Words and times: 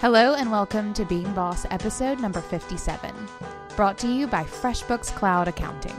Hello 0.00 0.32
and 0.32 0.50
welcome 0.50 0.94
to 0.94 1.04
Being 1.04 1.30
Boss 1.34 1.66
episode 1.68 2.20
number 2.20 2.40
57, 2.40 3.14
brought 3.76 3.98
to 3.98 4.08
you 4.08 4.26
by 4.26 4.44
FreshBooks 4.44 5.14
Cloud 5.14 5.46
Accounting. 5.46 5.94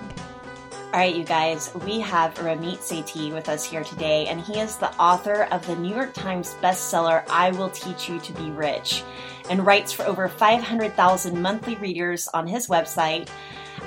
All 0.85 0.99
right, 0.99 1.15
you 1.15 1.23
guys, 1.23 1.71
we 1.85 1.99
have 1.99 2.33
Ramit 2.33 2.79
Sethi 2.79 3.31
with 3.31 3.47
us 3.47 3.63
here 3.63 3.83
today, 3.83 4.25
and 4.25 4.41
he 4.41 4.59
is 4.59 4.77
the 4.77 4.91
author 4.95 5.44
of 5.51 5.67
the 5.67 5.76
New 5.76 5.94
York 5.94 6.15
Times 6.15 6.55
bestseller, 6.63 7.23
I 7.29 7.51
Will 7.51 7.69
Teach 7.69 8.09
You 8.09 8.17
to 8.22 8.33
Be 8.33 8.49
Rich, 8.49 9.03
and 9.51 9.63
writes 9.67 9.91
for 9.94 10.01
over 10.08 10.27
500,000 10.27 11.40
monthly 11.40 11.76
readers 11.76 12.27
on 12.29 12.47
his 12.47 12.69
website 12.69 13.29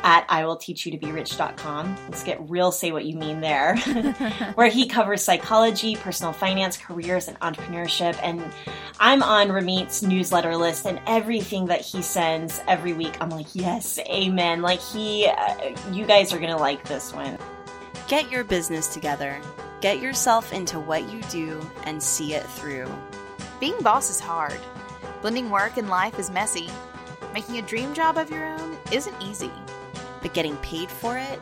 at 0.04 0.28
iwillteachyoutoberich.com. 0.28 1.96
Let's 2.04 2.22
get 2.22 2.48
real, 2.48 2.70
say 2.70 2.92
what 2.92 3.06
you 3.06 3.16
mean 3.16 3.40
there, 3.40 3.76
where 4.54 4.68
he 4.68 4.86
covers 4.86 5.24
psychology, 5.24 5.96
personal 5.96 6.32
finance, 6.32 6.76
careers, 6.76 7.26
and 7.26 7.40
entrepreneurship. 7.40 8.16
And 8.22 8.44
I'm 9.00 9.22
on 9.22 9.50
Ramit's 9.50 10.02
newsletter 10.02 10.56
list, 10.56 10.86
and 10.86 11.00
everything 11.06 11.66
that 11.66 11.80
he 11.80 12.02
sends 12.02 12.60
every 12.68 12.92
week, 12.92 13.16
I'm 13.20 13.30
like, 13.30 13.46
yes, 13.54 13.98
amen. 14.00 14.60
Like, 14.60 14.80
he, 14.80 15.26
uh, 15.26 15.74
you 15.90 16.04
guys 16.04 16.32
are 16.34 16.38
going 16.38 16.50
to 16.50 16.56
like 16.56 16.86
this 16.86 17.12
one. 17.12 17.38
Get 18.06 18.30
your 18.30 18.44
business 18.44 18.92
together, 18.92 19.40
get 19.80 20.00
yourself 20.00 20.52
into 20.52 20.78
what 20.78 21.10
you 21.10 21.22
do, 21.30 21.58
and 21.84 22.02
see 22.02 22.34
it 22.34 22.44
through. 22.44 22.86
Being 23.58 23.80
boss 23.80 24.10
is 24.10 24.20
hard, 24.20 24.60
blending 25.22 25.48
work 25.48 25.78
and 25.78 25.88
life 25.88 26.18
is 26.18 26.30
messy. 26.30 26.68
Making 27.32 27.58
a 27.58 27.62
dream 27.62 27.94
job 27.94 28.18
of 28.18 28.30
your 28.30 28.44
own 28.44 28.76
isn't 28.92 29.22
easy 29.22 29.50
but 30.24 30.32
getting 30.32 30.56
paid 30.56 30.88
for 30.88 31.18
it, 31.18 31.38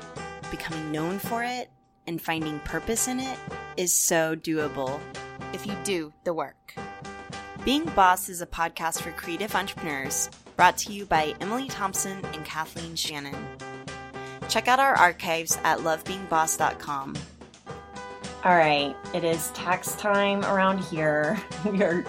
becoming 0.50 0.90
known 0.90 1.16
for 1.16 1.44
it, 1.44 1.70
and 2.08 2.20
finding 2.20 2.58
purpose 2.60 3.06
in 3.06 3.20
it 3.20 3.38
is 3.76 3.94
so 3.94 4.34
doable 4.34 4.98
if 5.52 5.64
you 5.64 5.72
do 5.84 6.12
the 6.24 6.34
work. 6.34 6.74
Being 7.64 7.84
Boss 7.94 8.28
is 8.28 8.42
a 8.42 8.46
podcast 8.46 9.00
for 9.00 9.12
creative 9.12 9.54
entrepreneurs 9.54 10.28
brought 10.56 10.76
to 10.78 10.92
you 10.92 11.06
by 11.06 11.32
Emily 11.40 11.68
Thompson 11.68 12.18
and 12.34 12.44
Kathleen 12.44 12.96
Shannon. 12.96 13.36
Check 14.48 14.66
out 14.66 14.80
our 14.80 14.94
archives 14.94 15.56
at 15.62 15.78
lovebeingboss.com. 15.78 17.14
All 18.44 18.56
right, 18.56 18.96
it 19.14 19.22
is 19.22 19.50
tax 19.50 19.94
time 19.94 20.44
around 20.44 20.78
here. 20.78 21.40
We 21.64 21.80
are 21.84 22.04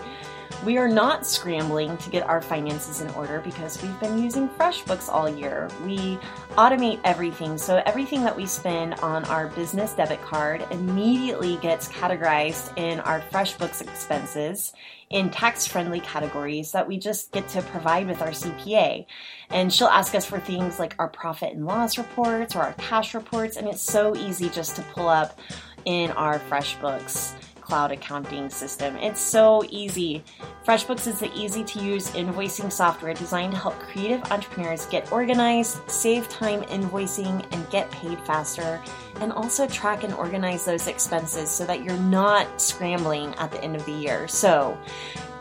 we 0.66 0.78
are 0.78 0.88
not 0.88 1.26
scrambling 1.26 1.98
to 1.98 2.10
get 2.10 2.24
our 2.28 2.42
finances 2.42 3.02
in 3.02 3.10
order 3.12 3.42
because 3.42 3.82
we've 3.82 4.00
been 4.00 4.18
using 4.18 4.48
FreshBooks 4.48 5.10
all 5.10 5.28
year. 5.28 5.70
We 5.86 6.18
automate 6.52 7.02
everything, 7.04 7.58
so 7.58 7.84
everything 7.86 8.24
that 8.24 8.36
we 8.36 8.46
spend 8.46 8.94
on 8.96 9.26
our 9.26 9.48
business 9.50 9.94
debit 9.94 10.22
card 10.22 10.66
immediately 10.72 11.58
gets 11.58 11.90
categorized 11.90 12.78
in 12.78 13.02
our 13.02 13.20
FreshBooks 13.20 13.82
expenses 13.82 14.72
in 15.10 15.30
tax 15.30 15.68
friendly 15.68 16.00
categories 16.00 16.72
that 16.72 16.88
we 16.88 16.98
just 16.98 17.32
get 17.34 17.48
to 17.50 17.62
provide 17.64 18.08
with 18.08 18.22
our 18.22 18.30
CPA. 18.30 19.06
And 19.50 19.72
she'll 19.72 19.88
ask 19.88 20.16
us 20.16 20.26
for 20.26 20.40
things 20.40 20.80
like 20.80 20.96
our 20.98 21.10
profit 21.10 21.54
and 21.54 21.66
loss 21.66 21.98
reports 21.98 22.56
or 22.56 22.62
our 22.62 22.74
cash 22.74 23.14
reports, 23.14 23.58
and 23.58 23.68
it's 23.68 23.82
so 23.82 24.16
easy 24.16 24.50
just 24.50 24.78
to 24.78 24.82
pull 24.94 25.10
up 25.10 25.38
in 25.86 26.12
our 26.12 26.40
FreshBooks 26.40 27.34
cloud 27.74 27.92
accounting 27.92 28.52
system. 28.52 28.96
It's 28.98 29.20
so 29.20 29.64
easy. 29.68 30.24
FreshBooks 30.64 31.08
is 31.08 31.20
the 31.20 31.34
easy 31.34 31.64
to 31.64 31.80
use 31.80 32.12
invoicing 32.12 32.72
software 32.72 33.16
designed 33.16 33.54
to 33.54 33.58
help 33.58 33.74
creative 33.80 34.22
entrepreneurs 34.32 34.86
get 34.86 35.12
organized, 35.12 35.80
save 35.90 36.30
time 36.30 36.62
invoicing, 36.66 37.44
and 37.52 37.68
get 37.72 37.90
paid 37.90 38.20
faster, 38.28 38.80
and 39.22 39.32
also 39.32 39.66
track 39.66 40.04
and 40.04 40.14
organize 40.14 40.66
those 40.66 40.86
expenses 40.86 41.50
so 41.50 41.66
that 41.66 41.84
you're 41.84 41.98
not 41.98 42.62
scrambling 42.62 43.34
at 43.40 43.50
the 43.50 43.64
end 43.64 43.76
of 43.76 43.84
the 43.88 43.92
year. 43.92 44.28
So, 44.28 44.78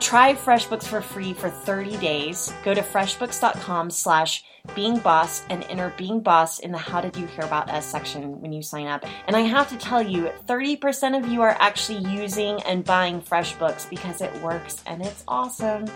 try 0.03 0.35
FreshBooks 0.35 0.85
for 0.85 1.01
free 1.01 1.33
for 1.33 1.49
30 1.49 1.97
days. 1.99 2.53
Go 2.65 2.75
to 2.75 2.83
freshbooks.com 2.83 3.91
slash 3.91 4.45
being 4.75 4.99
boss 4.99 5.45
and 5.49 5.65
enter 5.65 5.93
being 5.97 6.21
boss 6.21 6.59
in 6.59 6.73
the 6.73 6.79
how 6.79 7.01
did 7.01 7.17
you 7.17 7.27
hear 7.27 7.45
about 7.45 7.71
us 7.71 7.87
section 7.87 8.41
when 8.41 8.53
you 8.53 8.63
sign 8.63 8.87
up. 8.87 9.05
And 9.27 9.37
I 9.37 9.41
have 9.41 9.69
to 9.71 9.77
tell 9.77 10.03
you, 10.03 10.31
30% 10.47 11.19
of 11.19 11.31
you 11.31 11.43
are 11.43 11.57
actually 11.61 11.99
using 12.11 12.61
and 12.63 12.85
buying 12.85 13.21
FreshBooks 13.21 13.89
because 13.89 14.21
it 14.21 14.35
works 14.43 14.83
and 14.87 15.03
it's 15.03 15.25
awesome. 15.29 15.87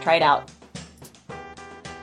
Try 0.00 0.16
it 0.16 0.22
out. 0.22 0.50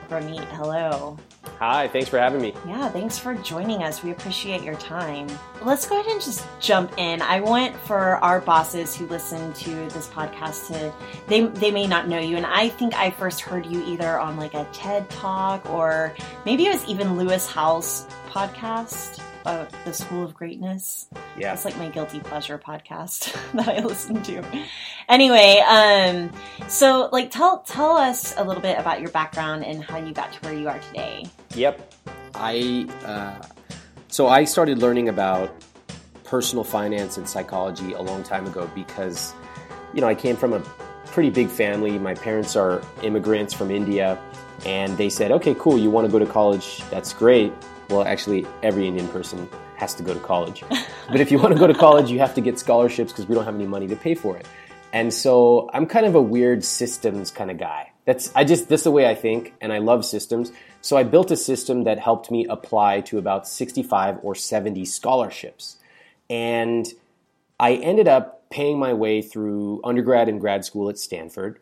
Ramit, 0.08 0.44
hello. 0.56 1.18
Hi, 1.58 1.88
thanks 1.88 2.08
for 2.08 2.18
having 2.18 2.42
me. 2.42 2.54
Yeah, 2.66 2.88
thanks 2.88 3.18
for 3.18 3.34
joining 3.34 3.82
us. 3.82 4.02
We 4.02 4.10
appreciate 4.10 4.62
your 4.62 4.74
time. 4.74 5.28
Let's 5.62 5.86
go 5.86 6.00
ahead 6.00 6.10
and 6.10 6.20
just 6.20 6.44
jump 6.60 6.92
in. 6.98 7.22
I 7.22 7.40
want 7.40 7.76
for 7.80 8.16
our 8.16 8.40
bosses 8.40 8.96
who 8.96 9.06
listen 9.06 9.52
to 9.52 9.70
this 9.90 10.08
podcast 10.08 10.66
to 10.68 10.92
they 11.28 11.42
they 11.46 11.70
may 11.70 11.86
not 11.86 12.08
know 12.08 12.18
you 12.18 12.36
and 12.36 12.46
I 12.46 12.68
think 12.68 12.94
I 12.94 13.10
first 13.10 13.40
heard 13.40 13.66
you 13.66 13.84
either 13.84 14.18
on 14.18 14.36
like 14.36 14.54
a 14.54 14.66
TED 14.72 15.08
Talk 15.10 15.68
or 15.70 16.14
maybe 16.44 16.66
it 16.66 16.72
was 16.72 16.84
even 16.86 17.16
Lewis 17.16 17.46
Howes 17.46 18.06
podcast 18.28 19.22
uh, 19.44 19.66
the 19.84 19.92
School 19.92 20.24
of 20.24 20.34
Greatness. 20.34 21.08
Yeah, 21.36 21.52
it's 21.52 21.64
like 21.64 21.76
my 21.76 21.88
guilty 21.88 22.20
pleasure 22.20 22.58
podcast 22.58 23.32
that 23.54 23.68
I 23.68 23.80
listen 23.84 24.22
to. 24.22 24.42
Anyway, 25.08 25.62
um, 25.66 26.32
so 26.68 27.08
like 27.12 27.30
tell 27.30 27.58
tell 27.60 27.96
us 27.96 28.34
a 28.36 28.44
little 28.44 28.62
bit 28.62 28.78
about 28.78 29.00
your 29.00 29.10
background 29.10 29.64
and 29.64 29.82
how 29.82 29.98
you 29.98 30.12
got 30.12 30.32
to 30.32 30.38
where 30.40 30.54
you 30.54 30.68
are 30.68 30.78
today. 30.78 31.26
Yep, 31.54 31.94
I 32.34 32.88
uh, 33.04 33.46
so 34.08 34.26
I 34.26 34.44
started 34.44 34.78
learning 34.78 35.08
about 35.08 35.52
personal 36.24 36.64
finance 36.64 37.18
and 37.18 37.28
psychology 37.28 37.92
a 37.92 38.00
long 38.00 38.22
time 38.22 38.46
ago 38.46 38.70
because 38.74 39.34
you 39.92 40.00
know 40.00 40.08
I 40.08 40.14
came 40.14 40.36
from 40.36 40.54
a 40.54 40.60
pretty 41.06 41.28
big 41.28 41.48
family. 41.48 41.98
My 41.98 42.14
parents 42.14 42.56
are 42.56 42.80
immigrants 43.02 43.52
from 43.52 43.70
India, 43.70 44.18
and 44.64 44.96
they 44.96 45.10
said, 45.10 45.30
"Okay, 45.30 45.54
cool. 45.58 45.78
You 45.78 45.90
want 45.90 46.06
to 46.06 46.10
go 46.10 46.18
to 46.18 46.26
college? 46.26 46.82
That's 46.90 47.12
great." 47.12 47.52
Well, 47.90 48.04
actually, 48.04 48.46
every 48.62 48.88
Indian 48.88 49.08
person 49.08 49.46
has 49.76 49.94
to 49.96 50.02
go 50.02 50.14
to 50.14 50.20
college. 50.20 50.64
but 51.10 51.20
if 51.20 51.30
you 51.30 51.38
want 51.38 51.52
to 51.52 51.58
go 51.58 51.66
to 51.66 51.74
college, 51.74 52.10
you 52.10 52.18
have 52.20 52.34
to 52.34 52.40
get 52.40 52.58
scholarships 52.58 53.12
because 53.12 53.26
we 53.26 53.34
don't 53.34 53.44
have 53.44 53.54
any 53.54 53.66
money 53.66 53.86
to 53.88 53.96
pay 53.96 54.14
for 54.14 54.38
it. 54.38 54.46
And 54.94 55.12
so 55.12 55.68
I'm 55.74 55.86
kind 55.86 56.06
of 56.06 56.14
a 56.14 56.22
weird 56.22 56.64
systems 56.64 57.30
kind 57.30 57.50
of 57.50 57.58
guy. 57.58 57.91
That's 58.04 58.32
I 58.34 58.44
just 58.44 58.70
is 58.70 58.82
the 58.82 58.90
way 58.90 59.08
I 59.08 59.14
think, 59.14 59.54
and 59.60 59.72
I 59.72 59.78
love 59.78 60.04
systems. 60.04 60.52
So 60.80 60.96
I 60.96 61.04
built 61.04 61.30
a 61.30 61.36
system 61.36 61.84
that 61.84 61.98
helped 62.00 62.30
me 62.30 62.46
apply 62.46 63.02
to 63.02 63.18
about 63.18 63.46
65 63.46 64.18
or 64.22 64.34
70 64.34 64.84
scholarships. 64.84 65.76
And 66.28 66.86
I 67.60 67.74
ended 67.74 68.08
up 68.08 68.50
paying 68.50 68.78
my 68.78 68.92
way 68.92 69.22
through 69.22 69.80
undergrad 69.84 70.28
and 70.28 70.40
grad 70.40 70.64
school 70.64 70.88
at 70.88 70.98
Stanford. 70.98 71.60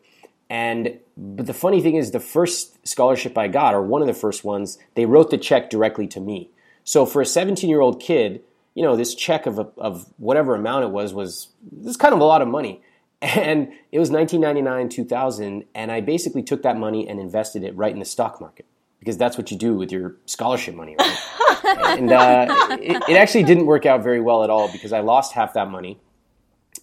And 0.49 0.99
but 1.15 1.45
the 1.45 1.53
funny 1.53 1.81
thing 1.81 1.95
is, 1.95 2.11
the 2.11 2.19
first 2.19 2.85
scholarship 2.87 3.37
I 3.37 3.47
got, 3.47 3.73
or 3.73 3.81
one 3.81 4.01
of 4.01 4.07
the 4.07 4.13
first 4.13 4.43
ones, 4.43 4.79
they 4.95 5.05
wrote 5.05 5.29
the 5.29 5.37
check 5.37 5.69
directly 5.69 6.07
to 6.07 6.19
me. 6.19 6.49
So 6.83 7.05
for 7.05 7.21
a 7.21 7.25
17 7.25 7.69
year 7.69 7.81
old 7.81 8.01
kid, 8.01 8.41
you 8.73 8.83
know, 8.83 8.95
this 8.95 9.13
check 9.15 9.45
of, 9.45 9.59
of 9.77 10.11
whatever 10.17 10.55
amount 10.55 10.85
it 10.85 10.91
was 10.91 11.13
was 11.13 11.49
this 11.71 11.97
kind 11.97 12.13
of 12.13 12.19
a 12.19 12.25
lot 12.25 12.41
of 12.41 12.47
money. 12.47 12.81
And 13.21 13.71
it 13.91 13.99
was 13.99 14.09
1999, 14.09 14.89
2000, 14.89 15.65
and 15.75 15.91
I 15.91 16.01
basically 16.01 16.41
took 16.41 16.63
that 16.63 16.75
money 16.77 17.07
and 17.07 17.19
invested 17.19 17.63
it 17.63 17.75
right 17.75 17.93
in 17.93 17.99
the 17.99 18.05
stock 18.05 18.41
market 18.41 18.65
because 18.97 19.17
that's 19.17 19.37
what 19.37 19.51
you 19.51 19.57
do 19.57 19.75
with 19.75 19.91
your 19.91 20.15
scholarship 20.25 20.73
money, 20.73 20.95
right? 20.97 21.17
and 21.99 22.11
uh, 22.11 22.77
it, 22.81 23.03
it 23.09 23.17
actually 23.17 23.43
didn't 23.43 23.65
work 23.65 23.85
out 23.85 24.01
very 24.03 24.21
well 24.21 24.43
at 24.43 24.49
all 24.49 24.71
because 24.71 24.91
I 24.93 25.01
lost 25.01 25.33
half 25.33 25.53
that 25.53 25.69
money. 25.69 25.99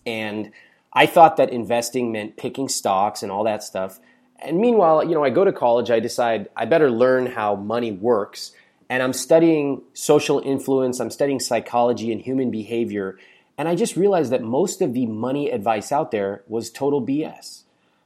And 0.06 0.52
I 0.92 1.06
thought 1.06 1.36
that 1.36 1.50
investing 1.50 2.12
meant 2.12 2.36
picking 2.36 2.68
stocks 2.68 3.22
and 3.22 3.30
all 3.30 3.44
that 3.44 3.62
stuff. 3.62 4.00
And 4.40 4.58
meanwhile, 4.58 5.04
you 5.04 5.14
know, 5.14 5.24
I 5.24 5.30
go 5.30 5.44
to 5.44 5.52
college, 5.52 5.90
I 5.90 6.00
decide 6.00 6.48
I 6.56 6.64
better 6.64 6.90
learn 6.90 7.26
how 7.26 7.56
money 7.56 7.92
works. 7.92 8.52
And 8.88 9.02
I'm 9.02 9.12
studying 9.12 9.82
social 9.92 10.40
influence, 10.40 10.98
I'm 11.00 11.10
studying 11.10 11.40
psychology 11.40 12.10
and 12.10 12.20
human 12.20 12.50
behavior. 12.50 13.18
And 13.58 13.68
I 13.68 13.74
just 13.74 13.96
realized 13.96 14.32
that 14.32 14.42
most 14.42 14.80
of 14.80 14.94
the 14.94 15.04
money 15.04 15.50
advice 15.50 15.92
out 15.92 16.10
there 16.12 16.44
was 16.46 16.70
total 16.70 17.04
BS. 17.04 17.64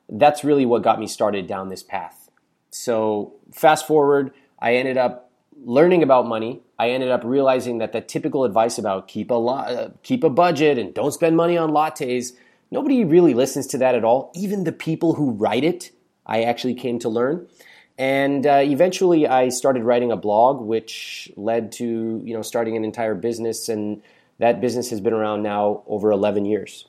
That's 0.09 0.43
really 0.43 0.67
what 0.67 0.83
got 0.83 0.99
me 0.99 1.07
started 1.07 1.47
down 1.47 1.69
this 1.69 1.83
path. 1.83 2.31
So, 2.71 3.35
fast 3.53 3.87
forward, 3.87 4.33
I 4.59 4.77
ended 4.77 4.97
up 4.97 5.31
learning 5.65 6.03
about 6.03 6.27
money. 6.27 6.63
I 6.79 6.91
ended 6.91 7.11
up 7.11 7.23
realizing 7.23 7.79
that 7.79 7.93
the 7.93 8.01
typical 8.01 8.45
advice 8.45 8.79
about 8.79 9.07
keep 9.07 9.31
a 9.31 9.35
uh, 9.35 9.91
keep 10.03 10.25
a 10.25 10.31
budget 10.31 10.79
and 10.79 10.93
don't 10.93 11.13
spend 11.13 11.37
money 11.37 11.57
on 11.57 11.71
lattes 11.71 12.33
Nobody 12.73 13.05
really 13.05 13.35
listens 13.35 13.67
to 13.69 13.79
that 13.79 13.95
at 13.95 14.03
all. 14.03 14.33
Even 14.35 14.65
the 14.65 14.73
people 14.73 15.13
who 15.13 15.33
write 15.33 15.63
it, 15.63 15.91
I 16.25 16.45
actually 16.45 16.73
came 16.73 16.99
to 17.01 17.11
learn. 17.11 17.47
And 17.99 18.47
uh, 18.47 18.63
eventually, 18.63 19.29
I 19.29 19.51
started 19.51 19.85
writing 19.85 20.11
a 20.11 20.17
blog, 20.17 20.63
which 20.63 21.31
led 21.37 21.71
to 21.73 22.23
you 22.25 22.33
know 22.33 22.41
starting 22.41 22.75
an 22.79 22.83
entire 22.83 23.15
business, 23.15 23.69
and 23.69 24.03
that 24.39 24.61
business 24.61 24.91
has 24.91 25.01
been 25.01 25.13
around 25.13 25.43
now 25.43 25.83
over 25.87 26.11
11 26.11 26.45
years. 26.45 26.87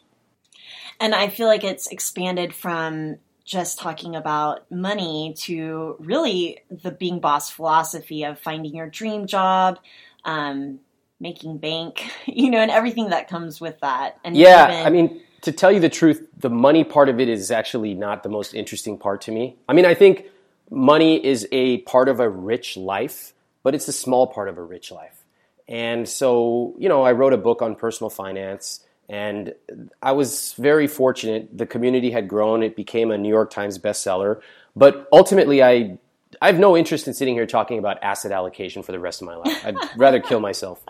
And 1.00 1.14
I 1.14 1.28
feel 1.28 1.48
like 1.48 1.64
it's 1.64 1.88
expanded 1.88 2.54
from 2.54 3.18
just 3.46 3.80
talking 3.80 4.16
about 4.16 4.70
money 4.72 5.36
to 5.38 5.98
really 6.00 6.60
the 6.70 6.92
being 6.92 7.20
boss 7.20 7.50
philosophy 7.50 8.24
of 8.24 8.40
finding 8.40 8.74
your 8.74 8.90
dream 8.90 9.28
job, 9.28 9.80
um, 10.24 10.80
making 11.20 11.58
bank, 11.58 12.10
you 12.26 12.50
know, 12.50 12.60
and 12.60 12.72
everything 12.72 13.10
that 13.10 13.28
comes 13.28 13.60
with 13.60 13.80
that. 13.82 14.20
And 14.24 14.36
yeah, 14.36 14.72
even, 14.72 14.86
I 14.86 14.90
mean 14.90 15.22
to 15.44 15.52
tell 15.52 15.72
you 15.72 15.82
the 15.82 15.90
truth, 15.90 16.26
the 16.38 16.50
money 16.50 16.86
part 16.86 17.10
of 17.10 17.20
it 17.20 17.28
is 17.28 17.52
actually 17.52 17.94
not 17.94 18.24
the 18.24 18.30
most 18.30 18.54
interesting 18.54 18.98
part 18.98 19.20
to 19.22 19.32
me. 19.32 19.58
I 19.68 19.74
mean, 19.74 19.86
I 19.86 19.94
think 19.94 20.26
money 20.72 21.24
is 21.24 21.48
a 21.52 21.80
part 21.80 22.08
of 22.08 22.22
a 22.22 22.30
rich 22.30 22.78
life, 22.78 23.34
but 23.62 23.76
it's 23.76 23.90
a 23.90 23.94
small 23.94 24.28
part 24.28 24.48
of 24.48 24.58
a 24.58 24.64
rich 24.64 24.90
life. 24.90 25.23
And 25.68 26.08
so, 26.08 26.76
you 26.78 26.90
know, 26.90 27.04
I 27.04 27.14
wrote 27.14 27.34
a 27.34 27.38
book 27.38 27.62
on 27.62 27.76
personal 27.76 28.10
finance 28.10 28.82
and 29.10 29.54
I 30.02 30.12
was 30.14 30.54
very 30.58 30.88
fortunate. 30.88 31.58
The 31.58 31.66
community 31.66 32.12
had 32.12 32.28
grown, 32.28 32.64
it 32.64 32.76
became 32.76 33.12
a 33.12 33.18
New 33.18 33.30
York 33.30 33.52
Times 33.52 33.78
bestseller. 33.78 34.42
But 34.76 35.08
ultimately, 35.12 35.64
I 35.64 35.98
I 36.42 36.48
have 36.48 36.58
no 36.58 36.76
interest 36.76 37.08
in 37.08 37.14
sitting 37.14 37.36
here 37.36 37.46
talking 37.46 37.78
about 37.78 38.02
asset 38.02 38.32
allocation 38.32 38.82
for 38.82 38.92
the 38.92 39.00
rest 39.00 39.22
of 39.22 39.28
my 39.28 39.36
life. 39.36 39.66
I'd 39.66 39.76
rather 39.98 40.20
kill 40.20 40.40
myself. 40.40 40.84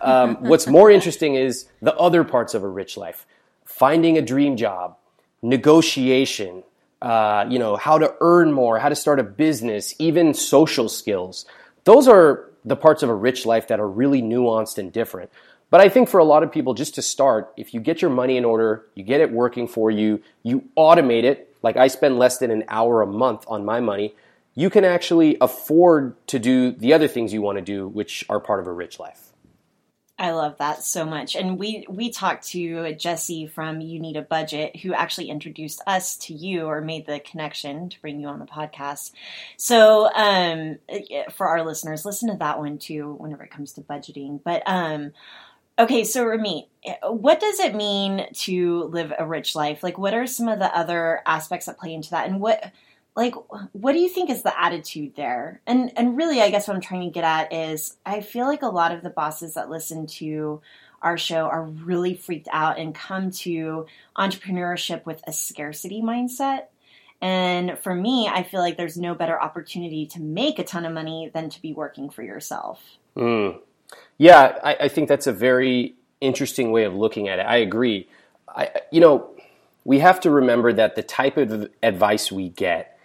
Um, 0.00 0.36
what's 0.40 0.66
more 0.66 0.90
interesting 0.90 1.36
is 1.36 1.68
the 1.80 1.94
other 1.94 2.24
parts 2.24 2.54
of 2.54 2.64
a 2.64 2.68
rich 2.68 2.96
life 2.96 3.26
finding 3.64 4.18
a 4.18 4.22
dream 4.22 4.56
job, 4.56 4.96
negotiation, 5.40 6.64
uh, 7.00 7.46
you 7.48 7.58
know, 7.60 7.76
how 7.76 7.96
to 7.96 8.12
earn 8.20 8.52
more, 8.52 8.78
how 8.78 8.88
to 8.88 8.96
start 8.96 9.20
a 9.20 9.22
business, 9.22 9.94
even 10.00 10.34
social 10.34 10.88
skills. 10.88 11.46
Those 11.84 12.08
are 12.08 12.50
the 12.68 12.76
parts 12.76 13.02
of 13.02 13.08
a 13.08 13.14
rich 13.14 13.46
life 13.46 13.68
that 13.68 13.80
are 13.80 13.88
really 13.88 14.22
nuanced 14.22 14.78
and 14.78 14.92
different. 14.92 15.30
But 15.70 15.80
I 15.80 15.88
think 15.88 16.08
for 16.08 16.18
a 16.18 16.24
lot 16.24 16.42
of 16.42 16.52
people, 16.52 16.74
just 16.74 16.94
to 16.94 17.02
start, 17.02 17.52
if 17.56 17.74
you 17.74 17.80
get 17.80 18.00
your 18.00 18.10
money 18.10 18.36
in 18.36 18.44
order, 18.44 18.86
you 18.94 19.04
get 19.04 19.20
it 19.20 19.30
working 19.30 19.68
for 19.68 19.90
you, 19.90 20.22
you 20.42 20.64
automate 20.76 21.24
it, 21.24 21.54
like 21.62 21.76
I 21.76 21.88
spend 21.88 22.18
less 22.18 22.38
than 22.38 22.50
an 22.50 22.64
hour 22.68 23.02
a 23.02 23.06
month 23.06 23.44
on 23.48 23.64
my 23.64 23.80
money, 23.80 24.14
you 24.54 24.70
can 24.70 24.84
actually 24.84 25.36
afford 25.40 26.14
to 26.28 26.38
do 26.38 26.72
the 26.72 26.92
other 26.92 27.06
things 27.06 27.32
you 27.32 27.42
want 27.42 27.58
to 27.58 27.62
do, 27.62 27.86
which 27.86 28.24
are 28.28 28.40
part 28.40 28.60
of 28.60 28.66
a 28.66 28.72
rich 28.72 28.98
life. 28.98 29.32
I 30.18 30.32
love 30.32 30.58
that 30.58 30.82
so 30.82 31.04
much. 31.04 31.36
And 31.36 31.58
we 31.58 31.86
we 31.88 32.10
talked 32.10 32.48
to 32.48 32.92
Jesse 32.94 33.46
from 33.46 33.80
You 33.80 34.00
Need 34.00 34.16
a 34.16 34.22
Budget, 34.22 34.76
who 34.76 34.92
actually 34.92 35.30
introduced 35.30 35.80
us 35.86 36.16
to 36.18 36.34
you 36.34 36.66
or 36.66 36.80
made 36.80 37.06
the 37.06 37.20
connection 37.20 37.88
to 37.90 38.00
bring 38.00 38.20
you 38.20 38.26
on 38.26 38.40
the 38.40 38.44
podcast. 38.44 39.12
So 39.56 40.12
um, 40.12 40.78
for 41.34 41.46
our 41.46 41.64
listeners, 41.64 42.04
listen 42.04 42.30
to 42.30 42.36
that 42.38 42.58
one 42.58 42.78
too 42.78 43.14
whenever 43.18 43.44
it 43.44 43.52
comes 43.52 43.74
to 43.74 43.80
budgeting. 43.80 44.40
But 44.42 44.64
um, 44.66 45.12
okay, 45.78 46.02
so 46.02 46.24
Ramit, 46.24 46.66
what 47.04 47.38
does 47.38 47.60
it 47.60 47.76
mean 47.76 48.26
to 48.32 48.84
live 48.84 49.12
a 49.16 49.26
rich 49.26 49.54
life? 49.54 49.84
Like, 49.84 49.98
what 49.98 50.14
are 50.14 50.26
some 50.26 50.48
of 50.48 50.58
the 50.58 50.76
other 50.76 51.22
aspects 51.26 51.66
that 51.66 51.78
play 51.78 51.94
into 51.94 52.10
that, 52.10 52.26
and 52.28 52.40
what 52.40 52.72
like 53.18 53.34
what 53.72 53.94
do 53.94 53.98
you 53.98 54.08
think 54.08 54.30
is 54.30 54.44
the 54.44 54.58
attitude 54.58 55.16
there? 55.16 55.60
And 55.66 55.92
and 55.98 56.16
really 56.16 56.40
i 56.40 56.50
guess 56.50 56.68
what 56.68 56.74
i'm 56.74 56.80
trying 56.80 57.02
to 57.02 57.10
get 57.12 57.24
at 57.24 57.52
is 57.52 57.96
i 58.06 58.20
feel 58.20 58.46
like 58.46 58.62
a 58.62 58.68
lot 58.68 58.92
of 58.92 59.02
the 59.02 59.10
bosses 59.10 59.54
that 59.54 59.68
listen 59.68 60.06
to 60.06 60.62
our 61.02 61.18
show 61.18 61.46
are 61.46 61.64
really 61.64 62.14
freaked 62.14 62.48
out 62.52 62.78
and 62.78 62.94
come 62.94 63.30
to 63.30 63.86
entrepreneurship 64.16 65.04
with 65.04 65.22
a 65.26 65.32
scarcity 65.32 66.00
mindset. 66.00 66.66
And 67.20 67.76
for 67.80 67.92
me 67.92 68.28
i 68.28 68.44
feel 68.44 68.60
like 68.60 68.76
there's 68.76 68.96
no 68.96 69.16
better 69.16 69.40
opportunity 69.40 70.06
to 70.06 70.22
make 70.22 70.60
a 70.60 70.64
ton 70.64 70.84
of 70.84 70.92
money 70.92 71.30
than 71.34 71.50
to 71.50 71.60
be 71.60 71.72
working 71.72 72.10
for 72.10 72.22
yourself. 72.22 72.80
Mm. 73.16 73.58
yeah 74.16 74.58
I, 74.62 74.76
I 74.82 74.88
think 74.88 75.08
that's 75.08 75.26
a 75.26 75.32
very 75.32 75.96
interesting 76.20 76.70
way 76.70 76.84
of 76.84 76.94
looking 76.94 77.28
at 77.28 77.40
it. 77.40 77.46
I 77.46 77.56
agree. 77.56 78.08
I, 78.48 78.70
you 78.92 79.00
know 79.00 79.30
we 79.84 79.98
have 79.98 80.20
to 80.20 80.30
remember 80.30 80.72
that 80.72 80.94
the 80.94 81.02
type 81.02 81.36
of 81.36 81.68
advice 81.82 82.30
we 82.30 82.50
get 82.50 82.97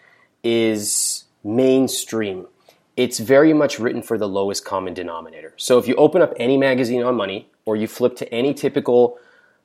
is 0.44 1.24
mainstream. 1.44 2.48
It's 2.96 3.20
very 3.20 3.54
much 3.54 3.80
written 3.80 4.04
for 4.04 4.18
the 4.18 4.28
lowest 4.28 4.64
common 4.66 4.94
denominator. 4.94 5.54
So 5.58 5.78
if 5.80 5.88
you 5.88 5.96
open 5.96 6.22
up 6.22 6.34
any 6.38 6.58
magazine 6.58 7.02
on 7.04 7.16
money 7.16 7.50
or 7.66 7.76
you 7.76 7.88
flip 7.88 8.16
to 8.18 8.32
any 8.34 8.54
typical 8.54 9.18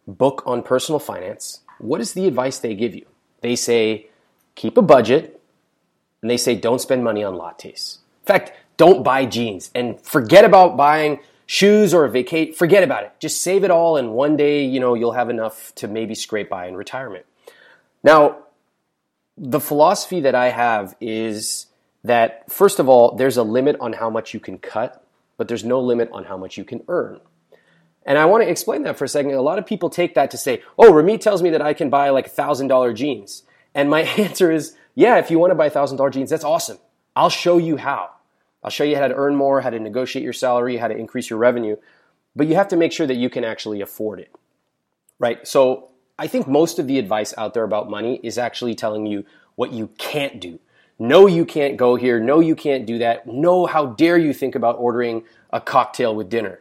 book 0.07 0.43
on 0.47 0.63
personal 0.63 0.99
finance, 0.99 1.61
what 1.79 2.01
is 2.01 2.15
the 2.15 2.27
advice 2.27 2.59
they 2.59 2.75
give 2.75 2.95
you? 2.95 3.07
They 3.43 3.55
say, 3.55 4.09
keep 4.55 4.77
a 4.77 4.83
budget, 4.83 5.41
and 6.23 6.31
they 6.31 6.37
say, 6.37 6.55
don't 6.55 6.81
spend 6.81 7.05
money 7.05 7.23
on 7.23 7.35
lattes. 7.35 7.99
In 8.23 8.27
fact, 8.27 8.53
don't 8.77 9.03
buy 9.03 9.27
jeans 9.27 9.71
and 9.75 10.01
forget 10.01 10.45
about 10.45 10.77
buying 10.77 11.21
shoes 11.47 11.95
or 11.95 12.05
a 12.05 12.11
vacate. 12.11 12.57
Forget 12.57 12.83
about 12.83 13.05
it. 13.05 13.13
Just 13.21 13.43
save 13.43 13.63
it 13.65 13.71
all, 13.71 13.97
and 13.97 14.13
one 14.13 14.37
day, 14.37 14.65
you 14.65 14.81
know, 14.81 14.95
you'll 14.95 15.13
have 15.13 15.31
enough 15.31 15.73
to 15.77 15.87
maybe 15.87 16.15
scrape 16.15 16.49
by 16.49 16.67
in 16.67 16.77
retirement. 16.77 17.27
Now, 18.03 18.39
the 19.39 19.61
philosophy 19.61 20.21
that 20.21 20.35
I 20.35 20.51
have 20.51 20.97
is 21.01 21.67
that, 22.05 22.51
first 22.51 22.79
of 22.79 22.89
all, 22.89 23.15
there's 23.17 23.37
a 23.37 23.43
limit 23.43 23.77
on 23.81 23.93
how 23.93 24.11
much 24.11 24.35
you 24.35 24.41
can 24.41 24.59
cut, 24.59 25.05
but 25.37 25.49
there's 25.49 25.65
no 25.65 25.81
limit 25.81 26.11
on 26.13 26.25
how 26.25 26.37
much 26.37 26.57
you 26.59 26.65
can 26.65 26.83
earn. 26.89 27.21
And 28.05 28.19
I 28.19 28.25
want 28.25 28.43
to 28.43 28.51
explain 28.51 28.83
that 28.83 28.97
for 28.97 29.05
a 29.05 29.09
second. 29.09 29.33
A 29.33 29.43
lot 29.43 29.59
of 29.59 29.67
people 29.67 29.91
take 29.91 30.15
that 30.15 30.31
to 30.33 30.39
say, 30.39 30.63
oh, 30.79 30.93
Ramit 30.93 31.21
tells 31.21 31.43
me 31.43 31.51
that 31.51 31.63
I 31.63 31.75
can 31.75 31.91
buy 31.91 32.11
like 32.11 32.35
$1,000 32.35 32.95
jeans. 32.95 33.43
And 33.75 33.91
my 33.91 34.01
answer 34.19 34.51
is, 34.51 34.75
yeah, 34.95 35.19
if 35.19 35.31
you 35.31 35.39
want 35.39 35.51
to 35.51 35.55
buy 35.55 35.69
$1,000 35.69 36.13
jeans, 36.13 36.31
that's 36.31 36.45
awesome. 36.45 36.79
I'll 37.15 37.31
show 37.31 37.59
you 37.59 37.77
how. 37.77 38.11
I'll 38.65 38.71
show 38.71 38.85
you 38.85 38.97
how 38.97 39.09
to 39.09 39.15
earn 39.15 39.37
more, 39.37 39.61
how 39.61 39.71
to 39.71 39.79
negotiate 39.79 40.25
your 40.25 40.33
salary, 40.33 40.79
how 40.79 40.89
to 40.89 40.97
increase 40.97 41.31
your 41.31 41.39
revenue. 41.39 41.77
But 42.35 42.49
you 42.49 42.55
have 42.55 42.69
to 42.69 42.77
make 42.77 42.93
sure 42.93 43.07
that 43.07 43.17
you 43.17 43.31
can 43.31 43.45
actually 43.45 43.81
afford 43.81 44.21
it. 44.21 44.35
Right? 45.19 45.47
So 45.47 45.91
I 46.19 46.27
think 46.27 46.49
most 46.49 46.79
of 46.79 46.87
the 46.87 46.99
advice 46.99 47.33
out 47.39 47.55
there 47.55 47.65
about 47.65 47.89
money 47.89 48.21
is 48.23 48.39
actually 48.39 48.75
telling 48.75 49.07
you 49.07 49.25
what 49.55 49.73
you 49.73 49.89
can't 49.99 50.41
do. 50.41 50.59
No, 50.99 51.27
you 51.27 51.45
can't 51.45 51.77
go 51.77 51.95
here. 51.95 52.19
No, 52.19 52.41
you 52.41 52.57
can't 52.57 52.85
do 52.85 52.99
that. 52.99 53.27
No, 53.27 53.67
how 53.67 53.87
dare 53.87 54.19
you 54.19 54.33
think 54.33 54.57
about 54.57 54.77
ordering 54.79 55.23
a 55.51 55.61
cocktail 55.61 56.15
with 56.15 56.29
dinner. 56.29 56.61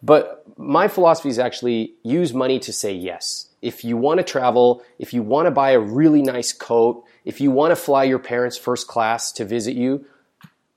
But 0.00 0.44
my 0.56 0.86
philosophy 0.86 1.28
is 1.28 1.38
actually 1.38 1.94
use 2.02 2.32
money 2.32 2.60
to 2.60 2.72
say 2.72 2.92
yes. 2.92 3.48
If 3.62 3.84
you 3.84 3.96
want 3.96 4.18
to 4.18 4.24
travel, 4.24 4.82
if 4.98 5.12
you 5.12 5.22
want 5.22 5.46
to 5.46 5.50
buy 5.50 5.70
a 5.70 5.80
really 5.80 6.22
nice 6.22 6.52
coat, 6.52 7.04
if 7.24 7.40
you 7.40 7.50
want 7.50 7.72
to 7.72 7.76
fly 7.76 8.04
your 8.04 8.18
parents 8.18 8.56
first 8.56 8.86
class 8.86 9.32
to 9.32 9.44
visit 9.44 9.74
you, 9.74 10.04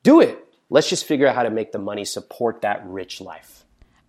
do 0.03 0.21
it. 0.21 0.43
Let's 0.69 0.89
just 0.89 1.05
figure 1.05 1.27
out 1.27 1.35
how 1.35 1.43
to 1.43 1.49
make 1.49 1.71
the 1.71 1.79
money 1.79 2.05
support 2.05 2.61
that 2.61 2.85
rich 2.85 3.21
life. 3.21 3.65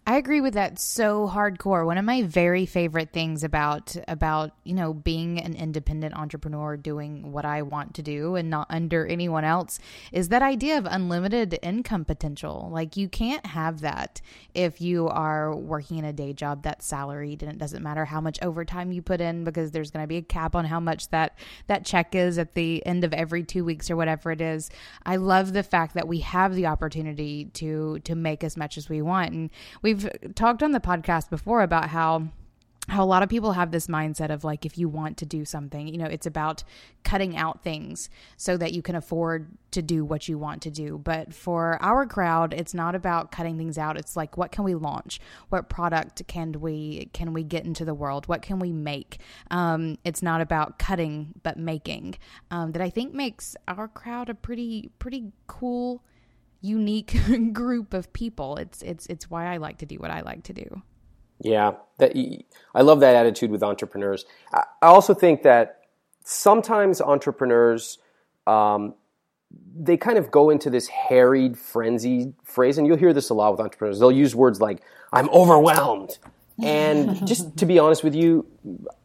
I 0.09 0.17
agree 0.17 0.41
with 0.41 0.55
that 0.55 0.79
so 0.79 1.29
hardcore. 1.29 1.85
One 1.85 1.99
of 1.99 2.05
my 2.07 2.23
very 2.23 2.65
favorite 2.65 3.13
things 3.13 3.45
about 3.45 3.95
about, 4.09 4.53
you 4.65 4.73
know, 4.73 4.95
being 4.95 5.39
an 5.39 5.55
independent 5.55 6.17
entrepreneur 6.17 6.79
doing 6.79 7.31
what 7.31 7.45
I 7.45 7.61
want 7.61 7.93
to 7.97 8.03
do 8.03 8.35
and 8.35 8.49
not 8.49 8.69
under 8.71 9.05
anyone 9.05 9.45
else 9.45 9.79
is 10.11 10.31
that 10.31 10.41
idea 10.41 10.79
of 10.79 10.87
unlimited 10.87 11.59
income 11.63 12.07
potential. 12.07 12.71
Like 12.73 12.97
you 12.97 13.07
can't 13.07 13.45
have 13.45 13.83
that 13.83 14.23
if 14.55 14.81
you 14.81 15.09
are 15.09 15.55
working 15.55 15.99
in 15.99 16.07
a 16.07 16.13
day 16.15 16.33
job 16.33 16.63
that's 16.63 16.87
salaried 16.87 17.43
and 17.43 17.53
it 17.53 17.59
doesn't 17.59 17.83
matter 17.83 18.07
how 18.07 18.23
much 18.23 18.39
overtime 18.41 18.93
you 18.93 19.03
put 19.03 19.21
in 19.21 19.45
because 19.45 19.73
there's 19.73 19.91
going 19.91 20.05
to 20.05 20.09
be 20.09 20.17
a 20.17 20.23
cap 20.23 20.57
on 20.57 20.65
how 20.65 20.81
much 20.81 21.09
that 21.11 21.39
that 21.67 21.85
check 21.85 22.15
is 22.15 22.39
at 22.39 22.55
the 22.55 22.85
end 22.87 23.05
of 23.05 23.13
every 23.13 23.45
2 23.45 23.63
weeks 23.63 23.91
or 23.91 23.97
whatever 23.97 24.33
it 24.33 24.41
is. 24.41 24.71
I 25.05 25.17
love 25.17 25.53
the 25.53 25.63
fact 25.63 25.93
that 25.93 26.09
we 26.09 26.21
have 26.21 26.55
the 26.55 26.65
opportunity 26.65 27.45
to 27.53 27.99
to 28.05 28.15
make 28.15 28.43
as 28.43 28.57
much 28.57 28.79
as 28.79 28.89
we 28.89 29.03
want 29.03 29.35
and 29.35 29.51
we've 29.83 29.98
we've 30.05 30.35
talked 30.35 30.63
on 30.63 30.73
the 30.73 30.81
podcast 30.81 31.31
before 31.31 31.63
about 31.63 31.89
how 31.91 32.29
how 32.89 33.05
a 33.05 33.07
lot 33.07 33.23
of 33.23 33.29
people 33.29 33.53
have 33.53 33.71
this 33.71 33.87
mindset 33.87 34.31
of 34.31 34.45
like 34.45 34.65
if 34.65 34.79
you 34.79 34.89
want 34.89 35.19
to 35.19 35.27
do 35.27 35.45
something 35.45 35.89
you 35.89 35.99
know 35.99 36.07
it's 36.07 36.27
about 36.27 36.65
cutting 37.05 37.37
out 37.37 37.63
things 37.63 38.09
so 38.37 38.57
that 38.57 38.73
you 38.73 38.81
can 38.81 38.95
afford 38.95 39.49
to 39.71 39.83
do 39.83 40.05
what 40.05 40.29
you 40.29 40.39
want 40.39 40.63
to 40.63 40.71
do. 40.71 40.99
But 40.99 41.35
for 41.35 41.79
our 41.83 42.07
crowd 42.07 42.55
it's 42.55 42.75
not 42.75 42.95
about 42.95 43.31
cutting 43.31 43.59
things 43.59 43.79
out. 43.79 43.97
It's 43.99 44.17
like 44.17 44.37
what 44.37 44.51
can 44.51 44.65
we 44.65 44.75
launch? 44.75 45.21
What 45.51 45.69
product 45.69 46.27
can 46.27 46.53
we 46.61 47.11
can 47.13 47.33
we 47.33 47.45
get 47.45 47.65
into 47.65 47.85
the 47.85 47.95
world? 47.95 48.27
What 48.27 48.43
can 48.43 48.59
we 48.59 48.73
make? 48.73 49.19
Um, 49.51 49.99
it's 50.05 50.23
not 50.23 50.41
about 50.41 50.79
cutting 50.79 51.35
but 51.43 51.59
making 51.59 52.17
um, 52.51 52.73
that 52.73 52.83
i 52.83 52.91
think 52.91 53.13
makes 53.15 53.57
our 53.67 53.89
crowd 53.89 54.29
a 54.29 54.35
pretty 54.35 54.91
pretty 54.99 55.33
cool 55.47 56.03
unique 56.61 57.17
group 57.53 57.95
of 57.95 58.13
people. 58.13 58.57
It's 58.57 58.83
it's 58.83 59.07
it's 59.07 59.31
why 59.31 59.53
I 59.53 59.59
like 59.59 59.79
to 59.79 59.87
do 59.87 59.97
what 59.97 60.11
I 60.11 60.21
like 60.21 60.45
to 60.45 60.53
do. 60.53 60.83
Yeah, 61.41 61.75
that 61.99 62.17
I 62.75 62.83
love 62.83 63.01
that 63.01 63.15
attitude 63.15 63.51
with 63.51 63.63
entrepreneurs. 63.63 64.25
I 64.53 64.65
also 64.83 65.15
think 65.15 65.43
that 65.43 65.83
sometimes 66.25 67.01
entrepreneurs 67.01 67.99
um, 68.47 68.95
they 69.77 69.97
kind 69.97 70.19
of 70.19 70.31
go 70.31 70.51
into 70.51 70.71
this 70.71 70.89
harried, 70.89 71.59
frenzied 71.59 72.35
phrase, 72.43 72.79
and 72.79 72.87
you'll 72.87 72.97
hear 72.97 73.13
this 73.13 73.31
a 73.31 73.35
lot 73.35 73.53
with 73.53 73.61
entrepreneurs. 73.61 73.99
They'll 73.99 74.13
use 74.13 74.35
words 74.35 74.61
like 74.61 74.83
"I'm 75.13 75.29
overwhelmed," 75.31 76.19
and 76.63 77.27
just 77.27 77.57
to 77.59 77.67
be 77.67 77.79
honest 77.79 78.03
with 78.03 78.15
you, 78.15 78.47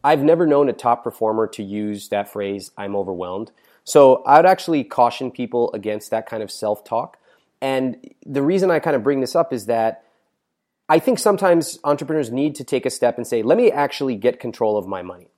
I've 0.02 0.22
never 0.22 0.46
known 0.46 0.68
a 0.68 0.72
top 0.72 1.04
performer 1.04 1.46
to 1.48 1.62
use 1.62 2.08
that 2.08 2.32
phrase 2.32 2.72
"I'm 2.76 2.96
overwhelmed." 2.96 3.52
So 3.84 4.22
I 4.24 4.38
would 4.38 4.46
actually 4.46 4.82
caution 4.82 5.30
people 5.30 5.70
against 5.72 6.10
that 6.10 6.26
kind 6.26 6.42
of 6.42 6.50
self-talk 6.50 7.18
and 7.64 7.96
the 8.26 8.42
reason 8.42 8.70
I 8.70 8.78
kind 8.78 8.94
of 8.94 9.02
bring 9.02 9.20
this 9.20 9.34
up 9.34 9.50
is 9.50 9.64
that 9.66 10.04
I 10.86 10.98
think 10.98 11.18
sometimes 11.18 11.78
entrepreneurs 11.82 12.30
need 12.30 12.56
to 12.56 12.64
take 12.64 12.84
a 12.84 12.90
step 12.90 13.16
and 13.16 13.26
say, 13.26 13.42
let 13.42 13.56
me 13.56 13.72
actually 13.72 14.16
get 14.16 14.38
control 14.38 14.76
of 14.76 14.86
my 14.86 15.00
money. 15.00 15.28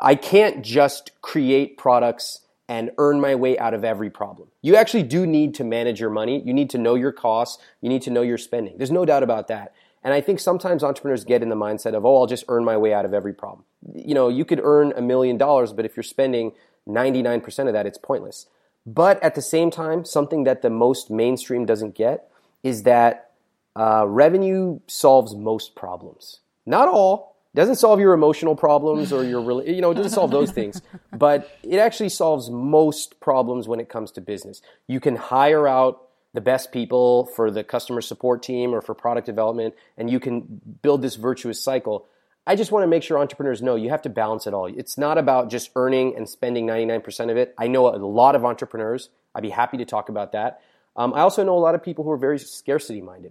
I 0.00 0.14
can't 0.14 0.64
just 0.64 1.10
create 1.20 1.76
products 1.76 2.40
and 2.66 2.92
earn 2.96 3.20
my 3.20 3.34
way 3.34 3.58
out 3.58 3.74
of 3.74 3.84
every 3.84 4.08
problem. 4.08 4.48
You 4.62 4.74
actually 4.74 5.02
do 5.02 5.26
need 5.26 5.54
to 5.56 5.64
manage 5.64 6.00
your 6.00 6.08
money. 6.08 6.42
You 6.42 6.54
need 6.54 6.70
to 6.70 6.78
know 6.78 6.94
your 6.94 7.12
costs. 7.12 7.62
You 7.82 7.90
need 7.90 8.00
to 8.02 8.10
know 8.10 8.22
your 8.22 8.38
spending. 8.38 8.78
There's 8.78 8.90
no 8.90 9.04
doubt 9.04 9.22
about 9.22 9.48
that. 9.48 9.74
And 10.02 10.14
I 10.14 10.22
think 10.22 10.40
sometimes 10.40 10.82
entrepreneurs 10.82 11.26
get 11.26 11.42
in 11.42 11.50
the 11.50 11.56
mindset 11.56 11.92
of, 11.92 12.06
oh, 12.06 12.20
I'll 12.22 12.26
just 12.26 12.46
earn 12.48 12.64
my 12.64 12.78
way 12.78 12.94
out 12.94 13.04
of 13.04 13.12
every 13.12 13.34
problem. 13.34 13.66
you 13.94 14.14
know, 14.14 14.30
you 14.30 14.46
could 14.46 14.60
earn 14.62 14.94
a 14.96 15.02
million 15.02 15.36
dollars, 15.36 15.74
but 15.74 15.84
if 15.84 15.94
you're 15.94 16.04
spending 16.04 16.52
99% 16.88 17.66
of 17.66 17.74
that, 17.74 17.84
it's 17.84 17.98
pointless. 17.98 18.46
But 18.86 19.22
at 19.22 19.34
the 19.34 19.42
same 19.42 19.70
time, 19.70 20.04
something 20.04 20.44
that 20.44 20.62
the 20.62 20.70
most 20.70 21.10
mainstream 21.10 21.66
doesn't 21.66 21.94
get 21.94 22.30
is 22.62 22.82
that 22.84 23.32
uh, 23.76 24.04
revenue 24.06 24.80
solves 24.86 25.34
most 25.34 25.74
problems. 25.74 26.40
Not 26.66 26.88
all. 26.88 27.36
Doesn't 27.54 27.76
solve 27.76 27.98
your 27.98 28.12
emotional 28.12 28.54
problems 28.54 29.12
or 29.12 29.24
your, 29.24 29.40
you 29.66 29.80
know, 29.80 29.90
it 29.90 29.94
doesn't 29.94 30.12
solve 30.12 30.30
those 30.30 30.52
things. 30.52 30.80
But 31.12 31.50
it 31.64 31.78
actually 31.78 32.10
solves 32.10 32.48
most 32.48 33.18
problems 33.18 33.66
when 33.66 33.80
it 33.80 33.88
comes 33.88 34.12
to 34.12 34.20
business. 34.20 34.62
You 34.86 35.00
can 35.00 35.16
hire 35.16 35.66
out 35.66 36.02
the 36.32 36.40
best 36.40 36.70
people 36.70 37.26
for 37.26 37.50
the 37.50 37.64
customer 37.64 38.00
support 38.00 38.42
team 38.42 38.72
or 38.72 38.80
for 38.80 38.94
product 38.94 39.26
development, 39.26 39.74
and 39.98 40.08
you 40.08 40.20
can 40.20 40.60
build 40.80 41.02
this 41.02 41.16
virtuous 41.16 41.60
cycle. 41.60 42.06
I 42.50 42.56
just 42.56 42.72
want 42.72 42.82
to 42.82 42.88
make 42.88 43.04
sure 43.04 43.16
entrepreneurs 43.16 43.62
know 43.62 43.76
you 43.76 43.90
have 43.90 44.02
to 44.02 44.08
balance 44.08 44.44
it 44.44 44.54
all. 44.54 44.66
It's 44.66 44.98
not 44.98 45.18
about 45.18 45.50
just 45.50 45.70
earning 45.76 46.16
and 46.16 46.28
spending 46.28 46.66
99% 46.66 47.30
of 47.30 47.36
it. 47.36 47.54
I 47.56 47.68
know 47.68 47.86
a 47.86 47.94
lot 47.94 48.34
of 48.34 48.44
entrepreneurs. 48.44 49.08
I'd 49.36 49.44
be 49.44 49.50
happy 49.50 49.76
to 49.76 49.84
talk 49.84 50.08
about 50.08 50.32
that. 50.32 50.60
Um, 50.96 51.14
I 51.14 51.20
also 51.20 51.44
know 51.44 51.56
a 51.56 51.60
lot 51.60 51.76
of 51.76 51.82
people 51.84 52.02
who 52.02 52.10
are 52.10 52.16
very 52.16 52.40
scarcity 52.40 53.02
minded. 53.02 53.30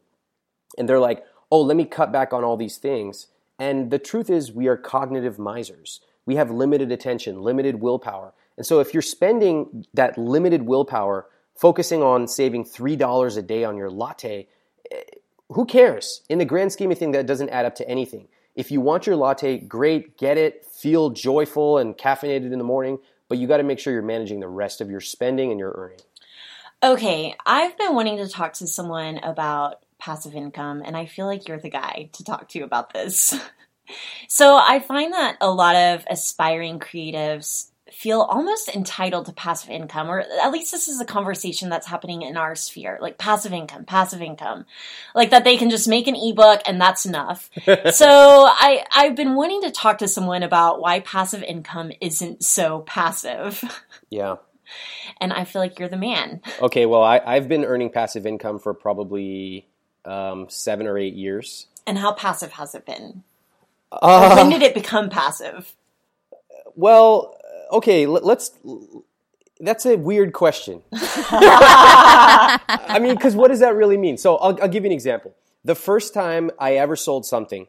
And 0.77 0.87
they're 0.87 1.01
like, 1.01 1.25
oh, 1.51 1.61
let 1.61 1.75
me 1.75 1.83
cut 1.83 2.13
back 2.13 2.31
on 2.31 2.45
all 2.45 2.55
these 2.55 2.77
things. 2.77 3.27
And 3.59 3.91
the 3.91 3.99
truth 3.99 4.29
is, 4.29 4.53
we 4.53 4.69
are 4.69 4.77
cognitive 4.77 5.37
misers. 5.37 5.99
We 6.25 6.37
have 6.37 6.49
limited 6.49 6.89
attention, 6.89 7.41
limited 7.41 7.81
willpower. 7.81 8.33
And 8.55 8.65
so 8.65 8.79
if 8.79 8.93
you're 8.93 9.01
spending 9.01 9.85
that 9.95 10.17
limited 10.17 10.61
willpower 10.61 11.25
focusing 11.55 12.01
on 12.01 12.29
saving 12.29 12.63
$3 12.63 13.37
a 13.37 13.41
day 13.41 13.65
on 13.65 13.75
your 13.75 13.89
latte, 13.89 14.47
eh, 14.89 15.01
who 15.49 15.65
cares? 15.65 16.21
In 16.29 16.37
the 16.37 16.45
grand 16.45 16.71
scheme 16.71 16.89
of 16.89 16.97
things, 16.97 17.13
that 17.17 17.27
doesn't 17.27 17.49
add 17.49 17.65
up 17.65 17.75
to 17.75 17.89
anything. 17.89 18.29
If 18.59 18.71
you 18.71 18.81
want 18.81 19.07
your 19.07 19.15
latte, 19.15 19.57
great, 19.57 20.17
get 20.17 20.37
it, 20.37 20.65
feel 20.65 21.11
joyful 21.11 21.77
and 21.77 21.97
caffeinated 21.97 22.51
in 22.51 22.57
the 22.57 22.65
morning, 22.65 22.99
but 23.29 23.37
you 23.37 23.47
got 23.47 23.55
to 23.57 23.63
make 23.63 23.79
sure 23.79 23.93
you're 23.93 24.01
managing 24.01 24.41
the 24.41 24.49
rest 24.49 24.81
of 24.81 24.91
your 24.91 24.99
spending 24.99 25.49
and 25.49 25.57
your 25.57 25.71
earning. 25.77 26.01
Okay, 26.83 27.37
I've 27.45 27.77
been 27.77 27.95
wanting 27.95 28.17
to 28.17 28.27
talk 28.27 28.51
to 28.55 28.67
someone 28.67 29.19
about 29.19 29.85
passive 29.97 30.35
income, 30.35 30.83
and 30.85 30.97
I 30.97 31.05
feel 31.05 31.25
like 31.25 31.47
you're 31.47 31.57
the 31.57 31.69
guy 31.69 32.09
to 32.11 32.25
talk 32.25 32.49
to 32.49 32.59
about 32.59 32.91
this. 32.91 33.33
so 34.27 34.57
I 34.57 34.79
find 34.79 35.13
that 35.13 35.37
a 35.39 35.49
lot 35.49 35.77
of 35.77 36.03
aspiring 36.09 36.79
creatives 36.79 37.71
feel 37.93 38.21
almost 38.21 38.69
entitled 38.69 39.25
to 39.25 39.33
passive 39.33 39.69
income, 39.69 40.09
or 40.09 40.19
at 40.19 40.51
least 40.51 40.71
this 40.71 40.87
is 40.87 40.99
a 40.99 41.05
conversation 41.05 41.69
that's 41.69 41.87
happening 41.87 42.21
in 42.21 42.37
our 42.37 42.55
sphere 42.55 42.97
like 43.01 43.17
passive 43.17 43.53
income, 43.53 43.85
passive 43.85 44.21
income. 44.21 44.65
Like 45.15 45.31
that 45.31 45.43
they 45.43 45.57
can 45.57 45.69
just 45.69 45.87
make 45.87 46.07
an 46.07 46.15
ebook 46.15 46.61
and 46.65 46.79
that's 46.79 47.05
enough. 47.05 47.49
so 47.91 48.07
I, 48.09 48.85
I've 48.93 49.15
been 49.15 49.35
wanting 49.35 49.61
to 49.63 49.71
talk 49.71 49.99
to 49.99 50.07
someone 50.07 50.43
about 50.43 50.81
why 50.81 50.99
passive 51.01 51.43
income 51.43 51.91
isn't 52.01 52.43
so 52.43 52.81
passive. 52.81 53.63
Yeah. 54.09 54.37
And 55.19 55.33
I 55.33 55.43
feel 55.43 55.61
like 55.61 55.79
you're 55.79 55.89
the 55.89 55.97
man. 55.97 56.41
Okay, 56.61 56.85
well, 56.85 57.03
I, 57.03 57.19
I've 57.25 57.47
been 57.47 57.65
earning 57.65 57.89
passive 57.89 58.25
income 58.25 58.59
for 58.59 58.73
probably 58.73 59.67
um, 60.05 60.45
seven 60.47 60.87
or 60.87 60.97
eight 60.97 61.15
years. 61.15 61.65
And 61.87 61.97
how 61.97 62.13
passive 62.13 62.53
has 62.53 62.75
it 62.75 62.85
been? 62.85 63.23
Uh, 63.91 64.35
when 64.35 64.49
did 64.49 64.61
it 64.61 64.73
become 64.73 65.09
passive? 65.09 65.75
Well, 66.75 67.38
okay, 67.71 68.05
let's. 68.05 68.51
That's 69.61 69.85
a 69.85 69.97
weird 69.97 70.31
question. 70.31 70.81
I 70.93 72.59
mean, 73.01 73.15
because 73.15 73.35
what 73.35 73.49
does 73.49 73.59
that 73.59 73.75
really 73.75 73.97
mean? 73.97 74.17
So 74.17 74.37
I'll, 74.37 74.57
I'll 74.61 74.69
give 74.69 74.83
you 74.83 74.89
an 74.89 74.93
example. 74.93 75.35
The 75.65 75.75
first 75.75 76.13
time 76.13 76.49
I 76.57 76.75
ever 76.75 76.95
sold 76.95 77.25
something, 77.25 77.67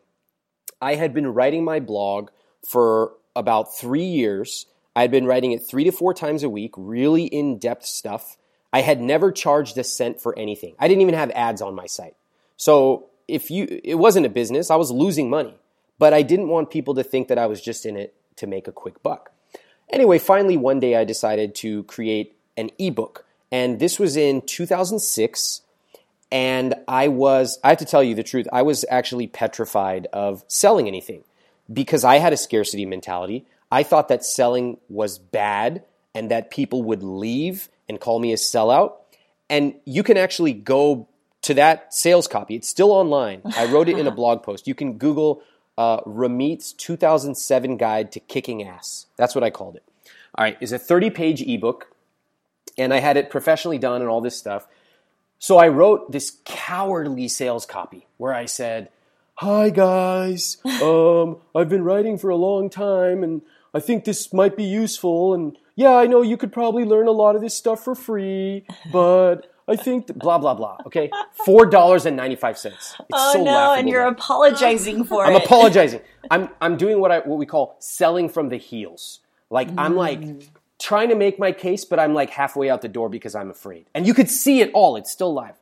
I 0.81 0.95
had 0.95 1.13
been 1.13 1.27
writing 1.27 1.65
my 1.65 1.81
blog 1.81 2.31
for 2.69 3.15
about 3.35 3.77
three 3.77 4.05
years. 4.05 4.67
I 4.95 5.03
had 5.03 5.11
been 5.11 5.27
writing 5.27 5.53
it 5.53 5.67
three 5.69 5.85
to 5.85 5.91
four 5.91 6.15
times 6.15 6.43
a 6.43 6.49
week, 6.49 6.73
really 6.77 7.25
in 7.25 7.59
depth 7.59 7.87
stuff. 7.87 8.37
I 8.73 8.83
had 8.83 9.01
never 9.01 9.33
charged 9.33 9.77
a 9.79 9.85
cent 9.85 10.21
for 10.21 10.39
anything. 10.39 10.75
I 10.79 10.87
didn't 10.87 11.03
even 11.03 11.15
have 11.15 11.31
ads 11.31 11.61
on 11.61 11.75
my 11.75 11.87
site. 11.87 12.15
So 12.57 13.07
if 13.27 13.51
you, 13.51 13.67
it 13.83 13.97
wasn't 13.97 14.27
a 14.27 14.31
business. 14.31 14.71
I 14.71 14.77
was 14.77 14.91
losing 14.91 15.29
money, 15.29 15.59
but 15.99 16.13
I 16.13 16.23
didn't 16.23 16.49
want 16.49 16.71
people 16.71 16.95
to 16.95 17.03
think 17.03 17.29
that 17.29 17.39
I 17.39 17.47
was 17.47 17.61
just 17.61 17.85
in 17.85 17.97
it 17.97 18.15
to 18.37 18.47
make 18.47 18.69
a 18.69 18.73
quick 18.73 19.03
buck. 19.03 19.33
Anyway, 19.93 20.19
finally, 20.19 20.57
one 20.57 20.81
day 20.81 20.97
I 20.97 21.05
decided 21.05 21.55
to 21.57 21.85
create 21.85 22.37
an 22.57 22.71
ebook. 22.79 23.25
And 23.53 23.81
this 23.81 23.99
was 23.99 24.17
in 24.17 24.43
2006. 24.43 25.63
And 26.33 26.75
I 26.87 27.09
was, 27.09 27.59
I 27.65 27.71
have 27.71 27.79
to 27.79 27.85
tell 27.85 28.03
you 28.03 28.15
the 28.15 28.23
truth, 28.23 28.47
I 28.53 28.63
was 28.63 28.85
actually 28.89 29.27
petrified 29.27 30.07
of 30.13 30.45
selling 30.47 30.87
anything 30.87 31.25
because 31.73 32.05
I 32.05 32.19
had 32.19 32.33
a 32.33 32.37
scarcity 32.37 32.87
mentality. 32.87 33.47
I 33.71 33.83
thought 33.83 34.09
that 34.09 34.25
selling 34.25 34.79
was 34.89 35.19
bad 35.19 35.85
and 36.15 36.31
that 36.31 36.51
people 36.51 36.83
would 36.85 37.03
leave 37.03 37.69
and 37.89 38.01
call 38.01 38.21
me 38.21 38.33
a 38.33 38.37
sellout. 38.37 38.95
And 39.49 39.75
you 39.85 40.03
can 40.03 40.17
actually 40.17 40.53
go 40.53 41.09
to 41.43 41.55
that 41.55 41.93
sales 41.93 42.29
copy. 42.29 42.55
It's 42.55 42.69
still 42.69 42.93
online. 42.93 43.43
I 43.57 43.67
wrote 43.67 43.89
it 43.89 43.99
in 43.99 44.07
a 44.07 44.11
blog 44.15 44.43
post. 44.43 44.69
You 44.69 44.75
can 44.75 44.99
Google 44.99 45.43
uh, 45.81 46.03
Ramit's 46.05 46.75
2007 46.75 47.79
Guide 47.79 48.13
to 48.13 48.21
Kicking 48.21 48.63
Ass. 48.63 49.07
That's 49.17 49.35
what 49.35 49.43
I 49.43 49.49
called 49.49 49.77
it. 49.77 49.85
All 50.35 50.45
right, 50.45 50.59
it's 50.61 50.73
a 50.73 50.79
30 50.79 51.09
page 51.09 51.41
ebook, 51.41 51.87
and 52.77 52.93
I 52.93 53.01
had 53.01 53.17
it 53.17 53.31
professionally 53.31 53.79
done 53.79 54.03
and 54.03 54.11
all 54.11 54.21
this 54.21 54.37
stuff. 54.37 54.69
So 55.39 55.57
I 55.57 55.69
wrote 55.69 56.13
this 56.13 56.37
cowardly 56.45 57.29
sales 57.29 57.65
copy 57.65 58.07
where 58.19 58.35
I 58.35 58.45
said, 58.45 58.91
Hi 59.37 59.71
guys, 59.71 60.59
um, 60.83 61.39
I've 61.55 61.71
been 61.71 61.83
writing 61.83 62.19
for 62.19 62.29
a 62.29 62.37
long 62.37 62.69
time 62.69 63.25
and 63.25 63.41
I 63.73 63.81
think 63.81 64.05
this 64.05 64.35
might 64.35 64.59
be 64.59 64.65
useful. 64.65 65.33
And 65.33 65.57
yeah, 65.77 65.95
I 65.95 66.07
know 66.07 66.21
you 66.21 66.37
could 66.37 66.53
probably 66.53 66.85
learn 66.85 67.07
a 67.07 67.13
lot 67.13 67.37
of 67.37 67.41
this 67.41 67.55
stuff 67.55 67.83
for 67.83 67.95
free, 67.95 68.67
but 68.93 69.50
I 69.71 69.77
think 69.77 70.09
that, 70.09 70.19
blah 70.19 70.39
blah 70.39 70.55
blah. 70.55 70.79
Okay, 70.87 71.11
four 71.45 71.67
dollars 71.67 72.07
and 72.07 72.17
ninety 72.17 72.37
five 72.37 72.59
cents. 72.59 72.97
Oh 73.13 73.33
so 73.35 73.45
no, 73.45 73.75
and 73.75 73.89
you're 73.89 74.03
now. 74.03 74.11
apologizing 74.11 75.05
for 75.05 75.25
I'm 75.25 75.33
it. 75.33 75.37
I'm 75.37 75.43
apologizing. 75.43 76.01
I'm 76.31 76.49
I'm 76.61 76.77
doing 76.77 77.01
what 77.01 77.13
I 77.13 77.21
what 77.21 77.39
we 77.39 77.47
call 77.47 77.77
selling 77.79 78.29
from 78.29 78.49
the 78.49 78.57
heels. 78.57 79.21
Like 79.49 79.71
mm. 79.71 79.75
I'm 79.79 79.97
like 79.97 80.21
trying 80.79 81.11
to 81.11 81.15
make 81.15 81.39
my 81.39 81.53
case, 81.53 81.85
but 81.85 82.01
I'm 82.01 82.15
like 82.15 82.31
halfway 82.31 82.71
out 82.71 82.83
the 82.83 82.89
door 82.89 83.09
because 83.09 83.35
I'm 83.35 83.51
afraid. 83.51 83.87
And 83.95 84.07
you 84.07 84.15
could 84.15 84.31
see 84.31 84.61
it 84.61 84.71
all. 84.73 84.97
It's 84.97 85.13
still 85.13 85.33
live. 85.33 85.57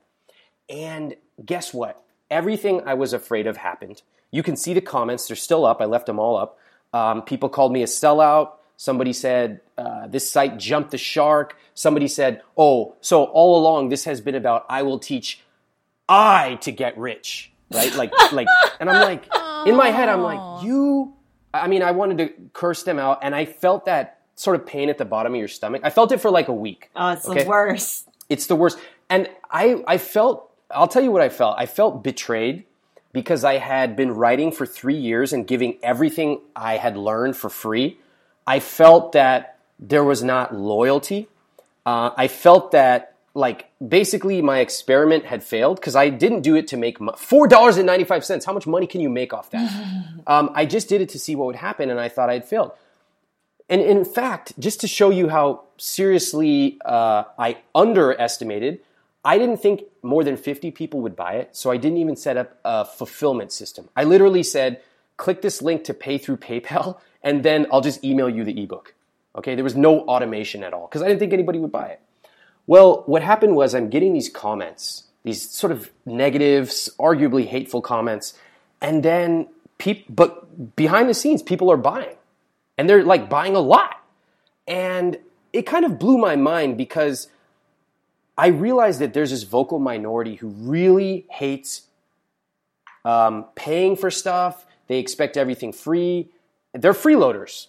And 0.71 1.17
guess 1.45 1.75
what? 1.75 2.03
Everything 2.31 2.83
I 2.87 2.95
was 2.95 3.13
afraid 3.13 3.47
of 3.47 3.59
happened. 3.59 4.03
You 4.31 4.43
can 4.43 4.57
see 4.57 4.75
the 4.75 4.81
comments. 4.81 5.27
They're 5.27 5.37
still 5.37 5.65
up. 5.65 5.81
I 5.81 5.87
left 5.87 6.07
them 6.07 6.19
all 6.19 6.37
up. 6.37 6.59
Um, 6.93 7.23
people 7.23 7.49
called 7.49 7.73
me 7.73 7.83
a 7.83 7.87
sellout. 7.87 8.53
Somebody 8.79 9.13
said, 9.13 9.61
uh, 9.77 10.07
this 10.07 10.31
site 10.31 10.57
jumped 10.57 10.93
the 10.93 10.99
shark. 10.99 11.57
Somebody 11.75 12.07
said, 12.07 12.43
oh, 12.57 12.95
so 13.01 13.25
all 13.25 13.59
along 13.59 13.89
this 13.89 14.05
has 14.05 14.21
been 14.21 14.37
about 14.37 14.67
I 14.71 14.83
will 14.83 15.01
teach 15.01 15.43
I 16.09 16.59
to 16.61 16.71
get 16.71 16.97
rich, 16.97 17.51
right? 17.73 17.93
Like, 17.97 18.13
like, 18.33 18.47
and 18.79 18.89
I'm 18.89 19.03
like, 19.03 19.25
in 19.67 19.75
my 19.75 19.89
head, 19.89 20.09
I'm 20.09 20.23
like, 20.23 20.63
you, 20.63 21.13
I 21.53 21.67
mean, 21.67 21.83
I 21.83 21.91
wanted 21.91 22.19
to 22.19 22.33
curse 22.53 22.85
them 22.85 23.01
out 23.01 23.19
and 23.23 23.35
I 23.35 23.47
felt 23.47 23.87
that 23.87 24.21
sort 24.37 24.55
of 24.55 24.65
pain 24.65 24.91
at 24.91 24.97
the 24.97 25.05
bottom 25.05 25.35
of 25.35 25.39
your 25.41 25.49
stomach. 25.49 25.81
I 25.83 25.91
felt 25.91 26.13
it 26.13 26.21
for 26.21 26.31
like 26.31 26.47
a 26.47 26.55
week. 26.55 26.89
Oh, 26.95 27.11
it's 27.11 27.29
okay? 27.29 27.43
the 27.43 27.49
worst. 27.49 28.09
It's 28.29 28.47
the 28.47 28.55
worst. 28.55 28.79
And 29.11 29.29
I, 29.51 29.83
I 29.89 29.99
felt, 29.99 30.53
I'll 30.71 30.87
tell 30.87 31.03
you 31.03 31.11
what 31.11 31.23
I 31.23 31.31
felt. 31.31 31.57
I 31.59 31.67
felt 31.67 32.05
betrayed 32.05 32.63
because 33.13 33.43
I 33.43 33.55
had 33.55 33.97
been 33.97 34.13
writing 34.13 34.53
for 34.53 34.67
three 34.67 34.99
years 34.99 35.33
and 35.33 35.49
giving 35.49 35.79
everything 35.83 36.43
I 36.55 36.77
had 36.77 36.97
learned 36.97 37.37
for 37.37 37.51
free 37.51 37.99
I 38.49 38.61
felt 38.61 39.13
that 39.13 39.59
there 39.79 40.03
was 40.03 40.23
not 40.23 40.55
loyalty. 40.55 41.29
Uh, 41.85 42.13
I 42.17 42.29
felt 42.29 42.73
that 42.73 43.15
like 43.35 43.71
basically 43.87 44.41
my 44.41 44.61
experiment 44.61 45.27
had 45.27 45.45
failed 45.45 45.77
because 45.77 45.95
I 45.95 46.09
didn't 46.09 46.41
do 46.41 46.57
it 46.57 46.67
to 46.69 46.79
make 46.79 46.99
mo- 46.99 47.13
four 47.13 47.47
dollars 47.47 47.77
and 47.77 47.85
ninety 47.85 48.05
five 48.05 48.25
cents. 48.25 48.47
How 48.47 48.55
much 48.55 48.67
money 48.67 48.87
can 48.87 49.03
you 49.03 49.11
make 49.11 49.35
off 49.35 49.51
that? 49.51 49.71
um, 50.27 50.51
I 50.55 50.65
just 50.65 50.89
did 50.89 51.03
it 51.03 51.11
to 51.11 51.19
see 51.19 51.37
what 51.37 51.47
would 51.49 51.57
happen, 51.57 51.91
and 51.91 52.01
I 52.01 52.09
thought 52.09 52.31
I'd 52.31 52.47
failed. 52.47 52.73
And 53.69 53.83
in 53.83 54.03
fact, 54.07 54.59
just 54.59 54.81
to 54.81 54.89
show 54.89 55.11
you 55.11 55.29
how 55.29 55.65
seriously 55.77 56.79
uh, 56.87 57.25
I 57.39 57.59
underestimated, 57.75 58.81
I 59.23 59.37
didn't 59.37 59.59
think 59.59 59.83
more 60.03 60.25
than 60.25 60.39
50 60.39 60.71
people 60.71 61.03
would 61.03 61.15
buy 61.15 61.35
it, 61.35 61.55
so 61.55 61.71
I 61.71 61.77
didn't 61.77 61.99
even 61.99 62.17
set 62.17 62.39
up 62.39 62.59
a 62.65 62.87
fulfillment 62.87 63.53
system. 63.53 63.91
I 63.95 64.05
literally 64.05 64.43
said, 64.43 64.81
click 65.19 65.43
this 65.43 65.61
link 65.61 65.85
to 65.85 65.93
pay 65.93 66.17
through 66.17 66.39
PayPal, 66.39 66.99
and 67.23 67.43
then 67.43 67.67
I'll 67.73 67.81
just 67.81 68.05
email 68.05 68.29
you 68.29 68.45
the 68.45 68.63
ebook. 68.63 68.95
Okay, 69.37 69.55
there 69.55 69.65
was 69.65 69.77
no 69.77 70.01
automation 70.01 70.63
at 70.63 70.73
all 70.73 70.87
because 70.87 71.03
I 71.03 71.09
didn't 71.09 71.21
think 71.21 71.33
anybody 71.33 71.59
would 71.59 71.73
buy 71.73 71.89
it. 71.89 72.01
Well, 72.67 73.03
what 73.07 73.23
happened 73.23 73.57
was 73.57 73.75
I'm 73.75 73.89
getting 73.89 74.13
these 74.13 74.29
comments, 74.29 75.05
these 75.25 75.49
sort 75.49 75.73
of 75.73 75.91
negative, 76.05 76.69
arguably 76.99 77.47
hateful 77.47 77.81
comments, 77.81 78.35
and 78.81 79.03
then 79.03 79.49
people, 79.79 80.15
but 80.15 80.77
behind 80.77 81.09
the 81.09 81.15
scenes, 81.15 81.43
people 81.43 81.71
are 81.71 81.77
buying, 81.77 82.17
and 82.77 82.89
they're 82.89 83.05
like 83.05 83.29
buying 83.29 83.57
a 83.57 83.61
lot, 83.61 84.03
and 84.67 85.19
it 85.53 85.63
kind 85.63 85.85
of 85.85 85.99
blew 85.99 86.19
my 86.19 86.37
mind 86.37 86.77
because 86.77 87.29
I 88.37 88.49
realized 88.49 89.01
that 89.01 89.15
there's 89.15 89.31
this 89.31 89.45
vocal 89.45 89.79
minority 89.79 90.35
who 90.37 90.49
really 90.49 91.27
hates 91.31 91.83
um, 93.05 93.47
paying 93.55 93.97
for 93.97 94.11
stuff. 94.11 94.67
They 94.89 94.99
expect 94.99 95.37
everything 95.37 95.73
free 95.73 96.29
they're 96.73 96.93
freeloaders. 96.93 97.69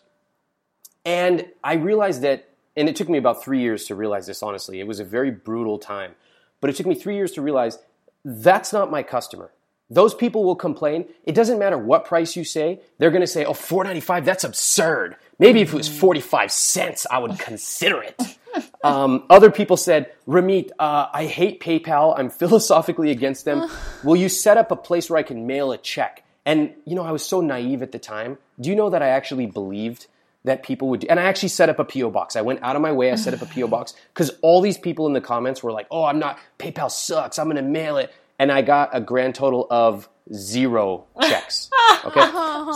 And 1.05 1.47
I 1.63 1.73
realized 1.73 2.21
that, 2.21 2.49
and 2.75 2.89
it 2.89 2.95
took 2.95 3.09
me 3.09 3.17
about 3.17 3.43
three 3.43 3.61
years 3.61 3.85
to 3.85 3.95
realize 3.95 4.27
this, 4.27 4.43
honestly. 4.43 4.79
It 4.79 4.87
was 4.87 4.99
a 4.99 5.05
very 5.05 5.31
brutal 5.31 5.79
time. 5.79 6.15
But 6.61 6.69
it 6.69 6.75
took 6.75 6.85
me 6.85 6.95
three 6.95 7.15
years 7.15 7.31
to 7.33 7.41
realize 7.41 7.79
that's 8.25 8.73
not 8.73 8.91
my 8.91 9.03
customer. 9.03 9.51
Those 9.89 10.13
people 10.13 10.43
will 10.43 10.55
complain. 10.55 11.05
It 11.23 11.33
doesn't 11.33 11.57
matter 11.57 11.77
what 11.77 12.05
price 12.05 12.35
you 12.35 12.43
say. 12.43 12.79
They're 12.99 13.09
going 13.09 13.21
to 13.21 13.27
say, 13.27 13.43
oh, 13.45 13.53
$4.95, 13.53 14.23
that's 14.23 14.43
absurd. 14.43 15.15
Maybe 15.39 15.61
if 15.61 15.73
it 15.73 15.75
was 15.75 15.89
45 15.89 16.51
cents, 16.51 17.07
I 17.09 17.17
would 17.17 17.39
consider 17.39 18.03
it. 18.03 18.15
Um, 18.83 19.25
other 19.29 19.51
people 19.51 19.77
said, 19.77 20.11
Ramit, 20.27 20.71
uh, 20.79 21.07
I 21.13 21.25
hate 21.25 21.59
PayPal. 21.59 22.15
I'm 22.17 22.29
philosophically 22.29 23.11
against 23.11 23.45
them. 23.45 23.69
Will 24.03 24.15
you 24.15 24.29
set 24.29 24.57
up 24.57 24.71
a 24.71 24.75
place 24.75 25.09
where 25.09 25.19
I 25.19 25.23
can 25.23 25.45
mail 25.45 25.71
a 25.71 25.77
check? 25.77 26.23
And, 26.49 26.73
you 26.83 26.95
know, 26.95 27.03
I 27.03 27.11
was 27.11 27.23
so 27.23 27.41
naive 27.41 27.83
at 27.83 27.91
the 27.91 27.99
time. 27.99 28.39
Do 28.59 28.71
you 28.71 28.75
know 28.75 28.89
that 28.89 29.03
I 29.03 29.09
actually 29.09 29.45
believed 29.45 30.07
that 30.45 30.63
people 30.63 30.89
would 30.89 31.01
do? 31.01 31.07
And 31.07 31.19
I 31.19 31.25
actually 31.25 31.49
set 31.49 31.69
up 31.69 31.77
a 31.77 31.85
P.O. 31.85 32.09
box. 32.09 32.35
I 32.35 32.41
went 32.41 32.63
out 32.63 32.75
of 32.75 32.81
my 32.81 32.91
way. 32.91 33.11
I 33.11 33.15
set 33.17 33.35
up 33.35 33.43
a 33.43 33.45
P.O. 33.45 33.67
box 33.67 33.93
because 34.11 34.31
all 34.41 34.59
these 34.59 34.75
people 34.75 35.05
in 35.05 35.13
the 35.13 35.21
comments 35.21 35.61
were 35.61 35.71
like, 35.71 35.85
oh, 35.91 36.05
I'm 36.05 36.17
not, 36.17 36.39
PayPal 36.57 36.89
sucks. 36.89 37.37
I'm 37.37 37.45
going 37.45 37.57
to 37.57 37.61
mail 37.61 37.97
it. 37.97 38.11
And 38.39 38.51
I 38.51 38.63
got 38.63 38.89
a 38.93 38.99
grand 38.99 39.35
total 39.35 39.67
of 39.69 40.09
zero 40.33 41.05
checks. 41.21 41.69
Okay. 42.05 42.21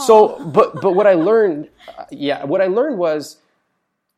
So, 0.04 0.38
but, 0.52 0.82
but 0.82 0.92
what 0.92 1.06
I 1.06 1.14
learned, 1.14 1.70
uh, 1.96 2.04
yeah, 2.10 2.44
what 2.44 2.60
I 2.60 2.66
learned 2.66 2.98
was, 2.98 3.38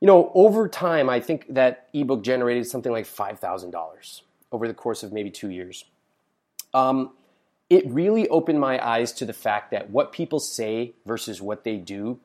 you 0.01 0.07
know, 0.07 0.33
over 0.35 0.69
time, 0.69 1.09
I 1.09 1.21
think 1.21 1.47
that 1.55 1.89
ebook 1.95 2.25
generated 2.25 2.67
something 2.67 2.91
like 2.91 3.07
$5,000 3.07 4.21
over 4.51 4.67
the 4.67 4.75
course 4.75 5.05
of 5.05 5.13
maybe 5.13 5.31
two 5.31 5.51
years. 5.51 5.85
Um, 6.75 7.13
it 7.69 7.85
really 7.89 8.29
opened 8.29 8.61
my 8.61 8.85
eyes 8.85 9.13
to 9.13 9.25
the 9.25 9.33
fact 9.33 9.73
that 9.73 9.91
what 9.91 10.13
people 10.13 10.39
say 10.39 10.95
versus 11.05 11.43
what 11.43 11.65
they 11.65 11.77
do 11.77 12.21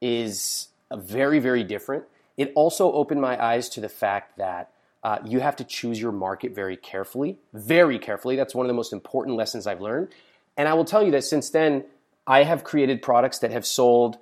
is 0.00 0.68
very, 0.94 1.38
very 1.38 1.64
different. 1.64 2.04
It 2.36 2.52
also 2.54 2.92
opened 2.92 3.20
my 3.20 3.42
eyes 3.42 3.68
to 3.70 3.80
the 3.80 3.88
fact 3.88 4.36
that 4.38 4.70
uh, 5.02 5.18
you 5.24 5.40
have 5.40 5.56
to 5.56 5.64
choose 5.64 6.00
your 6.00 6.12
market 6.12 6.54
very 6.54 6.76
carefully, 6.76 7.38
very 7.52 7.98
carefully. 7.98 8.36
That's 8.36 8.54
one 8.54 8.66
of 8.66 8.68
the 8.68 8.74
most 8.74 8.92
important 8.92 9.36
lessons 9.36 9.66
I've 9.66 9.80
learned. 9.80 10.08
And 10.56 10.68
I 10.68 10.74
will 10.74 10.84
tell 10.84 11.02
you 11.02 11.10
that 11.12 11.24
since 11.24 11.50
then, 11.50 11.84
I 12.26 12.44
have 12.44 12.62
created 12.62 13.02
products 13.02 13.40
that 13.40 13.50
have 13.50 13.66
sold. 13.66 14.18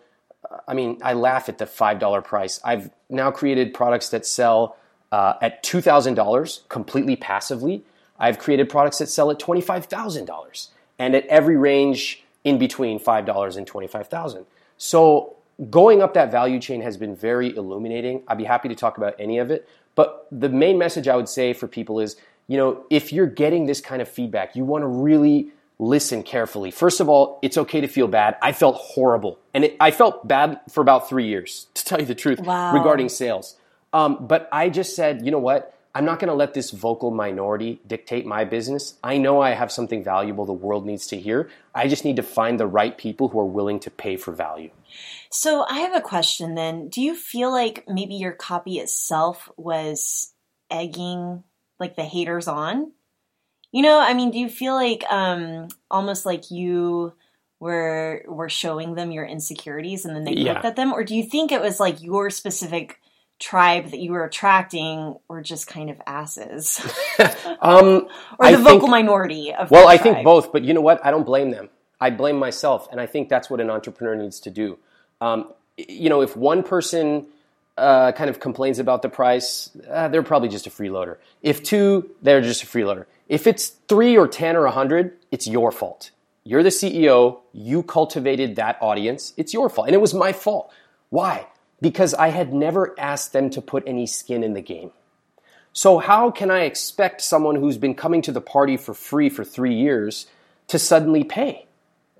I 0.66 0.74
mean, 0.74 0.98
I 1.02 1.12
laugh 1.12 1.48
at 1.48 1.58
the 1.58 1.66
$5 1.66 2.24
price. 2.24 2.60
I've 2.64 2.90
now 3.08 3.30
created 3.30 3.74
products 3.74 4.10
that 4.10 4.24
sell 4.24 4.76
uh, 5.12 5.34
at 5.42 5.62
$2,000 5.64 6.68
completely 6.68 7.16
passively. 7.16 7.84
I've 8.20 8.38
created 8.38 8.68
products 8.68 8.98
that 8.98 9.08
sell 9.08 9.30
at 9.30 9.38
$25,000 9.38 10.68
and 10.98 11.14
at 11.14 11.26
every 11.26 11.56
range 11.56 12.22
in 12.44 12.58
between 12.58 13.00
$5 13.00 13.56
and 13.56 13.66
25,000. 13.66 14.46
So 14.76 15.36
going 15.70 16.02
up 16.02 16.14
that 16.14 16.30
value 16.30 16.60
chain 16.60 16.82
has 16.82 16.96
been 16.96 17.16
very 17.16 17.54
illuminating. 17.56 18.22
I'd 18.28 18.38
be 18.38 18.44
happy 18.44 18.68
to 18.68 18.74
talk 18.74 18.98
about 18.98 19.14
any 19.18 19.38
of 19.38 19.50
it. 19.50 19.68
But 19.94 20.26
the 20.30 20.48
main 20.48 20.78
message 20.78 21.08
I 21.08 21.16
would 21.16 21.28
say 21.28 21.52
for 21.52 21.66
people 21.66 22.00
is, 22.00 22.16
you 22.46 22.56
know, 22.56 22.84
if 22.90 23.12
you're 23.12 23.26
getting 23.26 23.66
this 23.66 23.80
kind 23.80 24.00
of 24.00 24.08
feedback, 24.08 24.56
you 24.56 24.64
want 24.64 24.82
to 24.82 24.86
really 24.86 25.48
listen 25.78 26.22
carefully. 26.22 26.70
First 26.70 27.00
of 27.00 27.08
all, 27.08 27.38
it's 27.42 27.56
okay 27.56 27.80
to 27.80 27.88
feel 27.88 28.06
bad. 28.06 28.36
I 28.42 28.52
felt 28.52 28.76
horrible. 28.76 29.38
And 29.54 29.64
it, 29.64 29.76
I 29.80 29.90
felt 29.90 30.26
bad 30.28 30.60
for 30.70 30.80
about 30.80 31.08
three 31.08 31.26
years, 31.26 31.66
to 31.74 31.84
tell 31.84 32.00
you 32.00 32.06
the 32.06 32.14
truth, 32.14 32.40
Wow. 32.40 32.74
regarding 32.74 33.08
sales. 33.08 33.56
Um, 33.92 34.26
but 34.26 34.48
I 34.52 34.68
just 34.68 34.94
said, 34.94 35.24
you 35.24 35.30
know 35.30 35.38
what? 35.38 35.74
I'm 35.94 36.04
not 36.04 36.20
going 36.20 36.28
to 36.28 36.34
let 36.34 36.54
this 36.54 36.70
vocal 36.70 37.10
minority 37.10 37.80
dictate 37.86 38.24
my 38.24 38.44
business. 38.44 38.94
I 39.02 39.18
know 39.18 39.40
I 39.40 39.50
have 39.50 39.72
something 39.72 40.04
valuable 40.04 40.46
the 40.46 40.52
world 40.52 40.86
needs 40.86 41.06
to 41.08 41.18
hear. 41.18 41.50
I 41.74 41.88
just 41.88 42.04
need 42.04 42.16
to 42.16 42.22
find 42.22 42.60
the 42.60 42.66
right 42.66 42.96
people 42.96 43.28
who 43.28 43.40
are 43.40 43.44
willing 43.46 43.80
to 43.80 43.90
pay 43.90 44.16
for 44.16 44.32
value. 44.32 44.70
So 45.30 45.64
I 45.68 45.80
have 45.80 45.94
a 45.94 46.00
question 46.00 46.54
then. 46.54 46.88
Do 46.88 47.00
you 47.00 47.14
feel 47.14 47.50
like 47.50 47.84
maybe 47.88 48.14
your 48.14 48.32
copy 48.32 48.78
itself 48.78 49.50
was 49.56 50.32
egging 50.70 51.42
like 51.78 51.96
the 51.96 52.04
haters 52.04 52.46
on? 52.46 52.92
You 53.72 53.82
know, 53.82 53.98
I 53.98 54.14
mean, 54.14 54.30
do 54.30 54.38
you 54.38 54.48
feel 54.48 54.74
like 54.74 55.04
um 55.10 55.68
almost 55.90 56.26
like 56.26 56.50
you 56.50 57.12
were 57.60 58.24
were 58.26 58.48
showing 58.48 58.94
them 58.94 59.10
your 59.10 59.24
insecurities 59.24 60.04
and 60.04 60.16
then 60.16 60.24
they 60.24 60.34
Yeah. 60.34 60.54
looked 60.54 60.64
at 60.64 60.76
them 60.76 60.92
or 60.92 61.04
do 61.04 61.14
you 61.14 61.24
think 61.24 61.52
it 61.52 61.60
was 61.60 61.78
like 61.78 62.02
your 62.02 62.30
specific 62.30 63.00
tribe 63.40 63.90
that 63.90 63.98
you 63.98 64.12
were 64.12 64.24
attracting 64.24 65.16
were 65.26 65.42
just 65.42 65.66
kind 65.66 65.90
of 65.90 66.00
asses? 66.06 66.80
Um, 67.62 68.06
or 68.38 68.46
I 68.46 68.52
the 68.52 68.58
vocal 68.58 68.80
think- 68.80 68.90
minority 68.90 69.52
of 69.52 69.70
Well, 69.70 69.86
I 69.88 69.98
think 69.98 70.24
both, 70.24 70.52
but 70.52 70.64
you 70.64 70.72
know 70.72 70.80
what? 70.80 71.04
I 71.04 71.10
don't 71.10 71.24
blame 71.24 71.50
them. 71.50 71.68
I 72.00 72.08
blame 72.08 72.38
myself, 72.38 72.88
and 72.90 72.98
I 73.00 73.04
think 73.06 73.28
that's 73.28 73.50
what 73.50 73.60
an 73.60 73.68
entrepreneur 73.68 74.14
needs 74.14 74.40
to 74.40 74.50
do. 74.50 74.78
Um, 75.20 75.52
you 75.76 76.08
know, 76.08 76.22
if 76.22 76.34
one 76.36 76.62
person 76.62 77.26
uh, 77.76 78.12
kind 78.12 78.30
of 78.30 78.40
complains 78.40 78.78
about 78.78 79.02
the 79.02 79.10
price, 79.10 79.70
uh, 79.90 80.08
they're 80.08 80.22
probably 80.22 80.48
just 80.48 80.66
a 80.66 80.70
freeloader. 80.70 81.16
If 81.42 81.62
two, 81.62 82.10
they're 82.22 82.40
just 82.40 82.62
a 82.62 82.66
freeloader. 82.66 83.04
If 83.28 83.46
it's 83.46 83.68
three 83.88 84.16
or 84.16 84.26
ten 84.26 84.56
or 84.56 84.64
a 84.64 84.70
hundred, 84.70 85.18
it's 85.30 85.46
your 85.46 85.70
fault. 85.70 86.10
You're 86.44 86.62
the 86.62 86.70
CEO. 86.70 87.40
You 87.52 87.82
cultivated 87.82 88.56
that 88.56 88.78
audience. 88.80 89.34
It's 89.36 89.52
your 89.52 89.68
fault, 89.68 89.88
and 89.88 89.94
it 89.94 90.00
was 90.00 90.14
my 90.14 90.32
fault. 90.32 90.72
Why? 91.10 91.46
Because 91.80 92.14
I 92.14 92.28
had 92.28 92.52
never 92.52 92.94
asked 92.98 93.32
them 93.32 93.50
to 93.50 93.62
put 93.62 93.84
any 93.86 94.06
skin 94.06 94.44
in 94.44 94.54
the 94.54 94.60
game. 94.60 94.90
So 95.72 95.98
how 95.98 96.30
can 96.30 96.50
I 96.50 96.64
expect 96.64 97.20
someone 97.20 97.56
who's 97.56 97.78
been 97.78 97.94
coming 97.94 98.22
to 98.22 98.32
the 98.32 98.40
party 98.40 98.76
for 98.76 98.92
free 98.92 99.28
for 99.28 99.44
three 99.44 99.74
years 99.74 100.26
to 100.68 100.78
suddenly 100.78 101.24
pay? 101.24 101.66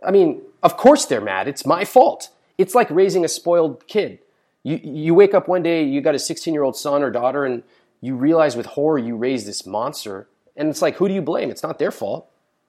I 0.07 0.13
mean, 0.13 0.43
of 0.63 0.77
course 0.77 1.07
they're 1.07 1.21
mad. 1.21 1.49
It's 1.49 1.67
my 1.67 1.85
fault. 1.85 2.31
It's 2.59 2.75
like 2.75 2.91
raising 2.91 3.25
a 3.25 3.29
spoiled 3.29 3.87
kid. 3.87 4.21
You, 4.63 4.79
you 4.83 5.15
wake 5.15 5.35
up 5.35 5.49
one 5.49 5.63
day, 5.63 5.85
you 5.85 6.01
got 6.01 6.15
a 6.15 6.19
16 6.19 6.55
year 6.55 6.63
old 6.63 6.77
son 6.77 7.03
or 7.03 7.11
daughter, 7.11 7.45
and 7.45 7.63
you 8.01 8.15
realize 8.15 8.57
with 8.57 8.67
horror 8.67 8.99
you 8.99 9.17
raised 9.17 9.47
this 9.47 9.67
monster. 9.67 10.29
And 10.57 10.69
it's 10.69 10.83
like, 10.83 10.97
who 10.97 11.09
do 11.09 11.15
you 11.15 11.23
blame? 11.23 11.51
It's 11.51 11.63
not 11.63 11.79
their 11.79 11.91
fault. 11.91 12.29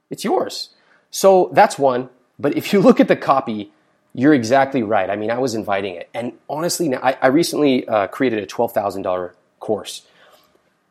It's 0.09 0.23
yours. 0.23 0.69
So 1.09 1.51
that's 1.53 1.77
one. 1.77 2.09
But 2.39 2.55
if 2.57 2.73
you 2.73 2.79
look 2.79 2.99
at 2.99 3.07
the 3.07 3.15
copy, 3.15 3.71
you're 4.13 4.33
exactly 4.33 4.83
right. 4.83 5.09
I 5.09 5.15
mean, 5.15 5.31
I 5.31 5.37
was 5.37 5.55
inviting 5.55 5.95
it. 5.95 6.09
And 6.13 6.33
honestly, 6.49 6.89
now, 6.89 6.99
I, 7.01 7.17
I 7.21 7.27
recently 7.27 7.87
uh, 7.87 8.07
created 8.07 8.43
a 8.43 8.47
$12,000 8.47 9.31
course. 9.59 10.05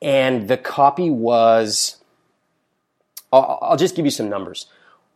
And 0.00 0.48
the 0.48 0.56
copy 0.56 1.11
was, 1.11 1.96
I'll, 3.33 3.59
I'll 3.61 3.76
just 3.76 3.94
give 3.94 4.04
you 4.04 4.11
some 4.11 4.30
numbers. 4.30 4.66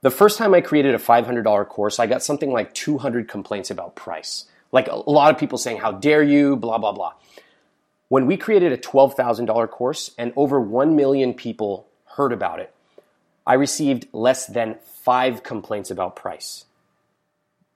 The 0.03 0.11
first 0.11 0.37
time 0.37 0.53
I 0.53 0.61
created 0.61 0.95
a 0.95 0.99
$500 0.99 1.69
course, 1.69 1.99
I 1.99 2.07
got 2.07 2.23
something 2.23 2.53
like 2.53 2.75
200 2.75 3.27
complaints 3.27 3.71
about 3.71 3.95
price. 3.95 4.45
Like 4.71 4.88
a 4.88 4.97
lot 5.11 5.33
of 5.33 5.38
people 5.38 5.57
saying, 5.57 5.79
how 5.79 5.93
dare 5.93 6.23
you, 6.23 6.57
blah, 6.57 6.77
blah, 6.77 6.93
blah. 6.93 7.14
When 8.09 8.27
we 8.27 8.37
created 8.37 8.73
a 8.73 8.77
$12,000 8.77 9.71
course 9.71 10.11
and 10.19 10.33
over 10.37 10.61
1 10.61 10.95
million 10.95 11.33
people 11.33 11.88
heard 12.17 12.33
about 12.33 12.61
it, 12.61 12.75
I 13.47 13.55
received 13.55 14.09
less 14.12 14.47
than 14.47 14.77
five 15.03 15.43
complaints 15.43 15.90
about 15.90 16.17
price. 16.17 16.67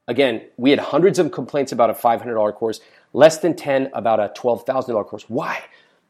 Again, 0.09 0.41
we 0.57 0.71
had 0.71 0.79
hundreds 0.79 1.19
of 1.19 1.31
complaints 1.31 1.71
about 1.71 1.91
a 1.91 1.93
$500 1.93 2.55
course, 2.55 2.81
less 3.13 3.39
than 3.39 3.55
10 3.55 3.91
about 3.93 4.19
a 4.19 4.33
$12,000 4.35 5.07
course. 5.07 5.27
Why? 5.29 5.63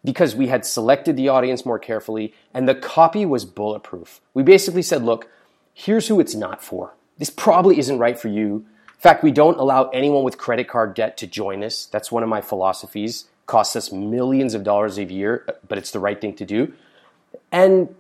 Because 0.04 0.36
we 0.36 0.46
had 0.46 0.64
selected 0.64 1.16
the 1.16 1.28
audience 1.28 1.66
more 1.66 1.80
carefully 1.80 2.32
and 2.54 2.68
the 2.68 2.76
copy 2.76 3.26
was 3.26 3.44
bulletproof. 3.44 4.20
We 4.32 4.44
basically 4.44 4.82
said, 4.82 5.02
look, 5.02 5.28
here's 5.74 6.06
who 6.06 6.20
it's 6.20 6.36
not 6.36 6.62
for. 6.62 6.94
This 7.18 7.30
probably 7.30 7.80
isn't 7.80 7.98
right 7.98 8.18
for 8.18 8.28
you. 8.28 8.64
In 8.86 9.00
fact, 9.00 9.24
we 9.24 9.32
don't 9.32 9.58
allow 9.58 9.88
anyone 9.88 10.22
with 10.22 10.38
credit 10.38 10.68
card 10.68 10.94
debt 10.94 11.16
to 11.18 11.26
join 11.26 11.64
us. 11.64 11.86
That's 11.86 12.12
one 12.12 12.22
of 12.22 12.28
my 12.28 12.40
philosophies. 12.40 13.24
Costs 13.46 13.74
us 13.74 13.90
millions 13.90 14.54
of 14.54 14.62
dollars 14.62 14.98
a 14.98 15.04
year, 15.04 15.44
but 15.66 15.78
it's 15.78 15.90
the 15.90 15.98
right 15.98 16.20
thing 16.20 16.34
to 16.36 16.44
do. 16.44 16.72
And 17.50 17.94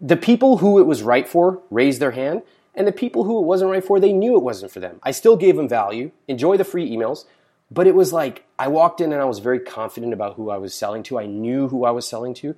the 0.00 0.16
people 0.16 0.58
who 0.58 0.80
it 0.80 0.86
was 0.86 1.02
right 1.02 1.28
for 1.28 1.60
raised 1.70 2.00
their 2.00 2.10
hand, 2.10 2.42
and 2.74 2.86
the 2.86 2.92
people 2.92 3.24
who 3.24 3.38
it 3.38 3.46
wasn't 3.46 3.70
right 3.70 3.84
for, 3.84 4.00
they 4.00 4.12
knew 4.12 4.36
it 4.36 4.42
wasn't 4.42 4.72
for 4.72 4.80
them. 4.80 4.98
I 5.02 5.12
still 5.12 5.36
gave 5.36 5.56
them 5.56 5.68
value, 5.68 6.10
enjoy 6.26 6.56
the 6.56 6.64
free 6.64 6.90
emails, 6.90 7.24
but 7.70 7.86
it 7.86 7.94
was 7.94 8.12
like 8.12 8.44
I 8.58 8.68
walked 8.68 9.00
in 9.00 9.12
and 9.12 9.20
I 9.20 9.24
was 9.24 9.38
very 9.38 9.60
confident 9.60 10.12
about 10.12 10.34
who 10.34 10.50
I 10.50 10.58
was 10.58 10.74
selling 10.74 11.02
to. 11.04 11.18
I 11.18 11.26
knew 11.26 11.68
who 11.68 11.84
I 11.84 11.90
was 11.90 12.06
selling 12.06 12.34
to. 12.34 12.54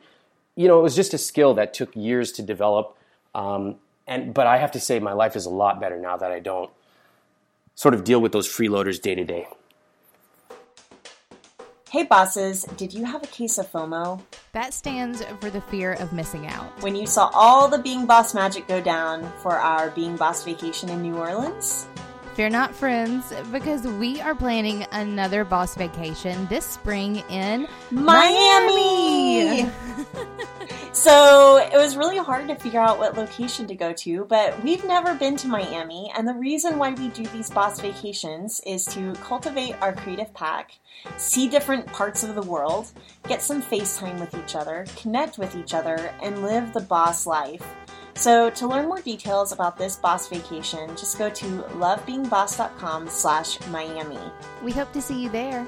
You 0.54 0.68
know, 0.68 0.78
it 0.78 0.82
was 0.82 0.96
just 0.96 1.14
a 1.14 1.18
skill 1.18 1.54
that 1.54 1.74
took 1.74 1.94
years 1.94 2.32
to 2.32 2.42
develop. 2.42 2.96
Um, 3.34 3.76
and 4.06 4.32
but 4.32 4.46
I 4.46 4.58
have 4.58 4.72
to 4.72 4.80
say, 4.80 4.98
my 5.00 5.12
life 5.12 5.36
is 5.36 5.46
a 5.46 5.50
lot 5.50 5.80
better 5.80 5.98
now 5.98 6.16
that 6.16 6.32
I 6.32 6.40
don't 6.40 6.70
sort 7.74 7.94
of 7.94 8.04
deal 8.04 8.20
with 8.20 8.32
those 8.32 8.48
freeloaders 8.48 9.00
day 9.00 9.14
to 9.14 9.24
day. 9.24 9.46
Hey 11.88 12.02
bosses, 12.02 12.64
did 12.76 12.92
you 12.92 13.04
have 13.04 13.22
a 13.22 13.28
case 13.28 13.58
of 13.58 13.70
FOMO? 13.70 14.20
That 14.50 14.74
stands 14.74 15.22
for 15.40 15.50
the 15.50 15.60
fear 15.60 15.92
of 15.92 16.12
missing 16.12 16.48
out. 16.48 16.82
When 16.82 16.96
you 16.96 17.06
saw 17.06 17.30
all 17.32 17.68
the 17.68 17.78
Being 17.78 18.06
Boss 18.06 18.34
magic 18.34 18.66
go 18.66 18.80
down 18.80 19.30
for 19.40 19.52
our 19.52 19.90
Being 19.90 20.16
Boss 20.16 20.42
vacation 20.42 20.88
in 20.88 21.00
New 21.00 21.16
Orleans? 21.16 21.86
Fear 22.34 22.50
not, 22.50 22.74
friends, 22.74 23.32
because 23.52 23.82
we 23.84 24.20
are 24.20 24.34
planning 24.34 24.84
another 24.90 25.44
boss 25.44 25.76
vacation 25.76 26.48
this 26.48 26.66
spring 26.66 27.22
in 27.30 27.68
Miami! 27.92 29.70
So 30.96 31.58
it 31.58 31.76
was 31.76 31.94
really 31.94 32.16
hard 32.16 32.48
to 32.48 32.54
figure 32.54 32.80
out 32.80 32.98
what 32.98 33.18
location 33.18 33.66
to 33.66 33.74
go 33.74 33.92
to, 33.92 34.24
but 34.24 34.60
we've 34.64 34.82
never 34.82 35.14
been 35.14 35.36
to 35.36 35.46
Miami, 35.46 36.10
and 36.16 36.26
the 36.26 36.32
reason 36.32 36.78
why 36.78 36.94
we 36.94 37.08
do 37.08 37.24
these 37.26 37.50
boss 37.50 37.78
vacations 37.78 38.62
is 38.66 38.86
to 38.86 39.12
cultivate 39.16 39.74
our 39.82 39.92
creative 39.92 40.32
pack, 40.32 40.72
see 41.18 41.50
different 41.50 41.86
parts 41.86 42.24
of 42.24 42.34
the 42.34 42.40
world, 42.42 42.90
get 43.28 43.42
some 43.42 43.62
FaceTime 43.62 44.18
with 44.18 44.34
each 44.34 44.56
other, 44.56 44.86
connect 44.96 45.36
with 45.36 45.54
each 45.54 45.74
other, 45.74 46.10
and 46.22 46.42
live 46.42 46.72
the 46.72 46.80
boss 46.80 47.26
life. 47.26 47.64
So 48.14 48.48
to 48.48 48.66
learn 48.66 48.86
more 48.86 49.02
details 49.02 49.52
about 49.52 49.76
this 49.76 49.96
boss 49.96 50.28
vacation, 50.28 50.88
just 50.96 51.18
go 51.18 51.28
to 51.28 51.44
lovebeingboss.com 51.44 53.08
slash 53.10 53.60
Miami. 53.68 54.18
We 54.64 54.72
hope 54.72 54.92
to 54.94 55.02
see 55.02 55.22
you 55.22 55.28
there. 55.28 55.66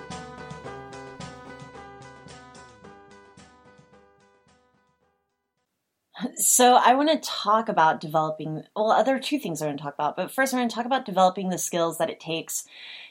So 6.37 6.75
I 6.75 6.95
want 6.95 7.11
to 7.11 7.29
talk 7.29 7.69
about 7.69 8.01
developing. 8.01 8.65
Well, 8.75 9.05
there 9.05 9.17
are 9.17 9.21
two 9.21 9.39
things 9.39 9.63
I 9.63 9.67
want 9.67 9.79
to 9.79 9.85
talk 9.85 9.95
about, 9.95 10.17
but 10.17 10.31
first 10.31 10.53
I 10.53 10.59
want 10.59 10.71
to 10.71 10.75
talk 10.75 10.87
about 10.87 11.07
developing 11.07 11.49
the 11.49 11.59
skills 11.59 11.99
that 11.99 12.11
it 12.11 12.21
takes 12.21 12.65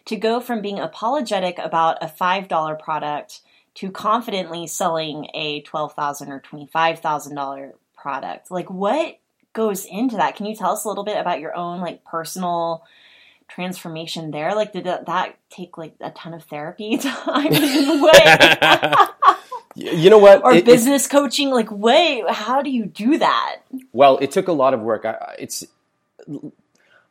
to 0.06 0.16
go 0.16 0.40
from 0.40 0.62
being 0.62 0.80
apologetic 0.80 1.58
about 1.58 1.98
a 2.02 2.08
five 2.08 2.48
dollar 2.48 2.76
product 2.76 3.42
to 3.76 3.92
confidently 3.92 4.68
selling 4.68 5.30
a 5.34 5.62
twelve 5.62 5.94
thousand 5.94 6.32
or 6.32 6.40
twenty 6.40 6.68
five 6.68 7.00
thousand 7.00 7.36
dollar 7.36 7.76
product. 7.96 8.52
Like, 8.52 8.70
what 8.70 9.20
goes 9.54 9.86
into 9.86 10.18
that? 10.18 10.36
Can 10.36 10.46
you 10.46 10.56
tell 10.56 10.72
us 10.72 10.84
a 10.84 10.88
little 10.88 11.04
bit 11.04 11.18
about 11.18 11.40
your 11.40 11.56
own 11.56 11.82
like 11.82 12.04
personal 12.04 12.84
transformation 13.48 14.32
there? 14.32 14.54
Like, 14.56 14.74
did 14.74 14.84
that, 14.86 15.06
that 15.08 15.36
take 15.50 15.78
like 15.78 15.94
a 16.02 16.12
ton 16.12 16.34
of 16.34 16.44
therapy 16.44 16.98
time? 17.02 17.52
what? 18.02 19.16
you 19.76 20.10
know 20.10 20.18
what? 20.18 20.44
or 20.44 20.54
It- 20.56 20.66
business 20.66 21.08
coaching 21.08 21.50
like 21.52 21.70
wait 21.72 22.28
how 22.30 22.62
do 22.62 22.70
you 22.70 22.86
do 22.86 23.18
that 23.20 23.58
Well, 23.94 24.18
it 24.20 24.32
took 24.32 24.48
a 24.48 24.52
lot 24.54 24.74
of 24.74 24.82
work. 24.82 25.06
I, 25.06 25.36
it's, 25.40 25.64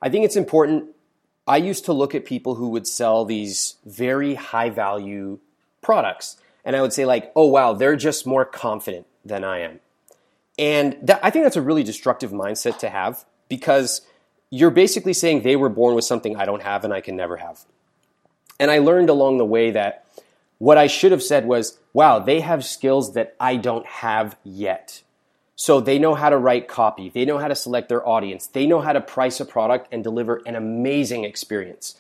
I 0.02 0.08
think 0.08 0.24
it's 0.24 0.36
important. 0.36 0.86
I 1.46 1.58
used 1.58 1.84
to 1.84 1.92
look 1.92 2.14
at 2.14 2.24
people 2.24 2.56
who 2.56 2.68
would 2.70 2.86
sell 2.88 3.24
these 3.24 3.76
very 3.86 4.34
high 4.34 4.68
value 4.68 5.38
products, 5.80 6.36
and 6.64 6.74
I 6.74 6.82
would 6.82 6.92
say 6.92 7.04
like, 7.06 7.30
"Oh 7.36 7.46
wow, 7.46 7.72
they're 7.72 7.94
just 7.96 8.26
more 8.26 8.44
confident 8.44 9.06
than 9.24 9.44
I 9.44 9.60
am," 9.60 9.80
and 10.58 10.96
that, 11.02 11.20
I 11.22 11.30
think 11.30 11.44
that's 11.44 11.56
a 11.56 11.62
really 11.62 11.84
destructive 11.84 12.32
mindset 12.32 12.78
to 12.78 12.88
have 12.90 13.24
because 13.48 14.00
you're 14.50 14.70
basically 14.70 15.12
saying 15.12 15.42
they 15.42 15.56
were 15.56 15.68
born 15.68 15.94
with 15.94 16.04
something 16.04 16.36
I 16.36 16.44
don't 16.44 16.62
have 16.62 16.84
and 16.84 16.92
I 16.92 17.00
can 17.00 17.16
never 17.16 17.36
have. 17.36 17.64
And 18.58 18.70
I 18.70 18.78
learned 18.78 19.10
along 19.10 19.38
the 19.38 19.44
way 19.44 19.70
that 19.72 20.06
what 20.58 20.78
I 20.78 20.86
should 20.86 21.12
have 21.12 21.22
said 21.22 21.46
was, 21.46 21.78
"Wow, 21.92 22.18
they 22.18 22.40
have 22.40 22.64
skills 22.64 23.14
that 23.14 23.34
I 23.38 23.56
don't 23.56 23.86
have 23.86 24.36
yet." 24.44 25.02
So 25.56 25.80
they 25.80 25.98
know 25.98 26.14
how 26.14 26.28
to 26.28 26.36
write 26.36 26.68
copy, 26.68 27.08
they 27.08 27.24
know 27.24 27.38
how 27.38 27.48
to 27.48 27.54
select 27.54 27.88
their 27.88 28.06
audience, 28.06 28.46
they 28.46 28.66
know 28.66 28.80
how 28.80 28.92
to 28.92 29.00
price 29.00 29.40
a 29.40 29.44
product 29.44 29.88
and 29.90 30.04
deliver 30.04 30.42
an 30.46 30.54
amazing 30.54 31.24
experience. 31.24 31.94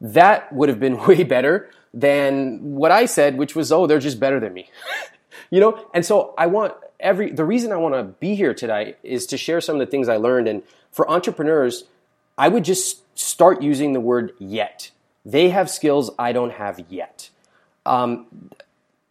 That 0.00 0.52
would 0.52 0.68
have 0.68 0.80
been 0.80 0.96
way 1.06 1.24
better 1.24 1.70
than 1.92 2.76
what 2.76 2.92
I 2.92 3.06
said, 3.06 3.36
which 3.36 3.56
was, 3.56 3.72
oh, 3.72 3.86
they're 3.86 3.98
just 3.98 4.20
better 4.20 4.40
than 4.40 4.54
me. 4.54 4.70
you 5.50 5.60
know? 5.60 5.88
And 5.92 6.06
so 6.06 6.34
I 6.38 6.46
want 6.46 6.74
every, 7.00 7.32
the 7.32 7.44
reason 7.44 7.72
I 7.72 7.76
want 7.76 7.94
to 7.94 8.04
be 8.04 8.36
here 8.36 8.54
today 8.54 8.96
is 9.02 9.26
to 9.26 9.36
share 9.36 9.60
some 9.60 9.74
of 9.76 9.80
the 9.80 9.90
things 9.90 10.08
I 10.08 10.16
learned. 10.16 10.46
And 10.46 10.62
for 10.92 11.10
entrepreneurs, 11.10 11.84
I 12.36 12.48
would 12.48 12.64
just 12.64 13.02
start 13.18 13.62
using 13.62 13.92
the 13.92 14.00
word 14.00 14.32
yet. 14.38 14.90
They 15.24 15.50
have 15.50 15.70
skills 15.70 16.10
I 16.18 16.32
don't 16.32 16.52
have 16.52 16.82
yet. 16.88 17.30
Um, 17.84 18.26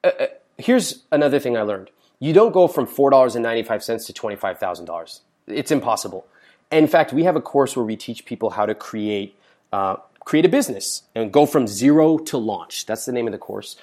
uh, 0.04 0.12
uh, 0.20 0.26
here's 0.58 1.04
another 1.12 1.40
thing 1.40 1.58
I 1.58 1.62
learned. 1.62 1.90
You 2.20 2.34
don't 2.34 2.52
go 2.52 2.68
from 2.68 2.86
$4.95 2.86 4.06
to 4.08 4.14
$25,000. 4.14 5.20
It's 5.48 5.72
impossible. 5.72 6.26
In 6.72 6.88
fact, 6.88 7.14
we 7.14 7.24
have 7.24 7.36
a 7.36 7.42
course 7.42 7.76
where 7.76 7.86
we 7.86 7.96
teach 7.96 8.26
people 8.26 8.52
how 8.52 8.66
to 8.66 8.76
create 8.76 9.36
uh, 9.72 9.98
create 10.30 10.46
a 10.46 10.50
business 10.50 11.04
and 11.16 11.32
go 11.32 11.46
from 11.46 11.66
zero 11.68 12.18
to 12.18 12.38
launch. 12.38 12.86
That's 12.86 13.06
the 13.06 13.12
name 13.12 13.28
of 13.28 13.32
the 13.32 13.40
course. 13.40 13.76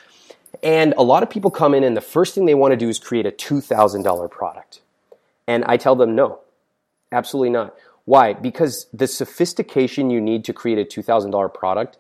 And 0.63 0.95
a 0.97 1.03
lot 1.03 1.23
of 1.25 1.31
people 1.31 1.51
come 1.51 1.75
in 1.75 1.83
and 1.83 1.97
the 1.97 2.01
first 2.01 2.35
thing 2.35 2.47
they 2.47 2.55
want 2.55 2.73
to 2.73 2.77
do 2.77 2.89
is 2.89 2.99
create 2.99 3.27
a 3.27 3.33
$2,000 3.33 4.31
product. 4.31 4.81
And 5.49 5.65
I 5.65 5.77
tell 5.77 5.97
them 5.97 6.15
no. 6.15 6.39
Absolutely 7.17 7.51
not. 7.51 7.75
Why? 8.05 8.35
Because 8.35 8.87
the 8.93 9.07
sophistication 9.07 10.11
you 10.11 10.21
need 10.21 10.45
to 10.45 10.53
create 10.53 10.79
a 10.79 10.85
$2,000 10.85 11.55
product 11.55 11.97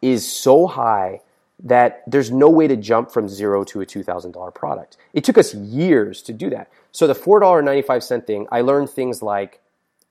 is 0.00 0.30
so 0.30 0.68
high 0.68 1.22
that 1.62 2.04
there's 2.06 2.30
no 2.30 2.48
way 2.48 2.68
to 2.68 2.76
jump 2.76 3.10
from 3.10 3.28
zero 3.28 3.64
to 3.64 3.80
a 3.80 3.86
$2,000 3.86 4.54
product. 4.54 4.96
It 5.12 5.24
took 5.24 5.36
us 5.36 5.52
years 5.54 6.22
to 6.22 6.32
do 6.32 6.50
that. 6.50 6.70
So 6.92 7.08
the 7.08 7.14
$4.95 7.14 8.24
thing, 8.24 8.46
I 8.52 8.60
learned 8.60 8.90
things 8.90 9.22
like 9.22 9.60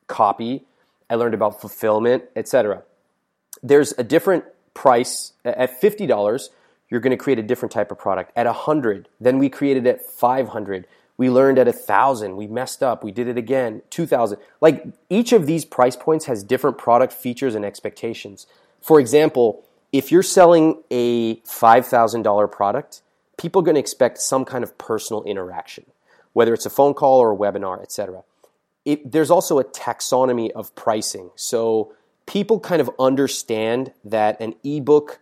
copy, 0.07 0.65
I 1.09 1.15
learned 1.15 1.33
about 1.33 1.61
fulfillment, 1.61 2.25
etc. 2.35 2.83
There's 3.63 3.93
a 3.97 4.03
different 4.03 4.43
price 4.73 5.31
at 5.45 5.81
$50, 5.81 6.49
you're 6.89 6.99
going 6.99 7.17
to 7.17 7.17
create 7.17 7.39
a 7.39 7.43
different 7.43 7.71
type 7.71 7.91
of 7.91 7.97
product. 7.97 8.33
At 8.35 8.45
100, 8.45 9.07
then 9.21 9.39
we 9.39 9.49
created 9.49 9.87
at 9.87 10.05
500. 10.05 10.85
We 11.19 11.29
learned 11.29 11.59
at 11.59 11.67
a 11.67 11.71
1000, 11.71 12.37
we 12.37 12.47
messed 12.47 12.81
up, 12.81 13.03
we 13.03 13.11
did 13.11 13.27
it 13.27 13.37
again, 13.37 13.81
2000. 13.89 14.39
Like 14.61 14.85
each 15.09 15.33
of 15.33 15.45
these 15.45 15.65
price 15.65 15.97
points 15.97 16.27
has 16.27 16.45
different 16.45 16.77
product 16.77 17.11
features 17.11 17.55
and 17.55 17.65
expectations. 17.65 18.47
For 18.79 19.01
example, 19.01 19.65
if 19.91 20.13
you're 20.13 20.23
selling 20.23 20.81
a 20.89 21.35
$5,000 21.41 22.51
product, 22.53 23.01
people 23.37 23.61
are 23.61 23.65
going 23.65 23.75
to 23.75 23.81
expect 23.81 24.19
some 24.19 24.45
kind 24.45 24.63
of 24.63 24.77
personal 24.77 25.21
interaction, 25.23 25.87
whether 26.31 26.53
it's 26.53 26.65
a 26.65 26.69
phone 26.69 26.93
call 26.93 27.19
or 27.19 27.33
a 27.33 27.37
webinar, 27.37 27.81
etc. 27.81 28.23
There's 29.03 29.29
also 29.29 29.59
a 29.59 29.65
taxonomy 29.65 30.51
of 30.51 30.73
pricing. 30.75 31.31
So 31.35 31.91
people 32.27 32.61
kind 32.61 32.79
of 32.79 32.89
understand 32.97 33.91
that 34.05 34.39
an 34.39 34.55
ebook 34.63 35.19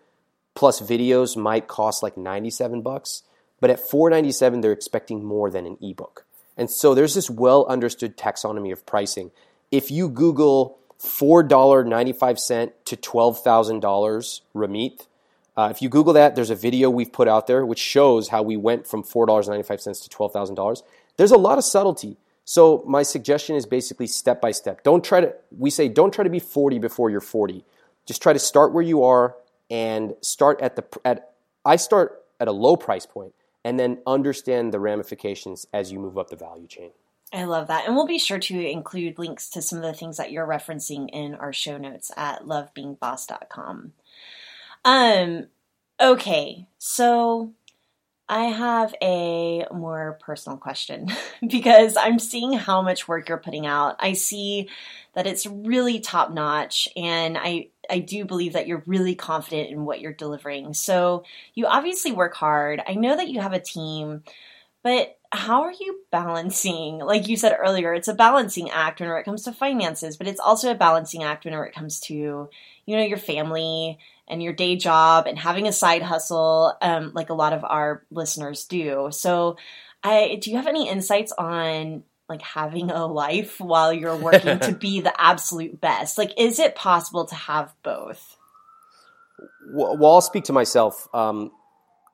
plus 0.53 0.79
videos 0.79 1.35
might 1.35 1.67
cost 1.67 2.03
like 2.03 2.17
97 2.17 2.83
bucks, 2.83 3.23
but 3.59 3.69
at 3.69 3.79
497 3.79 4.61
they're 4.61 4.71
expecting 4.71 5.23
more 5.23 5.49
than 5.49 5.65
an 5.65 5.77
ebook. 5.81 6.25
And 6.55 6.69
so 6.71 6.95
there's 6.95 7.13
this 7.13 7.29
well 7.29 7.65
understood 7.67 8.17
taxonomy 8.17 8.71
of 8.71 8.85
pricing. 8.85 9.31
If 9.71 9.91
you 9.91 10.09
Google 10.09 10.77
$4.95 10.99 12.71
to 12.85 12.97
$12,000 12.97 14.41
Ramit. 14.55 15.07
Uh, 15.55 15.69
if 15.71 15.81
you 15.81 15.89
Google 15.89 16.13
that, 16.13 16.35
there's 16.35 16.49
a 16.49 16.55
video 16.55 16.89
we've 16.89 17.11
put 17.11 17.27
out 17.27 17.47
there 17.47 17.65
which 17.65 17.79
shows 17.79 18.29
how 18.29 18.41
we 18.41 18.57
went 18.57 18.87
from 18.87 19.03
$4.95 19.03 20.03
to 20.03 20.09
$12,000. 20.09 20.83
There's 21.17 21.31
a 21.31 21.37
lot 21.37 21.57
of 21.57 21.63
subtlety. 21.63 22.17
So 22.45 22.83
my 22.87 23.03
suggestion 23.03 23.55
is 23.55 23.65
basically 23.65 24.07
step 24.07 24.39
by 24.39 24.51
step. 24.51 24.83
Don't 24.83 25.03
try 25.03 25.21
to, 25.21 25.33
we 25.57 25.69
say, 25.69 25.87
don't 25.87 26.13
try 26.13 26.23
to 26.23 26.29
be 26.29 26.39
40 26.39 26.79
before 26.79 27.09
you're 27.09 27.21
40. 27.21 27.63
Just 28.05 28.21
try 28.21 28.33
to 28.33 28.39
start 28.39 28.73
where 28.73 28.83
you 28.83 29.03
are 29.03 29.35
and 29.69 30.13
start 30.21 30.61
at 30.61 30.75
the, 30.75 30.85
at, 31.03 31.33
I 31.65 31.75
start 31.75 32.23
at 32.39 32.47
a 32.47 32.51
low 32.51 32.77
price 32.77 33.05
point 33.05 33.33
and 33.67 33.77
then 33.77 33.97
understand 34.07 34.73
the 34.73 34.79
ramifications 34.79 35.67
as 35.73 35.91
you 35.91 35.99
move 35.99 36.17
up 36.17 36.29
the 36.29 36.37
value 36.37 36.67
chain. 36.67 36.91
I 37.33 37.43
love 37.43 37.67
that. 37.67 37.85
And 37.85 37.97
we'll 37.97 38.07
be 38.07 38.17
sure 38.17 38.39
to 38.39 38.71
include 38.71 39.19
links 39.19 39.49
to 39.49 39.61
some 39.61 39.79
of 39.79 39.83
the 39.83 39.91
things 39.91 40.15
that 40.15 40.31
you're 40.31 40.47
referencing 40.47 41.09
in 41.11 41.35
our 41.35 41.51
show 41.51 41.77
notes 41.77 42.09
at 42.15 42.43
lovebeingboss.com. 42.43 43.91
Um, 44.85 45.47
okay, 45.99 46.65
so 46.77 47.51
I 48.29 48.43
have 48.43 48.95
a 49.01 49.65
more 49.73 50.17
personal 50.21 50.57
question 50.57 51.09
because 51.45 51.97
I'm 51.97 52.19
seeing 52.19 52.53
how 52.53 52.81
much 52.81 53.09
work 53.09 53.27
you're 53.27 53.37
putting 53.37 53.65
out. 53.65 53.97
I 53.99 54.13
see 54.13 54.69
that 55.13 55.27
it's 55.27 55.45
really 55.45 55.99
top 55.99 56.31
notch, 56.31 56.87
and 56.95 57.37
I 57.37 57.67
I 57.89 57.99
do 57.99 58.25
believe 58.25 58.53
that 58.53 58.67
you're 58.67 58.83
really 58.85 59.15
confident 59.15 59.69
in 59.69 59.85
what 59.85 60.01
you're 60.01 60.13
delivering. 60.13 60.73
So 60.73 61.23
you 61.53 61.65
obviously 61.65 62.11
work 62.11 62.35
hard. 62.35 62.81
I 62.87 62.95
know 62.95 63.15
that 63.15 63.29
you 63.29 63.41
have 63.41 63.53
a 63.53 63.59
team, 63.59 64.23
but 64.83 65.17
how 65.31 65.63
are 65.63 65.73
you 65.73 65.99
balancing 66.11 66.99
like 66.99 67.27
you 67.27 67.35
said 67.35 67.57
earlier 67.59 67.93
it's 67.93 68.07
a 68.07 68.13
balancing 68.13 68.69
act 68.69 69.01
when 69.01 69.09
it 69.09 69.25
comes 69.25 69.43
to 69.43 69.51
finances 69.51 70.15
but 70.15 70.27
it's 70.27 70.39
also 70.39 70.71
a 70.71 70.75
balancing 70.75 71.23
act 71.23 71.43
when 71.43 71.53
it 71.53 71.75
comes 71.75 71.99
to 71.99 72.49
you 72.85 72.95
know 72.95 73.03
your 73.03 73.17
family 73.17 73.99
and 74.29 74.41
your 74.41 74.53
day 74.53 74.75
job 74.77 75.27
and 75.27 75.37
having 75.37 75.67
a 75.67 75.73
side 75.73 76.01
hustle 76.01 76.77
um, 76.81 77.11
like 77.13 77.29
a 77.29 77.33
lot 77.33 77.51
of 77.53 77.65
our 77.65 78.03
listeners 78.09 78.65
do 78.65 79.09
so 79.11 79.57
i 80.03 80.37
do 80.41 80.49
you 80.49 80.55
have 80.55 80.67
any 80.67 80.87
insights 80.87 81.33
on 81.33 82.03
like 82.29 82.41
having 82.41 82.91
a 82.91 83.05
life 83.05 83.59
while 83.59 83.93
you're 83.93 84.15
working 84.15 84.59
to 84.59 84.71
be 84.79 85.01
the 85.01 85.13
absolute 85.21 85.79
best 85.79 86.17
like 86.17 86.31
is 86.37 86.59
it 86.59 86.75
possible 86.75 87.25
to 87.25 87.35
have 87.35 87.73
both 87.83 88.37
well, 89.69 90.13
I'll 90.13 90.21
speak 90.21 90.45
to 90.45 90.53
myself. 90.53 91.07
Um, 91.13 91.51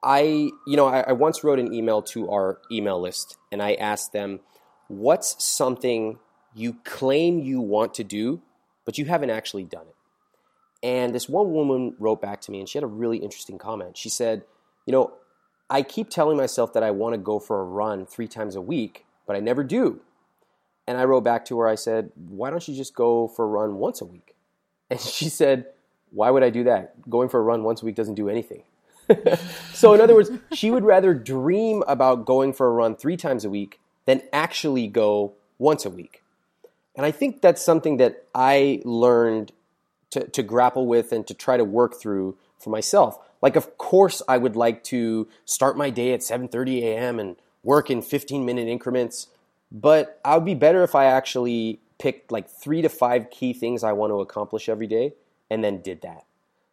I, 0.04 0.22
you 0.68 0.76
know, 0.76 0.88
I, 0.88 1.02
I 1.02 1.12
once 1.14 1.44
wrote 1.44 1.60
an 1.60 1.74
email 1.74 2.02
to 2.04 2.30
our 2.30 2.60
email 2.72 3.00
list 3.00 3.38
and 3.52 3.62
I 3.62 3.74
asked 3.76 4.12
them, 4.12 4.42
what's 4.88 5.44
something 5.44 6.20
you 6.54 6.78
claim 6.84 7.40
you 7.40 7.62
want 7.62 7.94
to 7.96 8.04
do, 8.04 8.42
but 8.86 8.98
you 8.98 9.06
haven't 9.06 9.30
actually 9.30 9.64
done 9.64 9.86
it? 9.88 9.96
And 10.86 11.16
this 11.16 11.30
one 11.30 11.54
woman 11.54 11.96
wrote 12.00 12.22
back 12.22 12.42
to 12.42 12.52
me 12.52 12.60
and 12.60 12.68
she 12.68 12.78
had 12.78 12.84
a 12.84 12.88
really 12.88 13.18
interesting 13.18 13.58
comment. 13.58 13.98
She 13.98 14.10
said, 14.10 14.44
you 14.86 14.92
know, 14.92 15.14
I 15.70 15.82
keep 15.82 16.10
telling 16.10 16.36
myself 16.36 16.74
that 16.74 16.84
I 16.84 16.92
want 16.92 17.14
to 17.14 17.18
go 17.18 17.40
for 17.40 17.62
a 17.62 17.64
run 17.64 18.06
three 18.06 18.28
times 18.28 18.56
a 18.56 18.62
week, 18.62 19.06
but 19.26 19.36
I 19.36 19.40
never 19.40 19.64
do. 19.64 20.02
And 20.88 20.98
I 20.98 21.06
wrote 21.06 21.24
back 21.24 21.46
to 21.46 21.60
her, 21.60 21.68
I 21.68 21.76
said, 21.76 22.12
Why 22.16 22.50
don't 22.50 22.68
you 22.68 22.76
just 22.76 22.96
go 22.96 23.28
for 23.28 23.46
a 23.46 23.48
run 23.48 23.76
once 23.76 24.02
a 24.02 24.06
week? 24.06 24.36
And 24.90 25.00
she 25.00 25.30
said, 25.30 25.68
Why 26.12 26.30
would 26.30 26.44
I 26.44 26.50
do 26.50 26.66
that? 26.66 27.10
Going 27.10 27.30
for 27.30 27.40
a 27.40 27.44
run 27.44 27.64
once 27.64 27.82
a 27.82 27.86
week 27.86 27.96
doesn't 27.96 28.16
do 28.16 28.30
anything. 28.30 28.64
so, 29.74 29.94
in 29.94 30.02
other 30.02 30.14
words, 30.14 30.30
she 30.54 30.72
would 30.72 30.84
rather 30.84 31.14
dream 31.14 31.84
about 31.88 32.26
going 32.26 32.54
for 32.54 32.68
a 32.68 32.72
run 32.72 32.96
three 32.96 33.18
times 33.18 33.44
a 33.44 33.50
week 33.50 33.80
than 34.06 34.22
actually 34.32 34.88
go 34.88 35.34
once 35.58 35.86
a 35.86 35.90
week. 35.90 36.22
And 36.96 37.06
I 37.06 37.12
think 37.12 37.42
that's 37.42 37.62
something 37.62 37.98
that 37.98 38.26
I 38.36 38.82
learned 38.86 39.52
to, 40.12 40.28
to 40.28 40.44
grapple 40.44 40.86
with 40.86 41.12
and 41.12 41.26
to 41.28 41.34
try 41.34 41.58
to 41.58 41.64
work 41.64 42.00
through 42.00 42.38
for 42.60 42.70
myself. 42.70 43.18
Like, 43.42 43.56
of 43.56 43.78
course, 43.78 44.22
I 44.28 44.38
would 44.38 44.56
like 44.56 44.84
to 44.86 45.28
start 45.46 45.76
my 45.76 45.90
day 45.90 46.14
at 46.14 46.22
7:30 46.22 46.84
a.m. 46.84 47.20
and 47.20 47.36
work 47.64 47.90
in 47.90 48.02
15 48.02 48.46
minute 48.46 48.68
increments, 48.68 49.28
but 49.72 50.20
I 50.24 50.36
would 50.36 50.46
be 50.46 50.56
better 50.56 50.84
if 50.84 50.96
I 50.96 51.06
actually 51.06 51.80
picked 51.98 52.32
like 52.32 52.50
three 52.50 52.82
to 52.82 52.90
five 52.90 53.30
key 53.30 53.54
things 53.54 53.84
I 53.84 53.94
want 53.94 54.12
to 54.12 54.20
accomplish 54.20 54.68
every 54.68 54.88
day 54.88 55.14
and 55.50 55.64
then 55.64 55.82
did 55.82 56.02
that. 56.02 56.26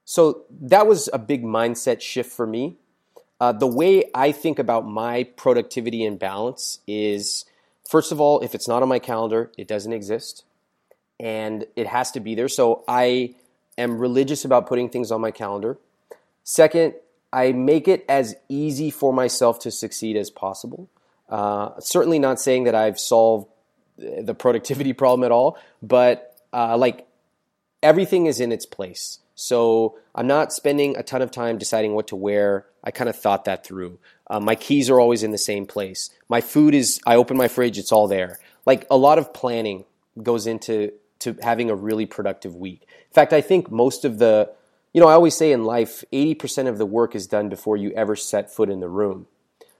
So 0.05 0.43
that 0.61 0.87
was 0.87 1.09
a 1.13 1.19
big 1.19 1.45
mindset 1.45 2.01
shift 2.01 2.33
for 2.33 2.47
me. 2.47 2.77
Uh, 3.41 3.53
the 3.53 3.67
way 3.67 4.05
I 4.15 4.33
think 4.33 4.59
about 4.59 4.87
my 4.87 5.25
productivity 5.25 6.05
and 6.05 6.19
balance 6.19 6.81
is 6.87 7.45
first 7.89 8.13
of 8.13 8.21
all, 8.21 8.41
if 8.41 8.55
it's 8.55 8.69
not 8.69 8.83
on 8.83 8.89
my 8.89 8.99
calendar, 8.99 9.51
it 9.57 9.69
doesn't 9.69 9.93
exist 9.93 10.45
and 11.19 11.67
it 11.77 11.87
has 11.87 12.11
to 12.13 12.21
be 12.21 12.35
there. 12.35 12.49
So 12.49 12.83
I 12.89 13.35
am 13.79 13.99
religious 13.99 14.45
about 14.45 14.67
putting 14.67 14.89
things 14.89 15.11
on 15.11 15.21
my 15.21 15.31
calendar. 15.31 15.79
Second, 16.43 16.95
I 17.33 17.53
make 17.53 17.89
it 17.89 18.05
as 18.09 18.35
easy 18.49 18.91
for 18.91 19.13
myself 19.13 19.61
to 19.61 19.71
succeed 19.71 20.17
as 20.17 20.31
possible. 20.31 20.89
Uh, 21.29 21.79
certainly 21.79 22.19
not 22.19 22.41
saying 22.41 22.65
that 22.65 22.75
I've 22.75 22.99
solved 22.99 23.49
the 23.97 24.35
productivity 24.35 24.93
problem 25.03 25.25
at 25.25 25.33
all, 25.33 25.59
but 25.83 26.37
uh, 26.53 26.77
like 26.77 27.07
everything 27.83 28.27
is 28.27 28.41
in 28.41 28.53
its 28.53 28.67
place. 28.67 29.21
So 29.35 29.99
I'm 30.15 30.27
not 30.27 30.53
spending 30.53 30.97
a 30.97 31.03
ton 31.03 31.23
of 31.23 31.31
time 31.31 31.57
deciding 31.57 31.95
what 31.95 32.09
to 32.09 32.17
wear. 32.17 32.67
I 32.85 32.91
kind 32.91 33.09
of 33.09 33.17
thought 33.17 33.47
that 33.47 33.65
through. 33.65 33.99
Uh, 34.27 34.41
my 34.41 34.55
keys 34.55 34.91
are 34.91 35.01
always 35.01 35.23
in 35.23 35.31
the 35.31 35.39
same 35.39 35.67
place. 35.67 36.11
My 36.29 36.41
food 36.41 36.75
is, 36.75 37.01
I 37.07 37.17
open 37.17 37.37
my 37.37 37.49
fridge, 37.49 37.79
it's 37.79 37.93
all 37.93 38.07
there. 38.07 38.39
Like 38.67 38.87
a 38.91 38.97
lot 38.97 39.19
of 39.19 39.33
planning 39.33 39.85
goes 40.23 40.47
into 40.47 40.93
to 41.21 41.37
having 41.43 41.71
a 41.71 41.75
really 41.75 42.07
productive 42.07 42.55
week. 42.55 42.83
In 42.83 43.13
fact, 43.13 43.33
I 43.33 43.41
think 43.41 43.71
most 43.71 44.05
of 44.05 44.19
the, 44.19 44.51
you 44.93 45.01
know, 45.01 45.09
I 45.09 45.13
always 45.13 45.37
say 45.37 45.53
in 45.53 45.65
life, 45.65 46.05
80% 46.13 46.69
of 46.69 46.79
the 46.79 46.87
work 46.87 47.15
is 47.15 47.27
done 47.27 47.49
before 47.49 47.77
you 47.77 47.91
ever 47.93 48.17
set 48.17 48.53
foot 48.53 48.71
in 48.71 48.81
the 48.81 48.89
room. 48.89 49.27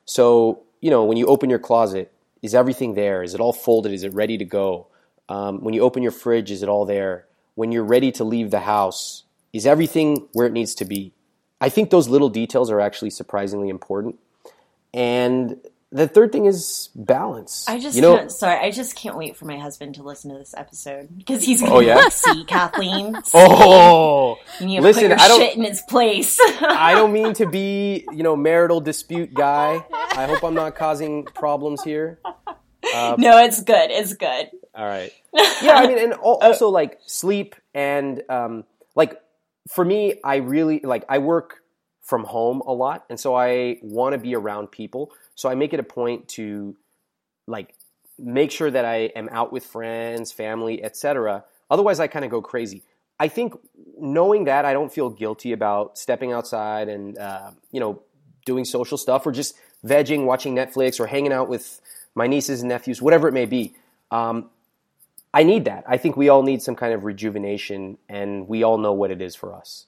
So, 0.05 0.63
you 0.81 0.91
know, 0.91 1.05
when 1.05 1.17
you 1.17 1.27
open 1.27 1.51
your 1.51 1.59
closet, 1.59 2.13
is 2.43 2.55
everything 2.55 2.95
there? 2.95 3.23
Is 3.23 3.35
it 3.35 3.41
all 3.41 3.53
folded? 3.53 3.93
Is 3.93 4.03
it 4.03 4.15
ready 4.15 4.39
to 4.39 4.45
go? 4.45 4.87
Um, 5.29 5.63
when 5.63 5.75
you 5.75 5.83
open 5.83 6.03
your 6.03 6.13
fridge, 6.13 6.51
is 6.51 6.63
it 6.63 6.69
all 6.69 6.87
there? 6.87 7.27
When 7.55 7.73
you're 7.73 7.85
ready 7.85 8.11
to 8.13 8.25
leave 8.25 8.51
the 8.51 8.61
house, 8.61 9.25
is 9.53 9.67
everything 9.67 10.29
where 10.33 10.47
it 10.47 10.53
needs 10.53 10.75
to 10.77 10.85
be? 10.85 11.13
I 11.61 11.69
think 11.69 11.91
those 11.91 12.09
little 12.09 12.31
details 12.31 12.71
are 12.71 12.81
actually 12.81 13.11
surprisingly 13.11 13.69
important. 13.69 14.19
And 14.95 15.61
the 15.93 16.07
third 16.07 16.31
thing 16.33 16.47
is 16.47 16.89
balance. 16.95 17.65
I 17.69 17.79
just 17.81 17.97
you 17.97 18.03
know, 18.03 18.17
can't, 18.17 18.31
sorry, 18.33 18.59
I 18.65 18.71
just 18.71 18.95
can't 18.95 19.17
wait 19.17 19.37
for 19.37 19.45
my 19.47 19.59
husband 19.59 19.97
to 19.97 20.03
listen 20.05 20.31
to 20.33 20.39
this 20.39 20.55
episode 20.57 21.09
because 21.19 21.43
he's 21.45 21.61
going 21.61 21.73
Oh, 21.73 21.81
to 21.81 21.87
yeah? 21.87 22.09
see 22.11 22.45
Kathleen. 22.45 23.17
Oh, 23.35 24.37
you 24.61 24.81
listen, 24.81 25.13
I 25.13 25.29
don't- 25.29 25.41
shit 25.41 25.57
in 25.57 25.65
its 25.65 25.83
place. 25.83 26.39
I 26.63 26.95
don't 26.95 27.13
mean 27.13 27.33
to 27.35 27.47
be, 27.47 28.07
you 28.13 28.23
know, 28.23 28.37
marital 28.37 28.81
dispute 28.81 29.35
guy. 29.35 29.85
I 29.93 30.27
hope 30.27 30.45
I'm 30.45 30.55
not 30.55 30.77
causing 30.77 31.25
problems 31.25 31.83
here. 31.83 32.21
no, 32.25 33.39
it's 33.45 33.63
good. 33.63 33.91
It's 33.91 34.15
good. 34.15 34.51
All 34.75 34.87
right. 34.87 35.13
Yeah, 35.35 35.75
I 35.75 35.87
mean, 35.89 35.99
and 35.99 36.15
also 36.15 36.69
like 36.69 36.99
sleep 37.07 37.55
and 37.75 38.23
um, 38.29 38.65
like 38.95 39.21
for 39.69 39.85
me, 39.85 40.21
I 40.25 40.37
really 40.37 40.81
like 40.83 41.05
I 41.09 41.19
work 41.19 41.57
from 42.03 42.25
home 42.25 42.63
a 42.67 42.73
lot, 42.73 43.05
and 43.11 43.19
so 43.21 43.35
I 43.35 43.79
want 43.83 44.15
to 44.15 44.19
be 44.19 44.35
around 44.35 44.71
people. 44.71 45.13
So 45.41 45.49
I 45.49 45.55
make 45.55 45.73
it 45.73 45.81
a 45.81 45.83
point 45.83 46.29
to 46.37 46.77
like 47.47 47.75
make 48.19 48.51
sure 48.51 48.71
that 48.71 48.85
I 48.85 49.05
am 49.17 49.31
out 49.33 49.55
with 49.55 49.65
friends, 49.65 50.33
family, 50.33 50.85
etc. 50.85 51.45
Otherwise, 51.71 51.99
I 51.99 52.09
kind 52.09 52.27
of 52.27 52.31
go 52.31 52.43
crazy. 52.43 52.83
I 53.19 53.29
think 53.29 53.55
knowing 53.99 54.45
that 54.45 54.67
I 54.67 54.75
don't 54.75 54.93
feel 54.93 55.09
guilty 55.09 55.53
about 55.53 55.97
stepping 55.97 56.31
outside 56.31 56.91
and 56.91 57.17
uh, 57.17 57.53
you 57.73 57.81
know 57.81 58.03
doing 58.45 58.67
social 58.67 58.99
stuff 58.99 59.27
or 59.27 59.33
just 59.33 59.55
vegging, 59.83 60.27
watching 60.27 60.55
Netflix, 60.55 61.01
or 61.01 61.07
hanging 61.07 61.33
out 61.33 61.49
with 61.49 61.81
my 62.15 62.27
nieces 62.27 62.61
and 62.61 62.69
nephews, 62.69 63.01
whatever 63.01 63.27
it 63.27 63.33
may 63.33 63.47
be. 63.47 63.75
Um, 64.11 64.51
I 65.33 65.43
need 65.43 65.65
that. 65.65 65.85
I 65.89 65.97
think 65.97 66.19
we 66.19 66.29
all 66.29 66.43
need 66.43 66.61
some 66.61 66.77
kind 66.77 66.93
of 66.93 67.05
rejuvenation, 67.05 67.97
and 68.11 68.47
we 68.47 68.63
all 68.63 68.77
know 68.77 68.93
what 68.93 69.11
it 69.11 69.23
is 69.23 69.35
for 69.35 69.55
us. 69.55 69.87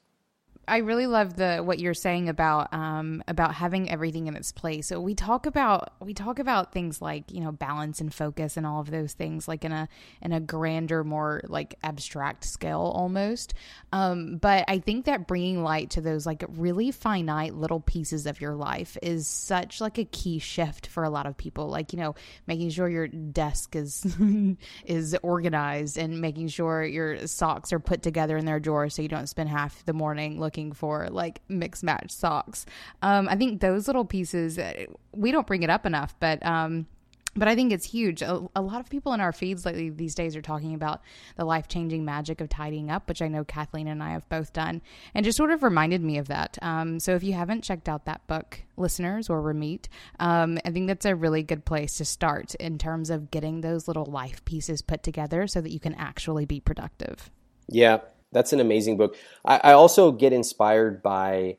I 0.69 0.79
really 0.79 1.09
love 1.09 1.35
the 1.35 1.59
what 1.59 1.81
you're 1.81 1.93
saying 1.93 2.29
about 2.29 2.73
um, 2.73 3.25
about 3.27 3.55
having 3.55 3.91
everything 3.91 4.29
in 4.29 4.37
its 4.37 4.53
place. 4.53 4.87
So 4.87 5.01
we 5.01 5.15
talk 5.15 5.47
about 5.47 5.93
we 6.01 6.15
talk 6.15 6.39
about 6.39 6.73
things 6.73 7.03
like 7.03 7.33
you 7.33 7.41
know 7.41 7.51
balance 7.51 8.01
and 8.01 8.15
focus 8.15 8.57
and 8.57 8.65
all 8.65 8.81
of 8.81 8.91
those 8.91 9.13
things 9.13 9.49
like 9.49 9.65
in 9.65 9.73
a 9.73 9.89
in 10.21 10.33
a 10.33 10.39
grander, 10.39 11.03
more 11.03 11.43
like 11.49 11.75
abstract 11.83 12.45
scale 12.45 12.93
almost. 12.95 13.55
Um, 13.93 14.37
but 14.37 14.65
I 14.69 14.79
think 14.79 15.07
that 15.07 15.27
bringing 15.27 15.65
light 15.65 15.91
to 15.91 16.01
those 16.01 16.27
like 16.27 16.45
really 16.49 16.93
finite 16.93 17.55
little 17.55 17.81
pieces 17.81 18.27
of 18.27 18.41
your 18.41 18.55
life 18.55 18.97
is 19.03 19.27
such 19.27 19.81
like 19.81 19.99
a 19.99 20.05
key 20.05 20.39
shift 20.39 20.87
for 20.87 21.03
a 21.03 21.11
lot 21.11 21.27
of 21.27 21.37
people. 21.37 21.69
Like 21.69 21.93
you 21.93 21.99
know 21.99 22.15
making 22.47 22.71
sure 22.71 22.89
your 22.89 23.09
desk 23.09 23.75
is 23.75 24.07
is 24.87 25.17
organized 25.25 25.99
and 25.99 26.21
making 26.21 26.49
sure 26.49 26.85
your 26.85 27.27
socks 27.27 27.73
are 27.73 27.81
put 27.81 28.01
together 28.03 28.37
in 28.37 28.47
their 28.47 28.61
drawer 28.61 28.89
so 28.89 29.03
you 29.03 29.09
don't 29.09 29.29
spend 29.29 29.49
half 29.49 29.85
the 29.87 29.93
morning 29.93 30.39
looking 30.39 30.52
for 30.73 31.09
like 31.11 31.41
mixed 31.49 31.83
match 31.83 32.11
socks. 32.11 32.67
Um, 33.03 33.29
I 33.29 33.37
think 33.37 33.61
those 33.61 33.87
little 33.87 34.05
pieces 34.05 34.59
uh, 34.59 34.87
we 35.13 35.33
don't 35.33 35.47
bring 35.47 35.63
it 35.63 35.71
up 35.71 35.87
enough, 35.87 36.15
but 36.21 36.45
um, 36.45 36.87
but 37.35 37.49
I 37.49 37.55
think 37.55 37.73
it's 37.73 37.87
huge. 37.87 38.21
A, 38.23 38.43
a 38.55 38.61
lot 38.61 38.81
of 38.81 38.91
people 38.91 39.15
in 39.15 39.21
our 39.21 39.33
feeds 39.33 39.65
lately 39.65 39.89
these 39.89 40.15
days 40.15 40.37
are 40.37 40.43
talking 40.43 40.75
about 40.75 41.01
the 41.37 41.45
life 41.45 41.67
changing 41.67 42.05
magic 42.05 42.41
of 42.41 42.49
tidying 42.49 42.91
up, 42.91 43.09
which 43.09 43.23
I 43.23 43.29
know 43.29 43.45
Kathleen 43.45 43.89
and 43.89 44.03
I 44.03 44.11
have 44.11 44.29
both 44.29 44.53
done, 44.53 44.83
and 45.15 45.25
just 45.25 45.39
sort 45.39 45.51
of 45.51 45.63
reminded 45.63 46.03
me 46.03 46.19
of 46.19 46.29
that. 46.29 46.59
Um, 46.61 47.01
so 47.01 47.15
if 47.15 47.23
you 47.23 47.33
haven't 47.33 47.65
checked 47.65 47.89
out 47.89 48.05
that 48.05 48.27
book, 48.27 48.63
listeners 48.77 49.31
or 49.31 49.41
Ramit, 49.41 49.87
um, 50.21 50.59
I 50.65 50.71
think 50.71 50.89
that's 50.89 51.07
a 51.07 51.17
really 51.17 51.43
good 51.43 51.65
place 51.65 51.97
to 51.99 52.05
start 52.05 52.55
in 52.57 52.77
terms 52.79 53.09
of 53.09 53.31
getting 53.31 53.61
those 53.61 53.89
little 53.89 54.07
life 54.07 54.45
pieces 54.45 54.83
put 54.83 55.03
together 55.03 55.47
so 55.47 55.61
that 55.61 55.73
you 55.73 55.81
can 55.81 55.95
actually 55.95 56.45
be 56.45 56.61
productive. 56.61 57.31
Yeah, 57.69 57.99
that's 58.33 58.53
an 58.53 58.61
amazing 58.61 58.97
book. 58.97 59.17
I, 59.45 59.61
I 59.63 59.73
also 59.73 60.13
get 60.13 60.33
inspired 60.33 61.03
by 61.03 61.59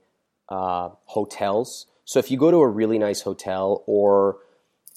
uh, 0.50 0.90
hotels. 1.06 1.88
So 2.06 2.20
if 2.20 2.30
you 2.32 2.38
go 2.38 2.52
to 2.52 2.58
a 2.58 2.68
really 2.68 3.00
nice 3.00 3.22
hotel 3.22 3.84
or 3.86 4.38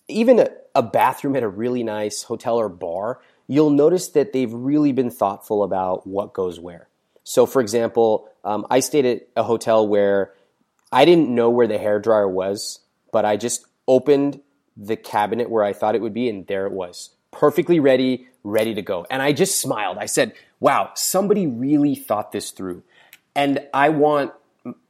even 0.09 0.39
a, 0.39 0.49
a 0.75 0.83
bathroom 0.83 1.37
at 1.37 1.43
a 1.43 1.49
really 1.49 1.83
nice 1.83 2.23
hotel 2.23 2.57
or 2.57 2.69
bar, 2.69 3.21
you'll 3.47 3.71
notice 3.71 4.09
that 4.09 4.33
they've 4.33 4.53
really 4.53 4.93
been 4.93 5.11
thoughtful 5.11 5.63
about 5.63 6.07
what 6.07 6.33
goes 6.33 6.59
where. 6.59 6.89
So, 7.25 7.47
for 7.47 7.61
example, 7.61 8.29
um, 8.45 8.67
I 8.71 8.81
stayed 8.81 9.05
at 9.05 9.29
a 9.37 9.43
hotel 9.43 9.87
where 9.87 10.33
I 10.93 11.05
didn't 11.05 11.35
know 11.35 11.51
where 11.51 11.67
the 11.67 11.79
hair 11.79 11.99
dryer 11.99 12.29
was, 12.29 12.81
but 13.13 13.25
I 13.25 13.37
just 13.37 13.67
opened 13.89 14.41
the 14.77 14.97
cabinet 14.97 15.51
where 15.51 15.65
I 15.65 15.73
thought 15.73 15.95
it 15.95 16.03
would 16.03 16.15
be, 16.15 16.29
and 16.29 16.47
there 16.47 16.67
it 16.67 16.73
was, 16.73 17.11
perfectly 17.33 17.81
ready, 17.81 18.29
ready 18.47 18.75
to 18.75 18.83
go. 18.83 19.07
And 19.11 19.21
I 19.21 19.33
just 19.33 19.61
smiled. 19.61 19.99
I 19.99 20.07
said, 20.07 20.33
"Wow, 20.61 20.93
somebody 20.95 21.47
really 21.47 21.95
thought 21.95 22.33
this 22.33 22.51
through." 22.51 22.83
And 23.35 23.67
I 23.75 23.91
want 23.91 24.33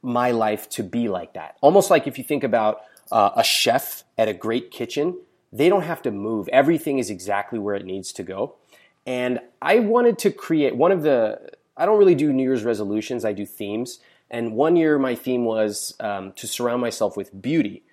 my 0.01 0.31
life 0.31 0.69
to 0.69 0.83
be 0.83 1.09
like 1.09 1.33
that. 1.33 1.57
Almost 1.61 1.89
like 1.89 2.07
if 2.07 2.17
you 2.17 2.23
think 2.23 2.43
about 2.43 2.81
uh, 3.11 3.31
a 3.35 3.43
chef 3.43 4.03
at 4.17 4.27
a 4.27 4.33
great 4.33 4.71
kitchen, 4.71 5.17
they 5.51 5.69
don't 5.69 5.83
have 5.83 6.01
to 6.03 6.11
move. 6.11 6.47
Everything 6.49 6.99
is 6.99 7.09
exactly 7.09 7.59
where 7.59 7.75
it 7.75 7.85
needs 7.85 8.11
to 8.13 8.23
go. 8.23 8.55
And 9.05 9.39
I 9.61 9.79
wanted 9.79 10.19
to 10.19 10.31
create 10.31 10.75
one 10.75 10.91
of 10.91 11.01
the, 11.03 11.39
I 11.77 11.85
don't 11.85 11.97
really 11.97 12.15
do 12.15 12.33
New 12.33 12.43
Year's 12.43 12.63
resolutions, 12.63 13.23
I 13.23 13.33
do 13.33 13.45
themes. 13.45 13.99
And 14.29 14.53
one 14.53 14.75
year 14.75 14.99
my 14.99 15.15
theme 15.15 15.45
was 15.45 15.95
um, 16.01 16.33
to 16.33 16.47
surround 16.47 16.81
myself 16.81 17.15
with 17.15 17.41
beauty. 17.41 17.83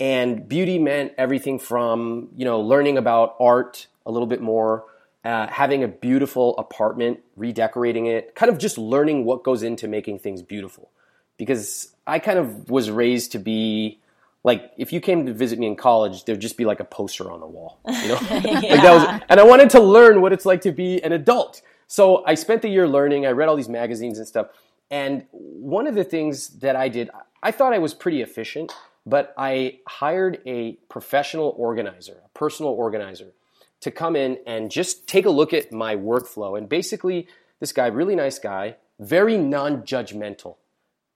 And 0.00 0.48
beauty 0.48 0.78
meant 0.78 1.12
everything 1.16 1.58
from, 1.58 2.28
you 2.36 2.44
know, 2.44 2.60
learning 2.60 2.98
about 2.98 3.36
art 3.38 3.86
a 4.04 4.10
little 4.10 4.26
bit 4.26 4.40
more, 4.40 4.84
uh, 5.26 5.48
having 5.48 5.82
a 5.82 5.88
beautiful 5.88 6.56
apartment, 6.56 7.18
redecorating 7.34 8.06
it, 8.06 8.36
kind 8.36 8.48
of 8.48 8.58
just 8.58 8.78
learning 8.78 9.24
what 9.24 9.42
goes 9.42 9.64
into 9.64 9.88
making 9.88 10.20
things 10.20 10.40
beautiful. 10.40 10.88
Because 11.36 11.94
I 12.06 12.20
kind 12.20 12.38
of 12.38 12.70
was 12.70 12.92
raised 12.92 13.32
to 13.32 13.40
be 13.40 13.98
like, 14.44 14.70
if 14.78 14.92
you 14.92 15.00
came 15.00 15.26
to 15.26 15.34
visit 15.34 15.58
me 15.58 15.66
in 15.66 15.74
college, 15.74 16.24
there'd 16.26 16.40
just 16.40 16.56
be 16.56 16.64
like 16.64 16.78
a 16.78 16.84
poster 16.84 17.28
on 17.28 17.40
the 17.40 17.46
wall, 17.46 17.80
you 17.88 18.08
know? 18.08 18.14
like 18.30 18.82
that 18.82 18.94
was, 18.94 19.20
and 19.28 19.40
I 19.40 19.42
wanted 19.42 19.70
to 19.70 19.80
learn 19.80 20.20
what 20.20 20.32
it's 20.32 20.46
like 20.46 20.60
to 20.60 20.70
be 20.70 21.02
an 21.02 21.10
adult. 21.10 21.60
So 21.88 22.24
I 22.24 22.36
spent 22.36 22.62
the 22.62 22.68
year 22.68 22.86
learning. 22.86 23.26
I 23.26 23.30
read 23.30 23.48
all 23.48 23.56
these 23.56 23.68
magazines 23.68 24.18
and 24.18 24.28
stuff. 24.28 24.46
And 24.92 25.26
one 25.32 25.88
of 25.88 25.96
the 25.96 26.04
things 26.04 26.60
that 26.60 26.76
I 26.76 26.88
did, 26.88 27.10
I 27.42 27.50
thought 27.50 27.72
I 27.72 27.78
was 27.78 27.94
pretty 27.94 28.22
efficient. 28.22 28.72
but 29.06 29.32
I 29.38 29.78
hired 29.86 30.40
a 30.46 30.72
professional 30.88 31.54
organizer, 31.56 32.16
a 32.24 32.28
personal 32.38 32.72
organizer, 32.72 33.32
to 33.80 33.90
come 33.90 34.16
in 34.16 34.38
and 34.46 34.70
just 34.70 35.06
take 35.06 35.26
a 35.26 35.30
look 35.30 35.52
at 35.52 35.72
my 35.72 35.96
workflow. 35.96 36.56
And 36.56 36.68
basically, 36.68 37.28
this 37.60 37.72
guy, 37.72 37.86
really 37.86 38.14
nice 38.14 38.38
guy, 38.38 38.76
very 38.98 39.36
non 39.36 39.82
judgmental. 39.82 40.56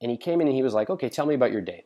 And 0.01 0.11
he 0.11 0.17
came 0.17 0.41
in 0.41 0.47
and 0.47 0.57
he 0.57 0.63
was 0.63 0.75
like, 0.75 0.91
okay, 0.91 1.09
tell 1.09 1.27
me 1.27 1.35
about 1.35 1.53
your 1.53 1.61
day. 1.61 1.85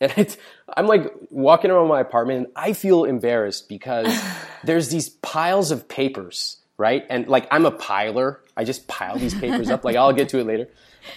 And 0.00 0.12
it's, 0.16 0.36
I'm 0.76 0.86
like 0.86 1.12
walking 1.30 1.70
around 1.70 1.88
my 1.88 2.00
apartment 2.00 2.38
and 2.38 2.52
I 2.56 2.72
feel 2.72 3.04
embarrassed 3.04 3.68
because 3.68 4.08
there's 4.64 4.88
these 4.88 5.08
piles 5.08 5.70
of 5.70 5.88
papers, 5.88 6.58
right? 6.76 7.04
And 7.08 7.28
like 7.28 7.46
I'm 7.50 7.66
a 7.66 7.72
piler. 7.72 8.40
I 8.56 8.64
just 8.64 8.88
pile 8.88 9.18
these 9.18 9.34
papers 9.34 9.70
up. 9.70 9.84
Like 9.84 9.96
I'll 9.96 10.12
get 10.12 10.28
to 10.30 10.38
it 10.38 10.44
later. 10.44 10.68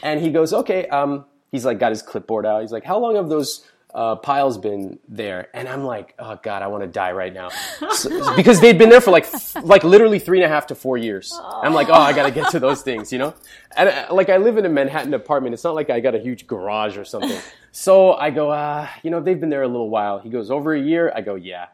And 0.02 0.20
he 0.20 0.32
goes, 0.32 0.54
okay, 0.54 0.88
um, 0.88 1.26
he's 1.52 1.66
like 1.66 1.80
got 1.80 1.92
his 1.92 2.02
clipboard 2.02 2.46
out. 2.46 2.62
He's 2.62 2.72
like, 2.72 2.84
how 2.84 2.98
long 2.98 3.16
have 3.16 3.30
those 3.30 3.66
uh, 3.96 4.18
piles 4.18 4.58
been 4.58 5.00
there? 5.08 5.48
And 5.54 5.70
I'm 5.70 5.86
like, 5.86 6.14
oh 6.20 6.38
God, 6.44 6.62
I 6.62 6.68
want 6.68 6.84
to 6.84 6.88
die 6.88 7.14
right 7.14 7.34
now. 7.34 7.50
So, 7.94 8.36
because 8.36 8.60
they'd 8.60 8.78
been 8.78 8.90
there 8.90 9.00
for 9.00 9.12
like, 9.12 9.26
like 9.64 9.86
literally 9.86 10.20
three 10.20 10.40
and 10.40 10.46
a 10.46 10.54
half 10.54 10.68
to 10.68 10.76
four 10.76 10.98
years. 10.98 11.34
I'm 11.42 11.74
like, 11.74 11.88
oh, 11.88 11.94
I 11.94 12.12
got 12.12 12.24
to 12.24 12.32
get 12.32 12.52
to 12.52 12.60
those 12.60 12.82
things, 12.82 13.14
you 13.14 13.20
know? 13.20 13.34
And 13.78 13.88
uh, 13.88 14.08
like 14.12 14.30
I 14.30 14.38
live 14.38 14.58
in 14.58 14.66
a 14.66 14.70
Manhattan 14.70 15.14
apartment. 15.14 15.54
It's 15.54 15.64
not 15.64 15.76
like 15.76 15.90
I 15.90 16.02
got 16.02 16.14
a 16.14 16.20
huge 16.20 16.46
garage 16.46 16.98
or 16.98 17.06
something. 17.06 17.40
So 17.72 18.14
I 18.14 18.32
go, 18.32 18.52
uh, 18.52 18.88
you 19.02 19.12
know, 19.12 19.22
they've 19.22 19.40
been 19.40 19.50
there 19.50 19.64
a 19.64 19.68
little 19.68 19.90
while. 19.90 20.20
He 20.20 20.30
goes, 20.30 20.52
over 20.52 20.76
a 20.76 20.82
year? 20.82 21.12
I 21.16 21.22
go, 21.22 21.36
yeah. 21.36 21.68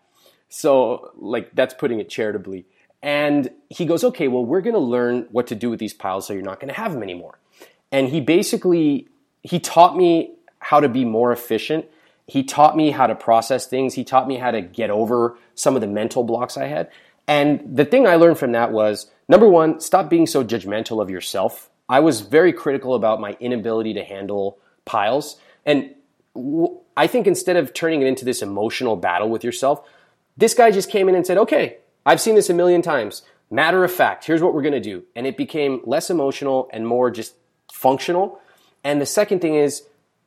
So 0.48 1.12
like 1.18 1.56
that's 1.56 1.74
putting 1.74 2.00
it 2.00 2.08
charitably. 2.08 2.66
And 3.02 3.50
he 3.70 3.86
goes, 3.86 4.04
okay, 4.04 4.28
well, 4.28 4.46
we're 4.46 4.62
to 4.76 4.80
learn 4.80 5.28
what 5.32 5.48
to 5.48 5.56
do 5.56 5.72
with 5.72 5.80
these 5.80 5.94
piles 5.94 6.28
so 6.28 6.34
you're 6.34 6.44
not 6.44 6.60
to 6.74 6.80
have 6.80 6.94
them 6.94 7.02
anymore. 7.02 7.40
And 7.92 8.10
he 8.10 8.22
basically, 8.22 9.08
he 9.42 9.60
taught 9.60 9.98
me 9.98 10.36
how 10.60 10.80
to 10.80 10.88
be 10.88 11.04
more 11.04 11.32
efficient. 11.32 11.86
He 12.32 12.44
taught 12.44 12.78
me 12.78 12.92
how 12.92 13.08
to 13.08 13.14
process 13.14 13.68
things. 13.68 13.94
He 13.94 14.06
taught 14.06 14.26
me 14.26 14.38
how 14.38 14.52
to 14.52 14.62
get 14.62 14.90
over 14.90 15.38
some 15.54 15.76
of 15.76 15.82
the 15.82 15.88
mental 15.88 16.24
blocks 16.24 16.56
I 16.56 16.68
had. 16.68 16.90
And 17.28 17.76
the 17.76 17.84
thing 17.84 18.08
I 18.08 18.16
learned 18.16 18.38
from 18.38 18.54
that 18.54 18.72
was 18.72 19.12
number 19.28 19.50
one, 19.50 19.82
stop 19.82 20.10
being 20.10 20.26
so 20.26 20.42
judgmental 20.42 21.02
of 21.02 21.10
yourself. 21.10 21.70
I 21.90 22.00
was 22.00 22.22
very 22.22 22.54
critical 22.54 22.96
about 22.96 23.20
my 23.20 23.36
inability 23.42 23.96
to 23.96 24.04
handle 24.06 24.60
piles. 24.86 25.42
And 25.66 25.94
I 26.96 27.08
think 27.08 27.28
instead 27.28 27.58
of 27.58 27.74
turning 27.74 28.02
it 28.02 28.08
into 28.08 28.24
this 28.24 28.42
emotional 28.42 28.96
battle 28.96 29.30
with 29.30 29.44
yourself, 29.44 29.86
this 30.38 30.54
guy 30.54 30.72
just 30.72 30.90
came 30.90 31.10
in 31.10 31.16
and 31.16 31.28
said, 31.28 31.38
okay, 31.38 31.80
I've 32.06 32.22
seen 32.22 32.36
this 32.36 32.50
a 32.50 32.54
million 32.54 32.82
times. 32.82 33.24
Matter 33.50 33.84
of 33.84 33.92
fact, 33.92 34.24
here's 34.24 34.42
what 34.42 34.54
we're 34.54 34.62
going 34.62 34.72
to 34.72 34.80
do. 34.80 35.04
And 35.18 35.28
it 35.28 35.36
became 35.36 35.82
less 35.84 36.10
emotional 36.10 36.70
and 36.72 36.88
more 36.88 37.12
just 37.12 37.34
functional. 37.74 38.40
And 38.86 39.02
the 39.02 39.06
second 39.06 39.42
thing 39.42 39.56
is 39.56 39.84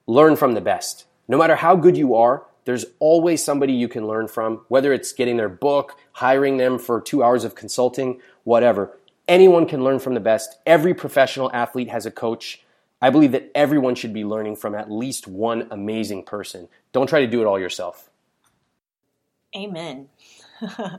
learn 0.07 0.37
from 0.37 0.53
the 0.53 0.61
best. 0.61 1.07
No 1.29 1.39
matter 1.39 1.57
how 1.57 1.77
good 1.77 1.97
you 1.97 2.15
are, 2.15 2.45
there's 2.65 2.85
always 2.99 3.43
somebody 3.45 3.73
you 3.73 3.89
can 3.89 4.07
learn 4.07 4.29
from, 4.29 4.65
whether 4.69 4.93
it's 4.93 5.13
getting 5.13 5.37
their 5.37 5.49
book, 5.49 5.97
hiring 6.13 6.57
them 6.57 6.79
for 6.79 7.01
two 7.01 7.23
hours 7.23 7.45
of 7.45 7.55
consulting, 7.55 8.21
whatever. 8.45 8.97
Anyone 9.29 9.67
can 9.67 9.85
learn 9.85 9.99
from 9.99 10.15
the 10.15 10.21
best. 10.21 10.59
Every 10.67 10.95
professional 10.95 11.51
athlete 11.53 11.89
has 11.89 12.07
a 12.07 12.11
coach. 12.11 12.63
I 13.01 13.11
believe 13.11 13.33
that 13.33 13.51
everyone 13.55 13.95
should 13.95 14.15
be 14.15 14.25
learning 14.25 14.57
from 14.57 14.75
at 14.75 14.91
least 14.91 15.27
one 15.27 15.69
amazing 15.71 16.25
person. 16.25 16.69
Don't 16.93 17.07
try 17.07 17.21
to 17.21 17.27
do 17.27 17.41
it 17.41 17.47
all 17.47 17.59
yourself. 17.59 18.11
Amen. 19.55 20.09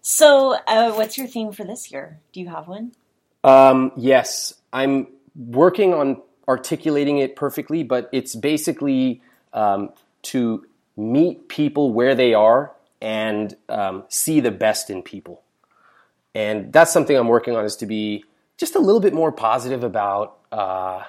so, 0.00 0.56
uh, 0.66 0.92
what's 0.92 1.16
your 1.16 1.26
theme 1.26 1.52
for 1.52 1.64
this 1.64 1.90
year? 1.90 2.20
Do 2.32 2.40
you 2.40 2.48
have 2.48 2.68
one? 2.68 2.92
Um, 3.44 3.92
yes, 3.96 4.54
I'm 4.72 5.08
working 5.34 5.94
on 5.94 6.20
articulating 6.48 7.18
it 7.18 7.36
perfectly, 7.36 7.82
but 7.82 8.08
it's 8.12 8.34
basically 8.34 9.20
um, 9.52 9.90
to 10.22 10.66
meet 10.96 11.48
people 11.48 11.92
where 11.92 12.14
they 12.14 12.34
are 12.34 12.72
and 13.00 13.56
um, 13.68 14.04
see 14.08 14.40
the 14.40 14.50
best 14.50 14.90
in 14.90 15.02
people. 15.02 15.42
And 16.34 16.72
that's 16.72 16.92
something 16.92 17.16
I'm 17.16 17.28
working 17.28 17.54
on 17.54 17.64
is 17.64 17.76
to 17.76 17.86
be 17.86 18.24
just 18.56 18.74
a 18.74 18.78
little 18.78 19.00
bit 19.00 19.14
more 19.14 19.30
positive 19.30 19.84
about 19.84 20.38
uh, 20.50 21.04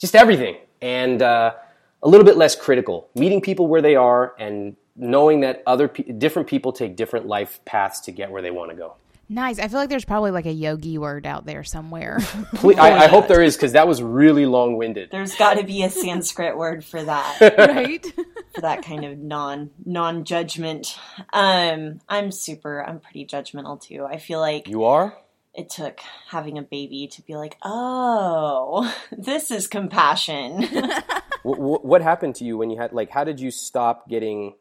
just 0.00 0.16
everything 0.16 0.56
and 0.82 1.22
uh, 1.22 1.54
a 2.02 2.08
little 2.08 2.24
bit 2.24 2.36
less 2.36 2.56
critical. 2.56 3.08
Meeting 3.14 3.40
people 3.40 3.68
where 3.68 3.82
they 3.82 3.94
are 3.94 4.34
and 4.38 4.76
knowing 4.96 5.40
that 5.40 5.62
other 5.66 5.88
pe- 5.88 6.04
different 6.04 6.48
people 6.48 6.72
take 6.72 6.96
different 6.96 7.26
life 7.26 7.60
paths 7.64 8.00
to 8.00 8.10
get 8.10 8.30
where 8.30 8.42
they 8.42 8.50
want 8.50 8.70
to 8.70 8.76
go. 8.76 8.94
Nice. 9.28 9.58
I 9.58 9.66
feel 9.66 9.80
like 9.80 9.88
there's 9.88 10.04
probably 10.04 10.30
like 10.30 10.46
a 10.46 10.52
yogi 10.52 10.98
word 10.98 11.26
out 11.26 11.46
there 11.46 11.64
somewhere. 11.64 12.18
Please, 12.54 12.78
I, 12.78 13.04
I, 13.04 13.06
hope 13.08 13.26
there 13.26 13.42
is 13.42 13.56
because 13.56 13.72
that 13.72 13.88
was 13.88 14.00
really 14.00 14.46
long 14.46 14.76
winded. 14.76 15.10
There's 15.10 15.34
got 15.34 15.54
to 15.54 15.64
be 15.64 15.82
a 15.82 15.90
Sanskrit 15.90 16.56
word 16.56 16.84
for 16.84 17.02
that, 17.02 17.38
right? 17.58 18.06
for 18.54 18.60
that 18.60 18.84
kind 18.84 19.04
of 19.04 19.18
non 19.18 19.70
non 19.84 20.24
judgment. 20.24 20.96
Um, 21.32 22.00
I'm 22.08 22.30
super. 22.30 22.84
I'm 22.84 23.00
pretty 23.00 23.26
judgmental 23.26 23.80
too. 23.80 24.06
I 24.08 24.18
feel 24.18 24.38
like 24.38 24.68
you 24.68 24.84
are. 24.84 25.16
It 25.54 25.70
took 25.70 26.00
having 26.28 26.58
a 26.58 26.62
baby 26.62 27.08
to 27.08 27.22
be 27.22 27.34
like, 27.34 27.56
oh, 27.62 28.94
this 29.10 29.50
is 29.50 29.66
compassion. 29.66 30.68
what, 31.42 31.84
what 31.84 32.02
happened 32.02 32.34
to 32.36 32.44
you 32.44 32.58
when 32.58 32.70
you 32.70 32.78
had 32.78 32.92
like? 32.92 33.10
How 33.10 33.24
did 33.24 33.40
you 33.40 33.50
stop 33.50 34.08
getting 34.08 34.54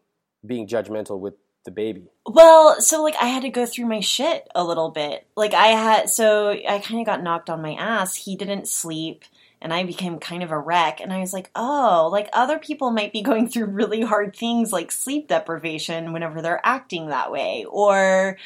being 0.43 0.67
judgmental 0.67 1.19
with 1.19 1.35
the 1.65 1.71
baby? 1.71 2.09
Well, 2.25 2.79
so 2.79 3.03
like 3.03 3.15
I 3.21 3.27
had 3.27 3.43
to 3.43 3.49
go 3.49 3.65
through 3.65 3.85
my 3.85 3.99
shit 3.99 4.47
a 4.55 4.63
little 4.63 4.89
bit. 4.89 5.27
Like 5.35 5.53
I 5.53 5.67
had, 5.67 6.09
so 6.09 6.49
I 6.49 6.79
kind 6.79 6.99
of 6.99 7.05
got 7.05 7.21
knocked 7.21 7.49
on 7.49 7.61
my 7.61 7.73
ass. 7.73 8.15
He 8.15 8.35
didn't 8.35 8.67
sleep 8.67 9.25
and 9.61 9.73
I 9.73 9.83
became 9.83 10.19
kind 10.19 10.43
of 10.43 10.51
a 10.51 10.59
wreck. 10.59 11.01
And 11.01 11.11
I 11.11 11.19
was 11.19 11.33
like, 11.33 11.49
oh, 11.55 12.07
like 12.11 12.29
other 12.33 12.59
people 12.59 12.91
might 12.91 13.11
be 13.11 13.21
going 13.21 13.47
through 13.47 13.65
really 13.65 14.01
hard 14.01 14.35
things 14.35 14.71
like 14.71 14.91
sleep 14.91 15.27
deprivation 15.27 16.13
whenever 16.13 16.41
they're 16.41 16.61
acting 16.63 17.07
that 17.07 17.31
way, 17.31 17.65
or 17.67 18.37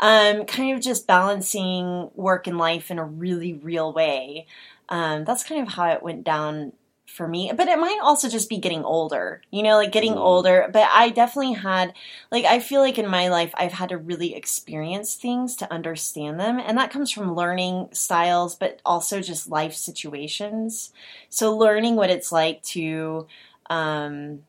um, 0.00 0.44
kind 0.46 0.74
of 0.74 0.82
just 0.82 1.06
balancing 1.06 2.10
work 2.14 2.46
and 2.46 2.58
life 2.58 2.90
in 2.90 2.98
a 2.98 3.04
really 3.04 3.52
real 3.52 3.92
way. 3.92 4.46
Um, 4.88 5.24
that's 5.24 5.44
kind 5.44 5.62
of 5.62 5.72
how 5.72 5.90
it 5.92 6.02
went 6.02 6.24
down 6.24 6.72
for 7.14 7.28
me 7.28 7.52
but 7.56 7.68
it 7.68 7.78
might 7.78 7.98
also 8.02 8.28
just 8.28 8.48
be 8.48 8.58
getting 8.58 8.84
older 8.84 9.40
you 9.50 9.62
know 9.62 9.76
like 9.76 9.92
getting 9.92 10.14
mm. 10.14 10.18
older. 10.18 10.68
But 10.72 10.88
i 10.92 11.10
definitely 11.10 11.54
had 11.54 11.94
like 12.30 12.44
i 12.44 12.58
feel 12.58 12.80
like 12.80 12.98
in 12.98 13.08
my 13.08 13.28
life 13.28 13.52
i've 13.56 13.72
had 13.72 13.90
to 13.90 13.98
really 13.98 14.34
experience 14.34 15.14
things 15.14 15.56
to 15.56 15.72
understand 15.72 16.40
them. 16.40 16.58
And 16.58 16.78
that 16.78 16.90
comes 16.90 17.10
from 17.10 17.34
learning 17.34 17.88
styles 17.92 18.56
but 18.56 18.80
also 18.84 19.20
just 19.20 19.48
life 19.48 19.74
situations. 19.74 20.92
So 21.28 21.56
learning 21.56 21.96
what 21.96 22.10
it's 22.10 22.32
like 22.32 22.62
to 22.74 23.26
um 23.70 24.40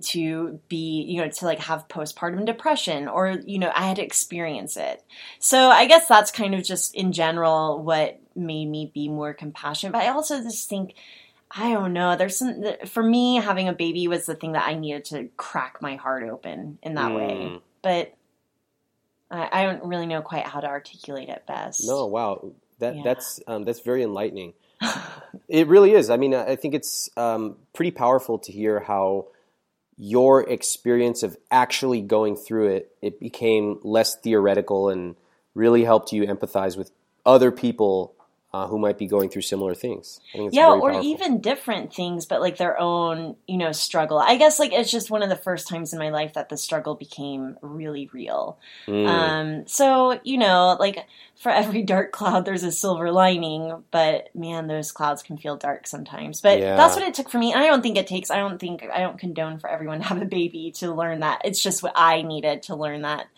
to 0.00 0.58
be 0.68 1.02
you 1.02 1.20
know 1.20 1.28
to 1.28 1.44
like 1.44 1.58
have 1.58 1.86
postpartum 1.88 2.46
depression 2.46 3.08
or 3.08 3.38
you 3.44 3.58
know 3.58 3.70
i 3.74 3.86
had 3.86 3.96
to 3.96 4.04
experience 4.04 4.76
it. 4.76 5.02
So 5.38 5.68
i 5.68 5.86
guess 5.86 6.06
that's 6.06 6.30
kind 6.30 6.54
of 6.54 6.64
just 6.64 6.94
in 6.94 7.12
general 7.12 7.82
what 7.82 8.20
made 8.34 8.66
me 8.66 8.90
be 8.94 9.08
more 9.08 9.34
compassionate. 9.34 9.92
But 9.92 10.02
i 10.02 10.08
also 10.08 10.42
just 10.42 10.68
think 10.68 10.94
I 11.54 11.72
don't 11.72 11.92
know. 11.92 12.16
There's 12.16 12.38
some 12.38 12.64
for 12.86 13.02
me 13.02 13.36
having 13.36 13.68
a 13.68 13.72
baby 13.72 14.08
was 14.08 14.26
the 14.26 14.34
thing 14.34 14.52
that 14.52 14.66
I 14.66 14.74
needed 14.74 15.04
to 15.06 15.28
crack 15.36 15.82
my 15.82 15.96
heart 15.96 16.22
open 16.28 16.78
in 16.82 16.94
that 16.94 17.10
mm. 17.10 17.16
way. 17.16 17.60
But 17.82 18.14
I, 19.30 19.48
I, 19.52 19.64
don't 19.64 19.84
really 19.84 20.06
know 20.06 20.22
quite 20.22 20.46
how 20.46 20.60
to 20.60 20.66
articulate 20.66 21.28
it 21.28 21.44
best. 21.46 21.86
No, 21.86 22.06
wow, 22.06 22.52
that 22.78 22.96
yeah. 22.96 23.02
that's 23.04 23.40
um, 23.46 23.64
that's 23.64 23.80
very 23.80 24.02
enlightening. 24.02 24.54
it 25.48 25.68
really 25.68 25.92
is. 25.92 26.10
I 26.10 26.16
mean, 26.16 26.34
I 26.34 26.56
think 26.56 26.74
it's 26.74 27.10
um, 27.16 27.56
pretty 27.74 27.90
powerful 27.90 28.38
to 28.40 28.52
hear 28.52 28.80
how 28.80 29.26
your 29.96 30.48
experience 30.48 31.22
of 31.22 31.36
actually 31.50 32.00
going 32.00 32.34
through 32.34 32.68
it 32.68 32.96
it 33.02 33.20
became 33.20 33.78
less 33.82 34.16
theoretical 34.16 34.88
and 34.88 35.16
really 35.54 35.84
helped 35.84 36.12
you 36.12 36.26
empathize 36.26 36.78
with 36.78 36.90
other 37.26 37.52
people 37.52 38.14
uh, 38.54 38.66
who 38.66 38.78
might 38.78 38.98
be 38.98 39.06
going 39.06 39.30
through 39.30 39.40
similar 39.40 39.74
things. 39.74 40.20
yeah, 40.34 40.68
or 40.68 40.92
even 41.00 41.40
different 41.40 41.94
things, 41.94 42.26
but 42.26 42.42
like 42.42 42.58
their 42.58 42.78
own, 42.78 43.34
you 43.46 43.56
know, 43.56 43.72
struggle. 43.72 44.18
I 44.18 44.36
guess 44.36 44.58
like 44.58 44.72
it's 44.74 44.90
just 44.90 45.10
one 45.10 45.22
of 45.22 45.30
the 45.30 45.36
first 45.36 45.68
times 45.68 45.94
in 45.94 45.98
my 45.98 46.10
life 46.10 46.34
that 46.34 46.50
the 46.50 46.58
struggle 46.58 46.94
became 46.94 47.56
really 47.62 48.10
real. 48.12 48.58
Mm. 48.86 49.08
Um, 49.08 49.66
so 49.66 50.20
you 50.22 50.36
know, 50.36 50.76
like 50.78 51.06
for 51.36 51.50
every 51.50 51.82
dark 51.82 52.12
cloud, 52.12 52.44
there's 52.44 52.62
a 52.62 52.70
silver 52.70 53.10
lining. 53.10 53.82
But 53.90 54.28
man, 54.34 54.66
those 54.66 54.92
clouds 54.92 55.22
can 55.22 55.38
feel 55.38 55.56
dark 55.56 55.86
sometimes. 55.86 56.42
But 56.42 56.58
yeah. 56.58 56.76
that's 56.76 56.94
what 56.94 57.08
it 57.08 57.14
took 57.14 57.30
for 57.30 57.38
me. 57.38 57.54
And 57.54 57.62
I 57.62 57.66
don't 57.66 57.80
think 57.80 57.96
it 57.96 58.06
takes. 58.06 58.30
I 58.30 58.36
don't 58.36 58.58
think 58.58 58.84
I 58.92 59.00
don't 59.00 59.18
condone 59.18 59.60
for 59.60 59.70
everyone 59.70 60.00
to 60.00 60.04
have 60.04 60.20
a 60.20 60.26
baby 60.26 60.72
to 60.76 60.92
learn 60.92 61.20
that. 61.20 61.40
It's 61.46 61.62
just 61.62 61.82
what 61.82 61.94
I 61.96 62.20
needed 62.20 62.64
to 62.64 62.76
learn 62.76 63.00
that. 63.02 63.28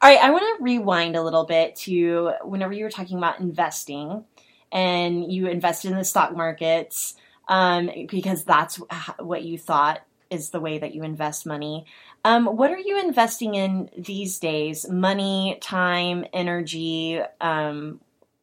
All 0.00 0.08
right, 0.08 0.22
I 0.22 0.30
want 0.30 0.58
to 0.58 0.62
rewind 0.62 1.16
a 1.16 1.22
little 1.22 1.44
bit 1.44 1.74
to 1.76 2.32
whenever 2.44 2.72
you 2.72 2.84
were 2.84 2.90
talking 2.90 3.18
about 3.18 3.40
investing 3.40 4.24
and 4.72 5.32
you 5.32 5.46
invested 5.46 5.90
in 5.90 5.96
the 5.96 6.04
stock 6.04 6.36
markets 6.36 7.14
um, 7.48 7.90
because 8.08 8.44
that's 8.44 8.80
what 9.18 9.42
you 9.42 9.58
thought 9.58 10.00
is 10.30 10.50
the 10.50 10.60
way 10.60 10.78
that 10.78 10.94
you 10.94 11.02
invest 11.02 11.46
money. 11.46 11.86
Um, 12.24 12.46
what 12.46 12.70
are 12.70 12.78
you 12.78 13.00
investing 13.00 13.54
in 13.54 13.90
these 13.96 14.38
days? 14.38 14.88
Money, 14.88 15.58
time, 15.60 16.24
energy. 16.32 17.20
Um, 17.40 18.00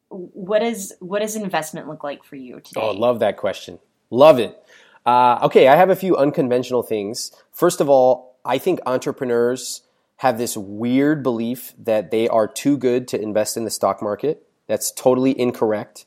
what 0.08 0.62
is 0.62 0.94
what 1.00 1.20
does 1.20 1.36
investment 1.36 1.88
look 1.88 2.02
like 2.02 2.24
for 2.24 2.36
you 2.36 2.60
today? 2.60 2.80
Oh, 2.80 2.92
love 2.92 3.20
that 3.20 3.36
question. 3.36 3.78
Love 4.10 4.38
it. 4.38 4.60
Uh, 5.04 5.38
okay, 5.42 5.68
I 5.68 5.76
have 5.76 5.90
a 5.90 5.96
few 5.96 6.16
unconventional 6.16 6.82
things. 6.82 7.30
First 7.52 7.80
of 7.80 7.88
all, 7.88 8.36
I 8.44 8.58
think 8.58 8.80
entrepreneurs 8.86 9.82
have 10.16 10.38
this 10.38 10.56
weird 10.56 11.22
belief 11.22 11.74
that 11.78 12.10
they 12.10 12.28
are 12.28 12.48
too 12.48 12.76
good 12.76 13.06
to 13.08 13.20
invest 13.20 13.56
in 13.56 13.64
the 13.64 13.70
stock 13.70 14.02
market. 14.02 14.46
That's 14.66 14.90
totally 14.90 15.38
incorrect. 15.38 16.06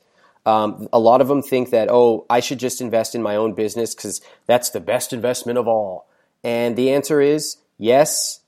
Um, 0.50 0.88
a 0.92 0.98
lot 0.98 1.20
of 1.20 1.28
them 1.28 1.42
think 1.42 1.70
that, 1.70 1.88
oh, 1.90 2.26
I 2.28 2.40
should 2.40 2.58
just 2.58 2.80
invest 2.80 3.14
in 3.14 3.22
my 3.22 3.36
own 3.36 3.54
business 3.54 3.94
because 3.94 4.20
that's 4.46 4.70
the 4.70 4.80
best 4.80 5.12
investment 5.12 5.58
of 5.58 5.68
all. 5.68 6.08
And 6.42 6.74
the 6.74 6.90
answer 6.90 7.20
is 7.20 7.58
yes, 7.78 8.40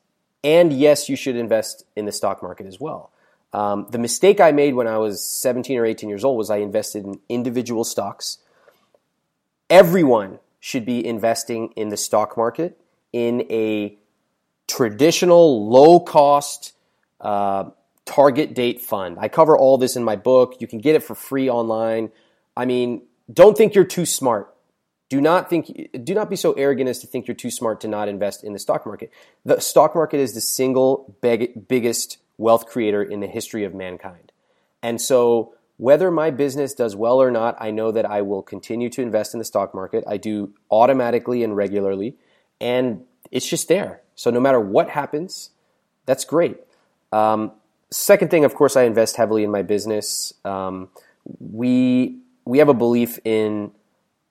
and 0.42 0.72
yes, 0.72 1.08
you 1.08 1.14
should 1.14 1.36
invest 1.36 1.84
in 1.94 2.04
the 2.04 2.10
stock 2.10 2.42
market 2.42 2.66
as 2.66 2.80
well. 2.80 3.12
Um, 3.52 3.86
the 3.90 3.98
mistake 3.98 4.40
I 4.40 4.50
made 4.50 4.74
when 4.74 4.88
I 4.88 4.98
was 4.98 5.22
17 5.24 5.78
or 5.78 5.86
18 5.86 6.08
years 6.08 6.24
old 6.24 6.38
was 6.38 6.50
I 6.50 6.56
invested 6.56 7.04
in 7.04 7.20
individual 7.28 7.84
stocks. 7.84 8.38
Everyone 9.70 10.40
should 10.58 10.84
be 10.84 11.06
investing 11.06 11.72
in 11.76 11.90
the 11.90 11.96
stock 11.96 12.36
market 12.36 12.80
in 13.12 13.42
a 13.42 13.96
traditional, 14.66 15.68
low 15.68 16.00
cost, 16.00 16.72
uh, 17.20 17.70
target 18.04 18.54
date 18.54 18.80
fund. 18.80 19.16
I 19.20 19.28
cover 19.28 19.56
all 19.56 19.78
this 19.78 19.96
in 19.96 20.04
my 20.04 20.16
book. 20.16 20.56
You 20.60 20.66
can 20.66 20.78
get 20.78 20.94
it 20.94 21.02
for 21.02 21.14
free 21.14 21.48
online. 21.48 22.10
I 22.56 22.64
mean, 22.64 23.02
don't 23.32 23.56
think 23.56 23.74
you're 23.74 23.84
too 23.84 24.06
smart. 24.06 24.54
Do 25.08 25.20
not 25.20 25.50
think 25.50 25.90
do 26.04 26.14
not 26.14 26.30
be 26.30 26.36
so 26.36 26.52
arrogant 26.54 26.88
as 26.88 27.00
to 27.00 27.06
think 27.06 27.26
you're 27.26 27.34
too 27.34 27.50
smart 27.50 27.82
to 27.82 27.88
not 27.88 28.08
invest 28.08 28.42
in 28.44 28.54
the 28.54 28.58
stock 28.58 28.86
market. 28.86 29.12
The 29.44 29.60
stock 29.60 29.94
market 29.94 30.20
is 30.20 30.32
the 30.32 30.40
single 30.40 31.16
big, 31.20 31.68
biggest 31.68 32.18
wealth 32.38 32.66
creator 32.66 33.02
in 33.02 33.20
the 33.20 33.26
history 33.26 33.64
of 33.64 33.74
mankind. 33.74 34.32
And 34.82 35.00
so 35.00 35.54
whether 35.76 36.10
my 36.10 36.30
business 36.30 36.74
does 36.74 36.96
well 36.96 37.20
or 37.20 37.30
not, 37.30 37.56
I 37.60 37.70
know 37.70 37.92
that 37.92 38.06
I 38.06 38.22
will 38.22 38.42
continue 38.42 38.88
to 38.90 39.02
invest 39.02 39.34
in 39.34 39.38
the 39.38 39.44
stock 39.44 39.74
market. 39.74 40.02
I 40.06 40.16
do 40.16 40.54
automatically 40.70 41.42
and 41.42 41.56
regularly, 41.56 42.16
and 42.60 43.04
it's 43.30 43.48
just 43.48 43.68
there. 43.68 44.02
So 44.14 44.30
no 44.30 44.40
matter 44.40 44.60
what 44.60 44.88
happens, 44.88 45.50
that's 46.06 46.24
great. 46.24 46.58
Um, 47.12 47.52
second 47.92 48.30
thing, 48.30 48.44
of 48.44 48.54
course, 48.54 48.76
I 48.76 48.84
invest 48.84 49.16
heavily 49.16 49.44
in 49.44 49.50
my 49.50 49.62
business. 49.62 50.32
Um, 50.44 50.88
we 51.38 52.18
we 52.44 52.58
have 52.58 52.68
a 52.68 52.74
belief 52.74 53.18
in 53.24 53.70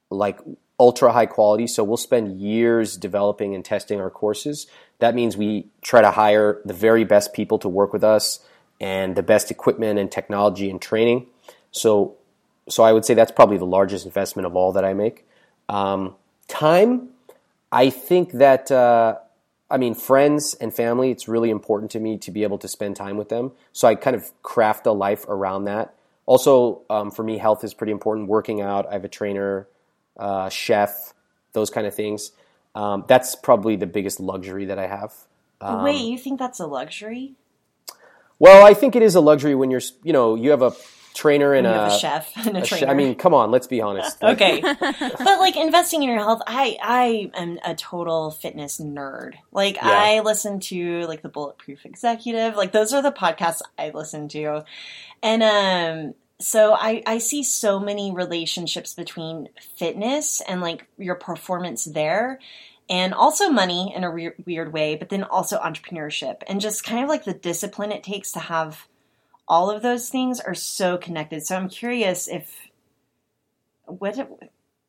like 0.10 0.40
ultra 0.80 1.12
high 1.14 1.28
quality, 1.28 1.68
so 1.68 1.84
we'll 1.84 1.98
spend 1.98 2.42
years 2.42 2.98
developing 2.98 3.56
and 3.56 3.64
testing 3.64 4.02
our 4.02 4.10
courses. 4.10 4.68
That 5.00 5.16
means 5.16 5.38
we 5.38 5.68
try 5.82 6.02
to 6.02 6.12
hire 6.12 6.62
the 6.66 6.74
very 6.74 7.04
best 7.04 7.34
people 7.34 7.60
to 7.60 7.70
work 7.70 7.94
with 7.94 8.04
us 8.04 8.40
and 8.80 9.16
the 9.16 9.24
best 9.24 9.52
equipment 9.52 10.00
and 10.00 10.12
technology 10.12 10.70
and 10.70 10.82
training. 10.82 11.28
So, 11.72 12.16
so 12.68 12.84
I 12.84 12.92
would 12.92 13.06
say 13.06 13.14
that's 13.14 13.32
probably 13.32 13.58
the 13.58 13.66
largest 13.66 14.06
investment 14.06 14.46
of 14.46 14.56
all 14.56 14.72
that 14.74 14.84
I 14.84 14.94
make. 14.94 15.26
Um, 15.70 16.16
time, 16.48 17.10
I 17.72 17.90
think 17.90 18.34
that. 18.34 18.72
Uh, 18.72 19.20
I 19.72 19.78
mean, 19.78 19.96
friends 19.96 20.54
and 20.56 20.74
family, 20.74 21.12
it's 21.12 21.28
really 21.28 21.50
important 21.50 21.92
to 21.92 22.00
me 22.00 22.18
to 22.20 22.32
be 22.32 22.44
able 22.44 22.58
to 22.60 22.68
spend 22.68 22.96
time 22.96 23.18
with 23.18 23.30
them. 23.30 23.54
So 23.72 23.88
I 23.88 23.96
kind 23.96 24.16
of 24.16 24.30
craft 24.44 24.86
a 24.86 24.92
life 24.92 25.26
around 25.28 25.66
that. 25.66 25.96
Also, 26.26 26.82
um, 26.90 27.10
for 27.10 27.24
me, 27.24 27.38
health 27.38 27.64
is 27.64 27.74
pretty 27.74 27.92
important. 27.92 28.28
Working 28.28 28.62
out, 28.62 28.88
I 28.88 28.94
have 28.94 29.06
a 29.06 29.10
trainer, 29.10 29.68
uh, 30.18 30.50
chef, 30.50 31.14
those 31.54 31.70
kind 31.70 31.88
of 31.88 31.96
things. 31.96 32.32
Um, 32.76 33.06
that's 33.08 33.36
probably 33.36 33.76
the 33.76 33.88
biggest 33.88 34.20
luxury 34.20 34.66
that 34.66 34.78
I 34.78 34.88
have. 34.88 35.14
Um, 35.60 35.84
Wait, 35.84 36.02
you 36.02 36.18
think 36.18 36.40
that's 36.40 36.60
a 36.60 36.68
luxury? 36.68 37.34
Well, 38.40 38.66
I 38.66 38.74
think 38.74 38.96
it 38.96 39.02
is 39.02 39.16
a 39.16 39.22
luxury 39.22 39.56
when 39.56 39.72
you're, 39.72 39.82
you 40.04 40.14
know, 40.14 40.36
you 40.36 40.52
have 40.52 40.62
a 40.62 40.72
trainer 41.14 41.54
and 41.56 41.68
a, 41.68 41.88
a 41.88 42.00
chef 42.00 42.32
and 42.36 42.58
a 42.58 42.62
a 42.62 42.66
trainer. 42.66 42.88
I 42.88 42.94
mean, 42.94 43.16
come 43.16 43.34
on, 43.34 43.52
let's 43.52 43.68
be 43.68 43.82
honest. 43.82 44.22
Like, 44.22 44.42
okay 44.42 44.62
but 44.80 45.40
like 45.40 45.56
investing 45.58 46.04
in 46.04 46.10
your 46.10 46.20
health 46.20 46.42
i 46.48 46.78
i 46.82 47.30
am 47.34 47.60
a 47.66 47.76
total 47.76 48.32
fitness 48.32 48.80
nerd 48.80 49.34
like 49.52 49.76
Yeah. 49.76 49.90
i 49.90 50.20
listen 50.22 50.60
to 50.62 51.06
like 51.08 51.22
the 51.22 51.30
bulletproof 51.30 51.86
executive 51.86 52.56
like 52.56 52.72
those 52.72 52.94
are 52.94 53.02
the 53.02 53.12
podcasts 53.12 53.62
i 53.78 53.92
listen 53.94 54.28
to 54.30 54.64
and 55.22 55.44
um 55.44 56.14
so 56.40 56.74
I, 56.74 57.04
I 57.06 57.20
see 57.20 57.44
so 57.44 57.80
many 57.80 58.12
relationships 58.12 58.96
between 58.96 59.50
fitness 59.78 60.42
and 60.42 60.60
like 60.60 60.88
your 60.98 61.14
performance 61.16 61.86
there 61.86 62.40
and 62.90 63.14
also 63.14 63.50
money 63.50 63.94
in 63.96 64.04
a 64.04 64.10
weird, 64.12 64.44
weird 64.46 64.74
way 64.74 64.96
but 64.96 65.10
then 65.10 65.24
also 65.24 65.60
entrepreneurship 65.60 66.38
and 66.48 66.60
just 66.60 66.84
kind 66.84 67.04
of 67.04 67.10
like 67.10 67.26
the 67.26 67.34
discipline 67.34 67.92
it 67.92 68.02
takes 68.04 68.32
to 68.32 68.40
have 68.40 68.88
all 69.52 69.70
of 69.70 69.82
those 69.82 70.08
things 70.10 70.40
are 70.40 70.56
so 70.56 70.98
connected 70.98 71.46
so 71.46 71.56
i'm 71.58 71.68
curious 71.70 72.28
if 72.28 72.50
what 73.86 74.16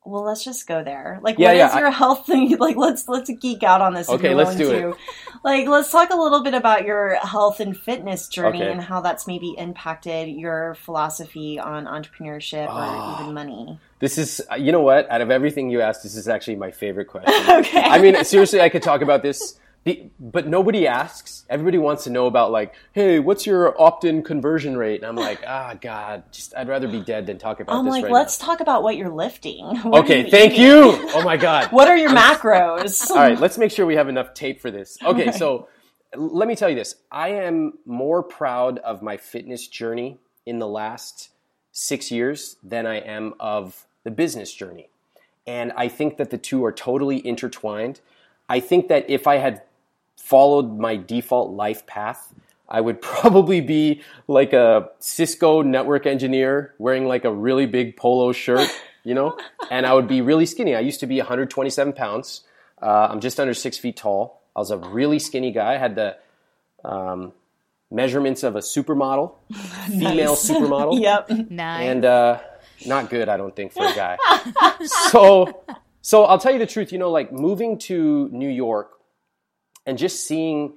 well 0.05 0.23
let's 0.23 0.43
just 0.43 0.67
go 0.67 0.83
there 0.83 1.19
like 1.21 1.37
Yeah, 1.39 1.47
what 1.47 1.55
is 1.55 1.59
yeah, 1.59 1.69
I- 1.75 1.79
your 1.79 1.91
health 1.91 2.25
thing 2.31 2.57
like 2.57 2.75
let's 2.75 3.07
let's 3.07 3.29
geek 3.41 3.63
out 3.63 3.81
on 3.81 3.93
this 3.93 4.09
Okay, 4.09 4.33
let's 4.35 4.55
do 4.55 4.69
to. 4.69 4.95
like 5.43 5.67
let's 5.67 5.91
talk 5.91 6.09
a 6.11 6.15
little 6.15 6.43
bit 6.43 6.53
about 6.53 6.85
your 6.85 7.15
health 7.25 7.59
and 7.59 7.75
fitness 7.77 8.27
journey 8.27 8.61
Okay. 8.61 8.71
and 8.71 8.81
how 8.81 9.01
that's 9.01 9.27
maybe 9.27 9.55
impacted 9.57 10.29
your 10.29 10.75
philosophy 10.75 11.59
on 11.59 11.85
entrepreneurship 11.85 12.67
Ah. 12.69 13.17
or 13.17 13.21
even 13.21 13.33
money 13.33 13.79
This 13.99 14.17
is, 14.17 14.41
you 14.57 14.71
know 14.73 14.81
what? 14.81 15.09
Out 15.09 15.21
of 15.21 15.31
everything 15.31 15.69
you 15.69 15.79
asked, 15.79 16.03
this 16.03 16.15
is 16.17 16.27
actually 16.27 16.57
my 16.57 16.71
favorite 16.71 17.07
question. 17.07 17.33
okay 17.59 17.81
I 17.81 17.99
mean, 17.99 18.21
seriously, 18.25 18.59
I 18.59 18.67
could 18.67 18.83
talk 18.83 19.01
about 19.01 19.23
this, 19.23 19.57
be- 19.83 20.11
but 20.19 20.47
nobody 20.47 20.87
asks. 20.87 21.45
Everybody 21.49 21.77
wants 21.77 22.05
to 22.05 22.09
know 22.09 22.25
about 22.27 22.51
like, 22.51 22.73
hey, 22.93 23.19
what's 23.19 23.45
your 23.45 23.79
opt-in 23.81 24.23
conversion 24.23 24.77
rate? 24.77 25.01
And 25.01 25.05
I'm 25.05 25.15
like, 25.15 25.43
ah, 25.47 25.75
God, 25.79 26.23
just 26.31 26.55
I'd 26.55 26.67
rather 26.67 26.87
be 26.87 27.01
dead 27.01 27.25
than 27.25 27.37
talk 27.37 27.59
about 27.59 27.75
it. 27.75 27.79
i'm 27.79 27.85
like 27.87 28.03
right 28.03 28.11
let's 28.13 28.37
talk 28.37 28.59
about 28.61 28.83
what 28.83 28.95
you're 28.97 29.09
lifting 29.09 29.65
What 29.83 30.05
Okay, 30.05 30.25
you 30.25 30.31
thank 30.31 30.53
eating? 30.53 30.65
you. 30.65 31.09
Oh 31.13 31.23
my 31.23 31.37
God. 31.47 31.67
what 31.71 31.87
are 31.87 31.97
your 31.97 32.11
macros 32.11 33.09
All 33.09 33.17
right, 33.17 33.39
let's 33.39 33.57
make 33.57 33.71
sure 33.71 33.85
we 33.85 33.95
have 33.95 34.09
enough 34.09 34.33
tape 34.33 34.61
for 34.61 34.71
this. 34.71 34.97
Okay, 35.03 35.31
so 35.31 35.67
let 36.15 36.47
me 36.47 36.55
tell 36.55 36.69
you 36.69 36.75
this. 36.75 36.95
I 37.11 37.29
am 37.29 37.73
more 37.85 38.21
proud 38.23 38.77
of 38.79 39.01
my 39.01 39.17
fitness 39.17 39.67
journey 39.67 40.19
in 40.45 40.59
the 40.59 40.67
last 40.67 41.29
six 41.71 42.11
years 42.11 42.57
than 42.63 42.85
I 42.85 42.97
am 42.99 43.33
of 43.39 43.85
the 44.03 44.11
business 44.11 44.53
journey. 44.53 44.89
And 45.47 45.71
I 45.75 45.87
think 45.87 46.17
that 46.17 46.29
the 46.29 46.37
two 46.37 46.63
are 46.65 46.71
totally 46.71 47.25
intertwined. 47.25 47.99
I 48.47 48.59
think 48.59 48.87
that 48.89 49.09
if 49.09 49.25
I 49.27 49.37
had 49.37 49.63
followed 50.23 50.79
my 50.79 50.95
default 50.95 51.51
life 51.51 51.85
path, 51.85 52.33
I 52.69 52.79
would 52.79 53.01
probably 53.13 53.59
be 53.61 54.01
like 54.27 54.53
a 54.53 54.89
Cisco 54.99 55.61
network 55.61 56.05
engineer 56.05 56.73
wearing 56.79 57.05
like 57.07 57.25
a 57.25 57.31
really 57.33 57.65
big 57.65 57.97
polo 57.97 58.31
shirt, 58.31 58.69
you 59.03 59.13
know, 59.13 59.37
and 59.69 59.85
I 59.85 59.93
would 59.93 60.07
be 60.07 60.21
really 60.21 60.45
skinny. 60.45 60.75
I 60.75 60.79
used 60.79 61.01
to 61.01 61.07
be 61.07 61.17
127 61.17 61.93
pounds. 61.93 62.43
Uh, 62.81 63.07
I'm 63.11 63.19
just 63.19 63.39
under 63.39 63.53
six 63.53 63.77
feet 63.77 63.97
tall. 63.97 64.41
I 64.55 64.59
was 64.59 64.71
a 64.71 64.77
really 64.77 65.19
skinny 65.19 65.51
guy. 65.51 65.73
I 65.73 65.77
had 65.77 65.95
the 65.95 66.17
um, 66.85 67.33
measurements 67.91 68.43
of 68.43 68.55
a 68.55 68.59
supermodel, 68.59 69.35
female 69.87 70.35
supermodel 70.35 71.01
yep 71.01 71.29
Nice. 71.49 71.85
and 71.89 72.05
uh, 72.05 72.39
not 72.85 73.09
good, 73.09 73.27
I 73.29 73.37
don't 73.37 73.55
think, 73.55 73.73
for 73.73 73.85
a 73.85 73.93
guy. 73.93 74.17
so, 75.09 75.63
so 76.01 76.23
I'll 76.25 76.37
tell 76.39 76.53
you 76.53 76.59
the 76.59 76.65
truth. 76.67 76.91
You 76.91 76.97
know, 76.99 77.11
like 77.11 77.31
moving 77.31 77.77
to 77.89 78.29
New 78.31 78.49
York 78.49 78.92
and 79.85 79.97
just 79.97 80.25
seeing 80.25 80.73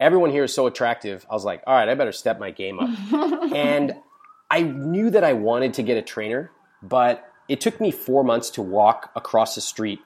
everyone 0.00 0.30
here 0.30 0.44
is 0.44 0.54
so 0.54 0.66
attractive. 0.66 1.26
I 1.30 1.34
was 1.34 1.44
like, 1.44 1.62
all 1.66 1.74
right, 1.74 1.88
I 1.88 1.94
better 1.94 2.12
step 2.12 2.38
my 2.38 2.50
game 2.50 2.78
up. 2.78 2.90
and 3.52 3.94
I 4.50 4.62
knew 4.62 5.10
that 5.10 5.24
I 5.24 5.32
wanted 5.32 5.74
to 5.74 5.82
get 5.82 5.96
a 5.96 6.02
trainer, 6.02 6.50
but 6.82 7.30
it 7.48 7.60
took 7.60 7.80
me 7.80 7.90
four 7.90 8.24
months 8.24 8.50
to 8.50 8.62
walk 8.62 9.10
across 9.14 9.54
the 9.54 9.60
street 9.60 10.00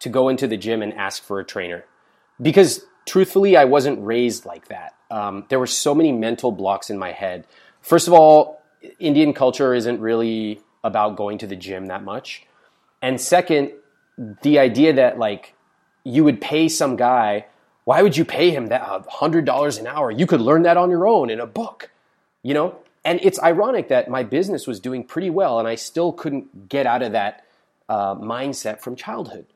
to 0.00 0.08
go 0.08 0.28
into 0.28 0.46
the 0.46 0.56
gym 0.56 0.82
and 0.82 0.92
ask 0.94 1.22
for 1.22 1.38
a 1.38 1.44
trainer 1.44 1.84
because 2.40 2.84
truthfully, 3.06 3.56
I 3.56 3.64
wasn't 3.64 4.04
raised 4.04 4.44
like 4.44 4.68
that. 4.68 4.94
Um, 5.10 5.44
there 5.48 5.58
were 5.58 5.66
so 5.66 5.94
many 5.94 6.12
mental 6.12 6.52
blocks 6.52 6.90
in 6.90 6.98
my 6.98 7.12
head. 7.12 7.46
First 7.80 8.08
of 8.08 8.14
all, 8.14 8.62
Indian 8.98 9.32
culture 9.32 9.74
isn't 9.74 10.00
really 10.00 10.60
about 10.84 11.16
going 11.16 11.38
to 11.38 11.46
the 11.46 11.56
gym 11.56 11.86
that 11.86 12.02
much. 12.02 12.44
And 13.00 13.20
second, 13.20 13.72
the 14.42 14.58
idea 14.58 14.92
that 14.94 15.18
like 15.18 15.54
you 16.04 16.24
would 16.24 16.40
pay 16.40 16.68
some 16.68 16.96
guy, 16.96 17.46
why 17.84 18.02
would 18.02 18.16
you 18.16 18.24
pay 18.24 18.50
him 18.50 18.66
that 18.68 18.82
hundred 19.08 19.44
dollars 19.44 19.78
an 19.78 19.86
hour? 19.86 20.10
You 20.10 20.26
could 20.26 20.40
learn 20.40 20.62
that 20.62 20.76
on 20.76 20.90
your 20.90 21.06
own 21.06 21.30
in 21.30 21.40
a 21.40 21.46
book, 21.46 21.90
you 22.42 22.54
know. 22.54 22.76
And 23.04 23.18
it's 23.22 23.42
ironic 23.42 23.88
that 23.88 24.08
my 24.08 24.22
business 24.22 24.66
was 24.66 24.78
doing 24.78 25.02
pretty 25.02 25.30
well, 25.30 25.58
and 25.58 25.66
I 25.66 25.74
still 25.74 26.12
couldn't 26.12 26.68
get 26.68 26.86
out 26.86 27.02
of 27.02 27.12
that 27.12 27.44
uh, 27.88 28.14
mindset 28.14 28.80
from 28.80 28.94
childhood. 28.94 29.46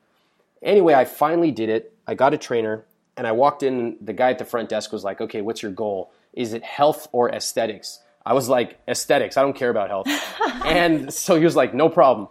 Anyway, 0.61 0.93
I 0.93 1.05
finally 1.05 1.51
did 1.51 1.69
it. 1.69 1.93
I 2.05 2.15
got 2.15 2.33
a 2.33 2.37
trainer, 2.37 2.83
and 3.15 3.25
I 3.25 3.31
walked 3.31 3.63
in. 3.63 3.95
The 4.01 4.13
guy 4.13 4.31
at 4.31 4.39
the 4.39 4.45
front 4.45 4.67
desk 4.67 4.91
was 4.91 5.03
like, 5.03 5.21
"Okay, 5.21 5.41
what's 5.41 5.61
your 5.61 5.71
goal? 5.71 6.11
Is 6.33 6.53
it 6.53 6.63
health 6.63 7.07
or 7.13 7.29
aesthetics?" 7.29 7.99
I 8.25 8.33
was 8.33 8.49
like, 8.49 8.77
"Aesthetics. 8.87 9.37
I 9.37 9.43
don't 9.43 9.55
care 9.55 9.69
about 9.69 9.87
health." 9.87 10.07
and 10.65 11.13
so 11.13 11.37
he 11.37 11.45
was 11.45 11.55
like, 11.55 11.73
"No 11.73 11.87
problem." 11.87 12.27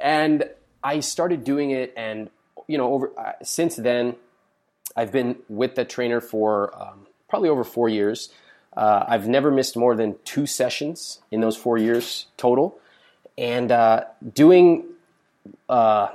And 0.00 0.48
I 0.82 1.00
started 1.00 1.44
doing 1.44 1.70
it, 1.72 1.92
and 1.96 2.30
you 2.66 2.78
know, 2.78 2.94
over 2.94 3.10
uh, 3.18 3.32
since 3.42 3.76
then, 3.76 4.16
I've 4.96 5.12
been 5.12 5.36
with 5.48 5.74
the 5.74 5.84
trainer 5.84 6.20
for 6.20 6.74
um, 6.80 7.06
probably 7.28 7.48
over 7.48 7.64
four 7.64 7.88
years. 7.88 8.30
Uh, 8.76 9.04
I've 9.06 9.28
never 9.28 9.50
missed 9.50 9.76
more 9.76 9.94
than 9.94 10.16
two 10.24 10.46
sessions 10.46 11.20
in 11.30 11.40
those 11.40 11.56
four 11.56 11.78
years 11.78 12.26
total, 12.36 12.78
and 13.36 13.70
uh, 13.70 14.04
doing 14.32 14.84
uh, 15.68 16.08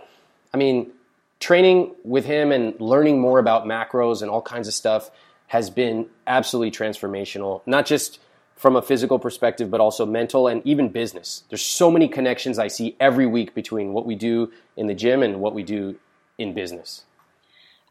I 0.54 0.58
mean, 0.58 0.92
training 1.40 1.96
with 2.04 2.26
him 2.26 2.52
and 2.52 2.80
learning 2.80 3.20
more 3.20 3.40
about 3.40 3.66
macros 3.66 4.22
and 4.22 4.30
all 4.30 4.42
kinds 4.42 4.68
of 4.68 4.74
stuff 4.74 5.10
has 5.48 5.70
been 5.70 6.08
absolutely 6.28 6.72
transformational. 6.72 7.62
Not 7.66 7.86
just 7.86 8.20
from 8.56 8.76
a 8.76 8.82
physical 8.82 9.20
perspective, 9.20 9.72
but 9.72 9.80
also 9.80 10.06
mental 10.06 10.48
and 10.48 10.66
even 10.66 10.90
business. 10.90 11.44
There's 11.50 11.62
so 11.62 11.90
many 11.90 12.08
connections 12.08 12.60
I 12.60 12.68
see 12.68 12.96
every 13.00 13.26
week 13.26 13.56
between 13.56 13.94
what 13.94 14.06
we 14.06 14.16
do 14.16 14.52
in 14.76 14.88
the 14.88 14.94
gym 14.94 15.24
and 15.24 15.40
what 15.40 15.54
we 15.54 15.64
do 15.64 15.96
in 16.38 16.54
business. 16.54 17.04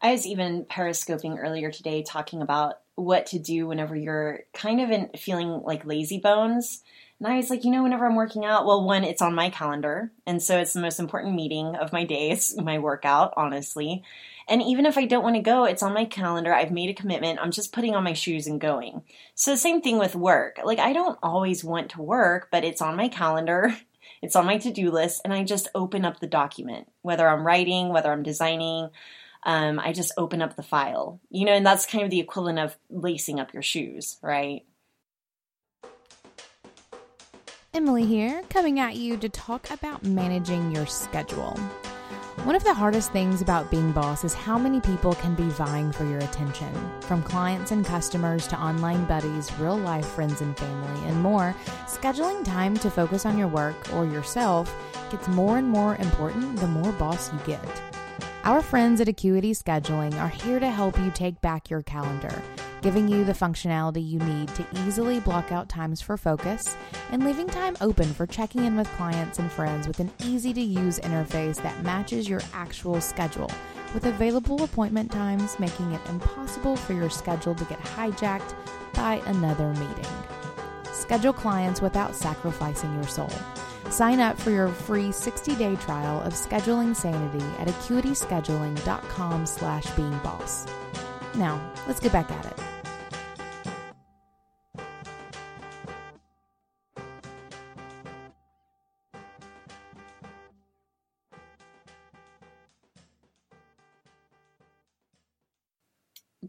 I 0.01 0.11
was 0.11 0.25
even 0.25 0.65
periscoping 0.65 1.39
earlier 1.39 1.71
today 1.71 2.03
talking 2.03 2.41
about 2.41 2.75
what 2.95 3.27
to 3.27 3.39
do 3.39 3.67
whenever 3.67 3.95
you're 3.95 4.41
kind 4.53 4.81
of 4.81 4.91
in, 4.91 5.09
feeling 5.17 5.61
like 5.63 5.85
lazy 5.85 6.19
bones. 6.19 6.83
And 7.19 7.27
I 7.27 7.35
was 7.35 7.49
like, 7.49 7.65
you 7.65 7.71
know, 7.71 7.83
whenever 7.83 8.05
I'm 8.05 8.15
working 8.15 8.45
out, 8.45 8.65
well, 8.65 8.83
one, 8.83 9.03
it's 9.03 9.21
on 9.21 9.35
my 9.35 9.49
calendar. 9.49 10.11
And 10.25 10.41
so 10.41 10.57
it's 10.57 10.71
the 10.71 10.81
most 10.81 10.99
important 10.99 11.35
meeting 11.35 11.75
of 11.75 11.91
my 11.91 12.05
day. 12.05 12.29
It's 12.29 12.55
my 12.61 12.79
workout, 12.79 13.33
honestly. 13.35 14.03
And 14.47 14.61
even 14.63 14.85
if 14.85 14.97
I 14.97 15.05
don't 15.05 15.23
want 15.23 15.35
to 15.35 15.41
go, 15.41 15.65
it's 15.65 15.83
on 15.83 15.93
my 15.93 16.05
calendar. 16.05 16.53
I've 16.53 16.71
made 16.71 16.89
a 16.89 16.93
commitment. 16.93 17.39
I'm 17.41 17.51
just 17.51 17.73
putting 17.73 17.93
on 17.93 18.03
my 18.03 18.13
shoes 18.13 18.47
and 18.47 18.59
going. 18.59 19.03
So, 19.35 19.51
the 19.51 19.57
same 19.57 19.81
thing 19.81 19.99
with 19.99 20.15
work. 20.15 20.59
Like, 20.63 20.79
I 20.79 20.93
don't 20.93 21.19
always 21.21 21.63
want 21.63 21.91
to 21.91 22.01
work, 22.01 22.47
but 22.51 22.63
it's 22.63 22.81
on 22.81 22.95
my 22.95 23.09
calendar. 23.09 23.75
It's 24.21 24.35
on 24.35 24.45
my 24.45 24.57
to 24.57 24.71
do 24.71 24.91
list. 24.91 25.21
And 25.23 25.31
I 25.31 25.45
just 25.45 25.69
open 25.73 26.03
up 26.03 26.19
the 26.19 26.27
document, 26.27 26.91
whether 27.03 27.25
I'm 27.25 27.47
writing, 27.47 27.87
whether 27.87 28.11
I'm 28.11 28.23
designing. 28.23 28.89
Um, 29.43 29.79
I 29.79 29.93
just 29.93 30.11
open 30.17 30.41
up 30.41 30.55
the 30.55 30.63
file, 30.63 31.19
you 31.29 31.45
know, 31.45 31.53
and 31.53 31.65
that's 31.65 31.85
kind 31.85 32.03
of 32.03 32.09
the 32.09 32.19
equivalent 32.19 32.59
of 32.59 32.77
lacing 32.89 33.39
up 33.39 33.53
your 33.53 33.63
shoes, 33.63 34.17
right? 34.21 34.65
Emily 37.73 38.05
here, 38.05 38.41
coming 38.49 38.79
at 38.79 38.95
you 38.95 39.15
to 39.17 39.29
talk 39.29 39.69
about 39.69 40.03
managing 40.03 40.71
your 40.71 40.85
schedule. 40.85 41.57
One 42.43 42.55
of 42.55 42.63
the 42.63 42.73
hardest 42.73 43.11
things 43.11 43.41
about 43.41 43.69
being 43.69 43.91
boss 43.91 44.23
is 44.23 44.33
how 44.33 44.57
many 44.57 44.79
people 44.79 45.13
can 45.13 45.35
be 45.35 45.43
vying 45.43 45.91
for 45.91 46.05
your 46.05 46.19
attention. 46.19 46.73
From 47.01 47.21
clients 47.21 47.71
and 47.71 47.85
customers 47.85 48.47
to 48.47 48.59
online 48.59 49.05
buddies, 49.05 49.51
real 49.59 49.77
life 49.77 50.05
friends 50.05 50.41
and 50.41 50.57
family, 50.57 51.07
and 51.07 51.21
more, 51.21 51.53
scheduling 51.85 52.43
time 52.45 52.75
to 52.77 52.89
focus 52.89 53.25
on 53.25 53.37
your 53.37 53.49
work 53.49 53.75
or 53.93 54.05
yourself 54.05 54.73
gets 55.11 55.27
more 55.27 55.57
and 55.57 55.69
more 55.69 55.95
important 55.97 56.57
the 56.57 56.67
more 56.67 56.91
boss 56.93 57.31
you 57.31 57.39
get. 57.45 57.98
Our 58.49 58.63
friends 58.63 58.99
at 58.99 59.07
Acuity 59.07 59.51
Scheduling 59.51 60.19
are 60.19 60.27
here 60.27 60.59
to 60.59 60.71
help 60.71 60.97
you 60.97 61.11
take 61.11 61.39
back 61.39 61.69
your 61.69 61.83
calendar, 61.83 62.41
giving 62.81 63.07
you 63.07 63.23
the 63.23 63.31
functionality 63.31 64.03
you 64.03 64.17
need 64.17 64.47
to 64.55 64.65
easily 64.87 65.19
block 65.19 65.51
out 65.51 65.69
times 65.69 66.01
for 66.01 66.17
focus 66.17 66.75
and 67.11 67.23
leaving 67.23 67.45
time 67.45 67.77
open 67.79 68.11
for 68.11 68.25
checking 68.25 68.65
in 68.65 68.75
with 68.75 68.87
clients 68.93 69.37
and 69.37 69.51
friends 69.51 69.87
with 69.87 69.99
an 69.99 70.11
easy 70.25 70.51
to 70.51 70.61
use 70.61 70.99
interface 71.01 71.61
that 71.61 71.83
matches 71.83 72.27
your 72.27 72.41
actual 72.51 72.99
schedule, 72.99 73.51
with 73.93 74.07
available 74.07 74.63
appointment 74.63 75.11
times 75.11 75.59
making 75.59 75.91
it 75.91 76.01
impossible 76.09 76.75
for 76.75 76.93
your 76.93 77.11
schedule 77.11 77.53
to 77.53 77.65
get 77.65 77.79
hijacked 77.79 78.55
by 78.95 79.21
another 79.27 79.69
meeting. 79.73 80.11
Schedule 80.91 81.33
clients 81.33 81.81
without 81.81 82.15
sacrificing 82.15 82.91
your 82.95 83.07
soul. 83.07 83.29
Sign 83.91 84.19
up 84.19 84.39
for 84.39 84.51
your 84.51 84.69
free 84.69 85.09
60-day 85.09 85.75
trial 85.77 86.21
of 86.21 86.33
Scheduling 86.33 86.95
Sanity 86.95 87.45
at 87.59 87.67
acuityscheduling.com 87.67 89.45
slash 89.45 89.85
beingboss. 89.87 90.69
Now, 91.35 91.73
let's 91.87 91.99
get 91.99 92.11
back 92.11 92.31
at 92.31 92.45
it. 92.45 92.59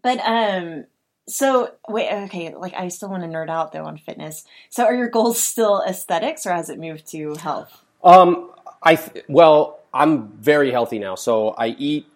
But 0.03 0.19
um 0.21 0.87
so 1.31 1.73
wait, 1.89 2.11
okay, 2.25 2.55
like 2.55 2.75
I 2.75 2.89
still 2.89 3.09
want 3.09 3.23
to 3.23 3.29
nerd 3.29 3.49
out 3.49 3.73
though 3.73 3.85
on 3.85 3.97
fitness. 3.99 4.45
So 4.69 4.85
are 4.85 4.95
your 4.95 5.09
goals 5.09 5.41
still 5.43 5.83
aesthetics 5.87 6.47
or 6.47 6.53
has 6.53 6.69
it 6.69 6.79
moved 6.79 7.07
to 7.13 7.35
health? 7.37 7.85
Um, 8.03 8.51
I 8.83 8.97
th- 8.97 9.25
well, 9.29 9.81
I'm 9.93 10.29
very 10.29 10.71
healthy 10.71 10.99
now. 10.99 11.15
So 11.15 11.51
I 11.51 11.69
eat 11.69 12.07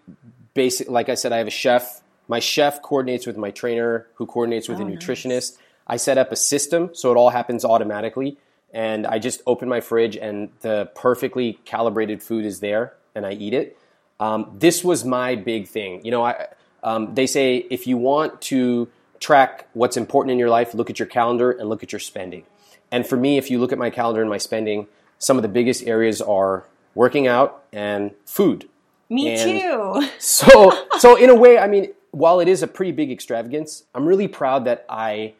basic. 0.54 0.88
Like 0.88 1.08
I 1.08 1.14
said, 1.14 1.32
I 1.32 1.38
have 1.38 1.46
a 1.46 1.50
chef. 1.50 2.02
My 2.26 2.38
chef 2.38 2.80
coordinates 2.82 3.26
with 3.26 3.36
my 3.36 3.50
trainer, 3.50 4.06
who 4.14 4.26
coordinates 4.26 4.68
with 4.68 4.78
Oh, 4.78 4.82
a 4.82 4.84
nice. 4.84 4.98
nutritionist. 4.98 5.58
I 5.86 5.98
set 5.98 6.16
up 6.16 6.32
a 6.32 6.36
system 6.36 6.90
so 6.94 7.12
it 7.12 7.16
all 7.16 7.28
happens 7.28 7.64
automatically, 7.64 8.38
and 8.72 9.06
I 9.06 9.18
just 9.18 9.42
open 9.46 9.68
my 9.68 9.80
fridge 9.80 10.16
and 10.16 10.48
the 10.60 10.90
perfectly 10.94 11.58
calibrated 11.66 12.22
food 12.22 12.46
is 12.46 12.60
there, 12.60 12.94
and 13.14 13.26
I 13.26 13.32
eat 13.32 13.52
it. 13.52 13.76
Um, 14.18 14.52
this 14.58 14.82
was 14.82 15.04
my 15.04 15.34
big 15.34 15.68
thing. 15.68 16.02
You 16.04 16.10
know, 16.12 16.24
I 16.24 16.46
um, 16.82 17.14
they 17.14 17.26
say 17.26 17.66
if 17.70 17.86
you 17.86 17.98
want 17.98 18.40
to 18.42 18.88
track 19.20 19.68
what's 19.72 19.96
important 19.96 20.32
in 20.32 20.38
your 20.38 20.50
life, 20.50 20.74
look 20.74 20.90
at 20.90 20.98
your 20.98 21.08
calendar 21.08 21.50
and 21.50 21.68
look 21.68 21.82
at 21.82 21.92
your 21.92 21.98
spending. 22.00 22.44
And 22.90 23.06
for 23.06 23.16
me, 23.16 23.38
if 23.38 23.50
you 23.50 23.58
look 23.58 23.72
at 23.72 23.78
my 23.78 23.90
calendar 23.90 24.20
and 24.20 24.30
my 24.30 24.38
spending, 24.38 24.86
some 25.18 25.36
of 25.36 25.42
the 25.42 25.48
biggest 25.48 25.86
areas 25.86 26.20
are 26.20 26.64
working 26.94 27.26
out 27.26 27.64
and 27.72 28.12
food. 28.26 28.68
Me 29.08 29.30
And- 29.30 29.60
too. 29.60 30.08
So, 30.18 30.72
so 30.98 31.16
in 31.16 31.30
a 31.30 31.34
way, 31.34 31.58
I 31.58 31.66
mean, 31.66 31.92
while 32.10 32.40
it 32.40 32.48
is 32.48 32.62
a 32.62 32.66
pretty 32.66 32.92
big 32.92 33.10
extravagance, 33.10 33.84
I'm 33.94 34.06
really 34.06 34.28
proud 34.28 34.64
that 34.66 34.84
I 34.88 35.34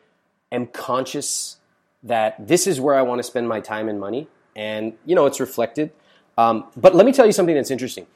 am 0.50 0.66
conscious 0.66 1.56
that 2.02 2.34
this 2.46 2.66
is 2.66 2.80
where 2.80 2.94
I 2.94 3.02
want 3.02 3.18
to 3.20 3.22
spend 3.22 3.48
my 3.48 3.60
time 3.60 3.88
and 3.88 3.98
money, 3.98 4.26
and 4.54 4.92
you 5.06 5.14
know, 5.14 5.26
it's 5.26 5.40
reflected. 5.40 5.90
Um, 6.36 6.64
but 6.76 6.94
let 6.94 7.06
me 7.06 7.12
tell 7.12 7.26
you 7.26 7.32
something 7.32 7.54
that's 7.54 7.70
interesting. 7.70 8.06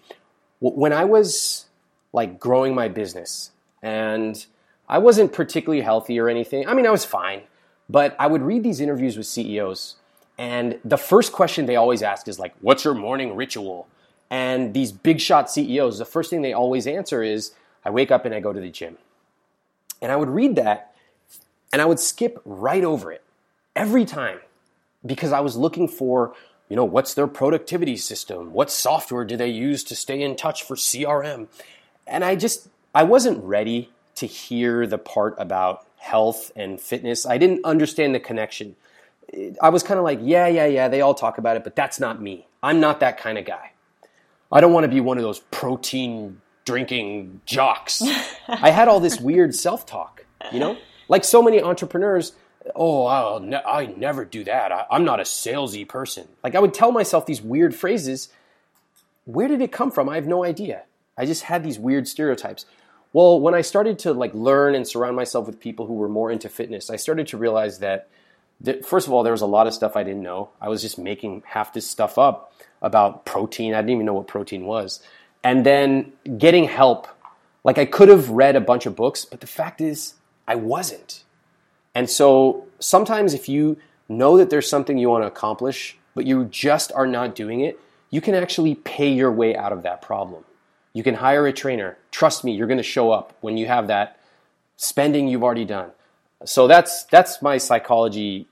When 0.61 0.93
I 0.93 1.05
was 1.05 1.67
like 2.13 2.39
growing 2.41 2.75
my 2.75 2.89
business, 2.89 3.51
and 3.83 4.45
I 4.89 4.99
wasn't 4.99 5.33
particularly 5.33 5.83
healthy 5.83 6.19
or 6.19 6.29
anything. 6.29 6.67
I 6.67 6.75
mean, 6.75 6.87
I 6.87 6.91
was 6.91 7.05
fine, 7.05 7.43
but 7.89 8.17
I 8.19 8.27
would 8.27 8.43
read 8.43 8.63
these 8.63 8.81
interviews 8.81 9.17
with 9.17 9.27
CEOs, 9.27 9.97
and 10.39 10.79
the 10.85 10.97
first 10.97 11.33
question 11.33 11.67
they 11.67 11.77
always 11.77 12.03
ask 12.03 12.29
is 12.29 12.39
like, 12.39 12.55
"What's 12.61 12.85
your 12.85 12.95
morning 12.95 13.37
ritual?" 13.37 13.87
And 14.31 14.75
these 14.75 14.93
big 14.93 15.21
shot 15.21 15.51
CEOs, 15.51 15.99
the 15.99 16.05
first 16.05 16.31
thing 16.31 16.43
they 16.43 16.53
always 16.53 16.87
answer 16.87 17.23
is, 17.23 17.53
"I 17.85 17.91
wake 17.91 18.11
up 18.11 18.25
and 18.25 18.35
I 18.35 18.41
go 18.41 18.53
to 18.53 18.61
the 18.61 18.71
gym." 18.71 18.99
And 20.01 20.13
I 20.13 20.17
would 20.17 20.31
read 20.31 20.57
that, 20.57 20.95
and 21.73 21.83
I 21.83 21.85
would 21.85 22.01
skip 22.01 22.41
right 22.45 22.85
over 22.85 23.11
it 23.13 23.23
every 23.75 24.05
time 24.05 24.41
because 25.05 25.33
I 25.33 25.41
was 25.41 25.57
looking 25.57 25.89
for, 25.89 26.35
you 26.69 26.77
know, 26.77 26.85
what's 26.85 27.15
their 27.15 27.27
productivity 27.27 27.97
system? 27.97 28.53
What 28.53 28.71
software 28.71 29.25
do 29.25 29.37
they 29.37 29.49
use 29.49 29.85
to 29.85 29.97
stay 29.97 30.21
in 30.21 30.37
touch 30.37 30.63
for 30.63 30.77
CRM? 30.77 31.49
And 32.07 32.25
I 32.25 32.37
just, 32.37 32.69
I 32.95 33.03
wasn't 33.03 33.43
ready 33.45 33.91
to 34.19 34.27
hear 34.27 34.87
the 34.87 34.99
part 34.99 35.35
about 35.39 35.87
health 35.97 36.53
and 36.57 36.81
fitness. 36.81 37.27
I 37.27 37.39
didn't 37.39 37.65
understand 37.65 38.15
the 38.15 38.21
connection. 38.21 38.77
I 39.61 39.69
was 39.69 39.83
kind 39.83 39.99
of 39.99 40.05
like, 40.05 40.21
yeah, 40.23 40.47
yeah, 40.47 40.67
yeah, 40.67 40.89
they 40.89 41.01
all 41.01 41.15
talk 41.15 41.39
about 41.39 41.57
it, 41.57 41.65
but 41.65 41.77
that's 41.77 42.01
not 42.01 42.21
me. 42.23 42.47
I'm 42.63 42.81
not 42.81 43.01
that 43.01 43.19
kind 43.19 43.37
of 43.39 43.45
guy. 43.45 43.73
I 44.51 44.61
don't 44.61 44.73
want 44.73 44.85
to 44.85 44.89
be 44.89 45.01
one 45.01 45.19
of 45.19 45.23
those 45.25 45.41
protein 45.51 46.41
drinking 46.65 47.41
jocks. 47.45 48.03
I 48.49 48.71
had 48.71 48.89
all 48.89 49.01
this 49.01 49.21
weird 49.21 49.55
self 49.55 49.85
talk, 49.87 50.25
you 50.53 50.61
know? 50.61 50.77
Like 51.09 51.25
so 51.25 51.43
many 51.43 51.63
entrepreneurs, 51.63 52.33
oh, 52.75 53.07
I'll 53.07 53.41
ne- 53.41 53.63
I 53.65 53.87
never 53.87 54.25
do 54.25 54.45
that. 54.45 54.73
I- 54.73 54.87
I'm 54.91 55.05
not 55.05 55.21
a 55.21 55.25
salesy 55.25 55.87
person. 55.87 56.27
Like 56.43 56.55
I 56.55 56.61
would 56.61 56.73
tell 56.75 56.93
myself 56.93 57.27
these 57.27 57.43
weird 57.43 57.75
phrases. 57.75 58.31
Where 59.27 59.49
did 59.49 59.61
it 59.61 59.73
come 59.73 59.91
from? 59.91 60.09
I 60.09 60.15
have 60.15 60.27
no 60.27 60.45
idea. 60.45 60.85
I 61.19 61.27
just 61.27 61.43
had 61.45 61.63
these 61.63 61.79
weird 61.79 62.09
stereotypes. 62.09 62.65
Well, 63.13 63.41
when 63.41 63.55
I 63.55 63.63
started 63.63 63.99
to 64.01 64.13
like 64.13 64.35
learn 64.35 64.75
and 64.75 64.87
surround 64.87 65.17
myself 65.17 65.47
with 65.47 65.61
people 65.61 65.87
who 65.87 65.95
were 65.95 66.09
more 66.09 66.31
into 66.31 66.49
fitness, 66.49 66.91
I 66.91 66.97
started 66.97 67.29
to 67.29 67.39
realize 67.39 67.79
that, 67.79 68.09
that 68.61 68.85
first 68.85 69.07
of 69.07 69.13
all, 69.13 69.23
there 69.23 69.33
was 69.33 69.41
a 69.41 69.47
lot 69.47 69.67
of 69.67 69.75
stuff 69.75 69.97
I 69.97 70.03
didn't 70.03 70.23
know. 70.23 70.51
I 70.61 70.69
was 70.69 70.83
just 70.83 70.99
making 70.99 71.43
half 71.47 71.73
this 71.73 71.89
stuff 71.89 72.19
up 72.19 72.53
about 72.83 73.25
protein. 73.25 73.75
I 73.75 73.79
didn't 73.79 73.91
even 73.91 74.07
know 74.07 74.15
what 74.15 74.27
protein 74.27 74.65
was. 74.65 75.01
And 75.43 75.65
then 75.65 76.13
getting 76.37 76.65
help. 76.65 77.09
Like 77.65 77.79
I 77.79 77.87
could 77.87 78.09
have 78.09 78.31
read 78.31 78.57
a 78.57 78.61
bunch 78.61 78.87
of 78.87 78.95
books, 78.95 79.25
but 79.25 79.41
the 79.41 79.47
fact 79.47 79.81
is, 79.81 80.15
I 80.47 80.55
wasn't. 80.55 81.25
And 81.95 82.09
so 82.09 82.67
sometimes 82.79 83.35
if 83.35 83.49
you 83.49 83.79
know 84.09 84.37
that 84.37 84.51
there's 84.51 84.69
something 84.69 84.99
you 84.99 85.09
want 85.09 85.23
to 85.23 85.29
accomplish, 85.29 85.97
but 86.15 86.27
you 86.27 86.45
just 86.47 86.93
are 86.93 87.07
not 87.07 87.35
doing 87.35 87.61
it, 87.61 87.79
you 88.11 88.21
can 88.21 88.35
actually 88.35 88.75
pay 88.75 89.13
your 89.13 89.31
way 89.33 89.57
out 89.57 89.73
of 89.73 89.83
that 89.83 90.03
problem. 90.03 90.45
You 90.93 91.03
can 91.03 91.15
hire 91.15 91.47
a 91.47 91.53
trainer. 91.53 91.99
Trust 92.11 92.45
me, 92.45 92.53
you're 92.53 92.67
going 92.67 92.79
to 92.79 92.83
show 92.83 93.11
up 93.11 93.37
when 93.41 93.57
you 93.57 93.67
have 93.67 93.87
that 93.89 94.19
spending 94.77 95.29
you've 95.29 95.43
already 95.43 95.65
done. 95.65 95.91
So 96.45 96.67
that's 96.67 97.05
that's 97.05 97.43
my 97.43 97.59
psychology 97.59 98.47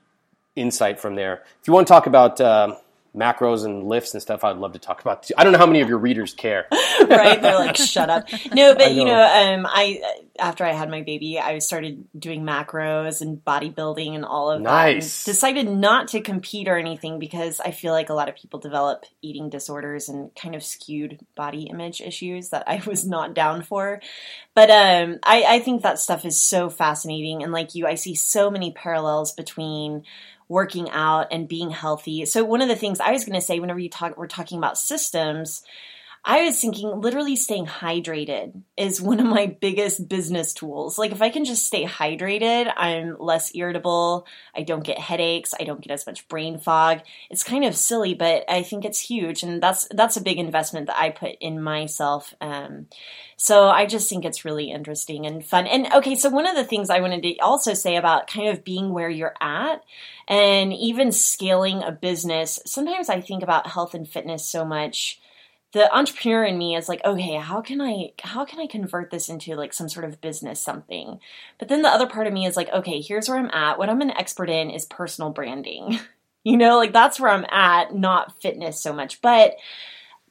insight 0.55 0.99
from 0.99 1.15
there. 1.15 1.43
If 1.61 1.67
you 1.67 1.73
want 1.73 1.87
to 1.87 1.91
talk 1.93 2.05
about 2.05 2.41
uh, 2.41 2.75
macros 3.17 3.65
and 3.65 3.87
lifts 3.87 4.13
and 4.13 4.21
stuff, 4.21 4.43
I'd 4.43 4.57
love 4.57 4.73
to 4.73 4.79
talk 4.79 5.01
about. 5.01 5.23
Too. 5.23 5.33
I 5.37 5.43
don't 5.43 5.51
know 5.51 5.59
how 5.59 5.65
many 5.65 5.81
of 5.81 5.89
your 5.89 5.97
readers 5.97 6.33
care. 6.33 6.67
right? 7.01 7.41
They're 7.41 7.55
like, 7.55 7.75
shut 7.75 8.09
up. 8.09 8.27
No, 8.53 8.73
but 8.77 8.91
know. 8.91 8.93
you 8.93 9.05
know, 9.05 9.21
um, 9.21 9.65
I 9.69 10.01
after 10.39 10.63
I 10.63 10.73
had 10.73 10.89
my 10.89 11.01
baby, 11.01 11.39
I 11.39 11.59
started 11.59 12.05
doing 12.17 12.43
macros 12.43 13.21
and 13.21 13.43
bodybuilding 13.43 14.13
and 14.13 14.25
all 14.25 14.51
of 14.51 14.61
nice. 14.61 15.23
that. 15.23 15.31
decided 15.31 15.67
not 15.67 16.09
to 16.09 16.21
compete 16.21 16.67
or 16.67 16.77
anything 16.77 17.19
because 17.19 17.59
I 17.59 17.71
feel 17.71 17.93
like 17.93 18.09
a 18.09 18.13
lot 18.13 18.29
of 18.29 18.35
people 18.35 18.59
develop 18.59 19.05
eating 19.21 19.49
disorders 19.49 20.09
and 20.09 20.33
kind 20.35 20.55
of 20.55 20.63
skewed 20.63 21.19
body 21.35 21.63
image 21.63 22.01
issues 22.01 22.49
that 22.49 22.63
I 22.67 22.81
was 22.87 23.05
not 23.05 23.33
down 23.33 23.63
for. 23.63 24.01
But 24.53 24.69
um, 24.69 25.19
I, 25.23 25.43
I 25.47 25.59
think 25.59 25.83
that 25.83 25.99
stuff 25.99 26.25
is 26.25 26.39
so 26.39 26.69
fascinating, 26.69 27.43
and 27.43 27.51
like 27.51 27.75
you, 27.75 27.85
I 27.85 27.95
see 27.95 28.15
so 28.15 28.49
many 28.49 28.71
parallels 28.71 29.33
between 29.33 30.03
working 30.49 30.89
out 30.89 31.27
and 31.31 31.47
being 31.47 31.69
healthy. 31.69 32.25
So 32.25 32.43
one 32.43 32.61
of 32.61 32.67
the 32.67 32.75
things 32.75 32.99
I 32.99 33.11
was 33.11 33.25
going 33.25 33.39
to 33.39 33.45
say 33.45 33.59
whenever 33.59 33.79
you 33.79 33.89
talk 33.89 34.17
we're 34.17 34.27
talking 34.27 34.57
about 34.57 34.77
systems, 34.77 35.63
I 36.25 36.43
was 36.43 36.59
thinking 36.59 36.99
literally 36.99 37.35
staying 37.35 37.67
hydrated 37.67 38.61
is 38.75 39.01
one 39.01 39.19
of 39.19 39.25
my 39.25 39.45
biggest 39.45 40.09
business 40.09 40.53
tools. 40.53 40.97
Like 40.97 41.11
if 41.11 41.21
I 41.21 41.29
can 41.29 41.45
just 41.45 41.65
stay 41.65 41.85
hydrated, 41.85 42.71
I'm 42.75 43.15
less 43.19 43.55
irritable, 43.55 44.27
I 44.53 44.63
don't 44.63 44.83
get 44.83 44.99
headaches, 44.99 45.53
I 45.57 45.63
don't 45.63 45.81
get 45.81 45.93
as 45.93 46.05
much 46.05 46.27
brain 46.27 46.59
fog. 46.59 46.99
It's 47.29 47.43
kind 47.43 47.63
of 47.63 47.75
silly, 47.75 48.13
but 48.13 48.43
I 48.49 48.63
think 48.63 48.83
it's 48.83 48.99
huge 48.99 49.43
and 49.43 49.63
that's 49.63 49.87
that's 49.91 50.17
a 50.17 50.21
big 50.21 50.37
investment 50.37 50.87
that 50.87 50.99
I 50.99 51.11
put 51.11 51.37
in 51.39 51.61
myself. 51.61 52.33
Um, 52.41 52.87
so 53.37 53.69
I 53.69 53.85
just 53.85 54.09
think 54.09 54.25
it's 54.25 54.43
really 54.43 54.71
interesting 54.71 55.25
and 55.25 55.45
fun. 55.45 55.67
And 55.67 55.93
okay, 55.93 56.15
so 56.15 56.29
one 56.29 56.47
of 56.47 56.55
the 56.55 56.65
things 56.65 56.89
I 56.89 56.99
wanted 56.99 57.23
to 57.23 57.37
also 57.37 57.73
say 57.73 57.95
about 57.95 58.27
kind 58.27 58.49
of 58.49 58.63
being 58.63 58.91
where 58.91 59.09
you're 59.09 59.35
at 59.39 59.83
and 60.27 60.73
even 60.73 61.11
scaling 61.11 61.83
a 61.83 61.91
business, 61.91 62.59
sometimes 62.65 63.09
I 63.09 63.21
think 63.21 63.43
about 63.43 63.67
health 63.67 63.93
and 63.93 64.09
fitness 64.09 64.45
so 64.45 64.65
much 64.65 65.21
the 65.77 65.95
entrepreneur 65.95 66.43
in 66.43 66.57
me 66.57 66.75
is 66.75 66.89
like 66.89 67.03
okay 67.05 67.35
how 67.35 67.61
can 67.61 67.79
i 67.79 68.11
how 68.21 68.43
can 68.45 68.59
i 68.59 68.67
convert 68.67 69.11
this 69.11 69.29
into 69.29 69.55
like 69.55 69.73
some 69.73 69.87
sort 69.87 70.05
of 70.05 70.21
business 70.21 70.59
something? 70.59 71.19
But 71.59 71.67
then 71.67 71.83
the 71.83 71.89
other 71.89 72.07
part 72.07 72.27
of 72.27 72.33
me 72.33 72.45
is 72.45 72.57
like 72.57 72.69
okay 72.69 72.99
here's 72.99 73.29
where 73.29 73.37
i'm 73.37 73.51
at. 73.51 73.77
What 73.77 73.89
i'm 73.89 74.01
an 74.01 74.11
expert 74.11 74.49
in 74.49 74.69
is 74.69 74.85
personal 74.85 75.31
branding. 75.31 75.99
You 76.43 76.55
know 76.55 76.77
like 76.77 76.93
that's 76.93 77.19
where 77.19 77.29
i'm 77.29 77.45
at 77.49 77.93
not 77.93 78.41
fitness 78.41 78.81
so 78.81 78.93
much. 78.93 79.21
But 79.21 79.57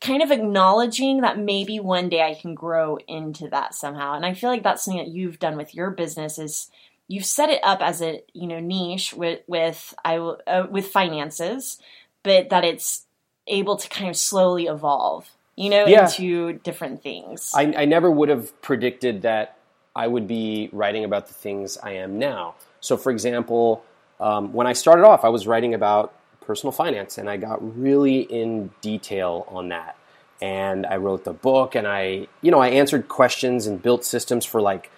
kind 0.00 0.22
of 0.22 0.30
acknowledging 0.30 1.20
that 1.20 1.38
maybe 1.38 1.78
one 1.78 2.08
day 2.08 2.22
i 2.22 2.32
can 2.32 2.54
grow 2.54 2.96
into 3.06 3.48
that 3.48 3.74
somehow. 3.74 4.14
And 4.14 4.24
i 4.24 4.32
feel 4.32 4.48
like 4.48 4.62
that's 4.62 4.82
something 4.82 5.04
that 5.04 5.12
you've 5.12 5.38
done 5.38 5.58
with 5.58 5.74
your 5.74 5.90
business 5.90 6.38
is 6.38 6.70
you've 7.08 7.26
set 7.26 7.50
it 7.50 7.60
up 7.62 7.80
as 7.82 8.00
a 8.00 8.22
you 8.32 8.46
know 8.46 8.60
niche 8.60 9.12
with 9.12 9.40
with 9.46 9.94
I 10.04 10.16
uh, 10.16 10.66
with 10.70 10.86
finances, 10.86 11.78
but 12.22 12.48
that 12.48 12.64
it's 12.64 13.06
able 13.46 13.76
to 13.76 13.88
kind 13.88 14.10
of 14.10 14.16
slowly 14.16 14.66
evolve, 14.66 15.30
you 15.56 15.70
know, 15.70 15.86
yeah. 15.86 16.04
into 16.04 16.52
different 16.52 17.02
things. 17.02 17.52
I, 17.54 17.62
I 17.76 17.84
never 17.86 18.10
would 18.10 18.28
have 18.28 18.60
predicted 18.62 19.22
that 19.22 19.58
I 19.94 20.06
would 20.06 20.28
be 20.28 20.68
writing 20.72 21.04
about 21.04 21.28
the 21.28 21.34
things 21.34 21.78
I 21.78 21.92
am 21.92 22.18
now. 22.18 22.54
So, 22.80 22.96
for 22.96 23.10
example, 23.10 23.82
um, 24.20 24.52
when 24.52 24.66
I 24.66 24.74
started 24.74 25.04
off, 25.04 25.24
I 25.24 25.30
was 25.30 25.46
writing 25.46 25.72
about 25.74 26.14
personal 26.42 26.72
finance, 26.72 27.18
and 27.18 27.28
I 27.28 27.38
got 27.38 27.80
really 27.80 28.20
in 28.20 28.70
detail 28.82 29.46
on 29.48 29.70
that. 29.70 29.96
And 30.40 30.84
I 30.84 30.96
wrote 30.96 31.24
the 31.24 31.32
book, 31.32 31.74
and 31.74 31.88
I, 31.88 32.28
you 32.42 32.50
know, 32.50 32.60
I 32.60 32.68
answered 32.68 33.08
questions 33.08 33.66
and 33.66 33.82
built 33.82 34.04
systems 34.04 34.44
for 34.44 34.60
like 34.60 34.90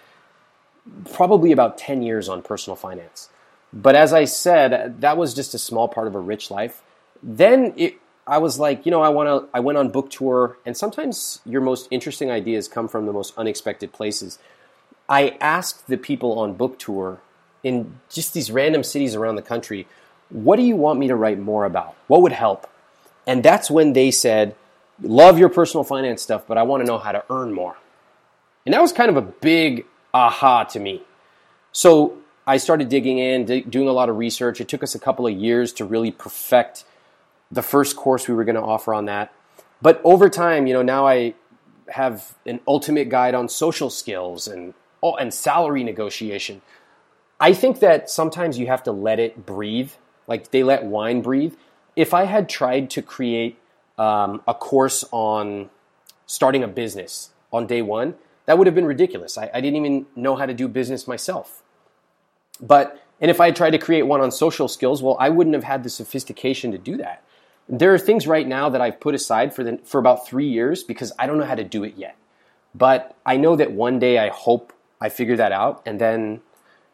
probably 1.13 1.53
about 1.53 1.77
10 1.77 2.01
years 2.01 2.27
on 2.27 2.41
personal 2.41 2.75
finance. 2.75 3.29
But 3.71 3.95
as 3.95 4.11
I 4.11 4.25
said, 4.25 4.99
that 5.01 5.15
was 5.15 5.33
just 5.33 5.53
a 5.53 5.59
small 5.59 5.87
part 5.87 6.07
of 6.07 6.15
a 6.15 6.19
rich 6.19 6.51
life. 6.51 6.81
Then 7.21 7.73
it, 7.77 7.95
I 8.29 8.37
was 8.37 8.59
like, 8.59 8.85
you 8.85 8.91
know, 8.91 9.01
I 9.01 9.09
want 9.09 9.27
to. 9.27 9.49
I 9.53 9.59
went 9.59 9.79
on 9.79 9.89
book 9.89 10.11
tour, 10.11 10.57
and 10.63 10.77
sometimes 10.77 11.41
your 11.45 11.61
most 11.61 11.87
interesting 11.89 12.29
ideas 12.29 12.67
come 12.67 12.87
from 12.87 13.07
the 13.07 13.11
most 13.11 13.33
unexpected 13.37 13.91
places. 13.91 14.37
I 15.09 15.35
asked 15.41 15.87
the 15.87 15.97
people 15.97 16.37
on 16.37 16.53
book 16.53 16.77
tour 16.77 17.19
in 17.63 17.99
just 18.07 18.35
these 18.35 18.51
random 18.51 18.83
cities 18.83 19.15
around 19.15 19.35
the 19.35 19.41
country, 19.41 19.87
"What 20.29 20.57
do 20.57 20.61
you 20.61 20.75
want 20.75 20.99
me 20.99 21.07
to 21.07 21.15
write 21.15 21.39
more 21.39 21.65
about? 21.65 21.95
What 22.05 22.21
would 22.21 22.31
help?" 22.31 22.67
And 23.25 23.41
that's 23.41 23.71
when 23.71 23.93
they 23.93 24.11
said, 24.11 24.55
"Love 25.01 25.39
your 25.39 25.49
personal 25.49 25.83
finance 25.83 26.21
stuff, 26.21 26.43
but 26.47 26.57
I 26.57 26.63
want 26.63 26.81
to 26.83 26.87
know 26.87 26.99
how 26.99 27.11
to 27.11 27.23
earn 27.31 27.51
more." 27.51 27.77
And 28.63 28.73
that 28.75 28.81
was 28.81 28.93
kind 28.93 29.09
of 29.09 29.17
a 29.17 29.21
big 29.21 29.85
aha 30.13 30.65
to 30.65 30.79
me. 30.79 31.01
So 31.71 32.13
I 32.45 32.57
started 32.57 32.89
digging 32.89 33.17
in, 33.17 33.45
doing 33.45 33.87
a 33.87 33.91
lot 33.91 34.09
of 34.09 34.17
research. 34.17 34.61
It 34.61 34.67
took 34.67 34.83
us 34.83 34.93
a 34.93 34.99
couple 34.99 35.25
of 35.25 35.33
years 35.33 35.73
to 35.73 35.85
really 35.85 36.11
perfect 36.11 36.83
the 37.51 37.61
first 37.61 37.95
course 37.95 38.27
we 38.27 38.33
were 38.33 38.43
going 38.43 38.55
to 38.55 38.61
offer 38.61 38.93
on 38.93 39.05
that. 39.05 39.33
But 39.81 40.01
over 40.03 40.29
time, 40.29 40.67
you 40.67 40.73
know, 40.73 40.81
now 40.81 41.07
I 41.07 41.33
have 41.89 42.35
an 42.45 42.59
ultimate 42.67 43.09
guide 43.09 43.33
on 43.33 43.49
social 43.49 43.89
skills 43.89 44.47
and 44.47 44.73
oh, 45.01 45.15
and 45.15 45.33
salary 45.33 45.83
negotiation. 45.83 46.61
I 47.39 47.53
think 47.53 47.79
that 47.79 48.09
sometimes 48.09 48.59
you 48.59 48.67
have 48.67 48.83
to 48.83 48.91
let 48.91 49.19
it 49.19 49.45
breathe, 49.45 49.91
like 50.27 50.51
they 50.51 50.63
let 50.63 50.83
wine 50.83 51.21
breathe. 51.21 51.55
If 51.95 52.13
I 52.13 52.25
had 52.25 52.49
tried 52.49 52.89
to 52.91 53.01
create 53.01 53.57
um, 53.97 54.41
a 54.47 54.53
course 54.53 55.05
on 55.11 55.69
starting 56.25 56.63
a 56.63 56.67
business 56.67 57.31
on 57.51 57.65
day 57.65 57.81
one, 57.81 58.15
that 58.45 58.57
would 58.57 58.67
have 58.67 58.75
been 58.75 58.85
ridiculous. 58.85 59.37
I, 59.37 59.49
I 59.53 59.61
didn't 59.61 59.77
even 59.77 60.05
know 60.15 60.35
how 60.35 60.45
to 60.45 60.53
do 60.53 60.67
business 60.67 61.07
myself. 61.07 61.63
But, 62.61 63.01
and 63.21 63.31
if 63.31 63.39
I 63.39 63.45
had 63.45 63.55
tried 63.55 63.71
to 63.71 63.77
create 63.77 64.03
one 64.03 64.21
on 64.21 64.31
social 64.31 64.67
skills, 64.67 65.01
well, 65.01 65.15
I 65.19 65.29
wouldn't 65.29 65.53
have 65.53 65.63
had 65.63 65.83
the 65.83 65.89
sophistication 65.89 66.71
to 66.71 66.77
do 66.77 66.97
that. 66.97 67.23
There 67.69 67.93
are 67.93 67.99
things 67.99 68.25
right 68.25 68.47
now 68.47 68.69
that 68.69 68.81
I've 68.81 68.99
put 68.99 69.13
aside 69.13 69.53
for, 69.53 69.63
the, 69.63 69.77
for 69.83 69.99
about 69.99 70.27
three 70.27 70.47
years 70.47 70.83
because 70.83 71.11
I 71.19 71.27
don't 71.27 71.37
know 71.37 71.45
how 71.45 71.55
to 71.55 71.63
do 71.63 71.83
it 71.83 71.93
yet. 71.95 72.17
But 72.73 73.15
I 73.25 73.37
know 73.37 73.55
that 73.55 73.71
one 73.71 73.99
day 73.99 74.17
I 74.17 74.29
hope 74.29 74.73
I 74.99 75.09
figure 75.09 75.37
that 75.37 75.51
out 75.51 75.83
and 75.85 76.01
then, 76.01 76.41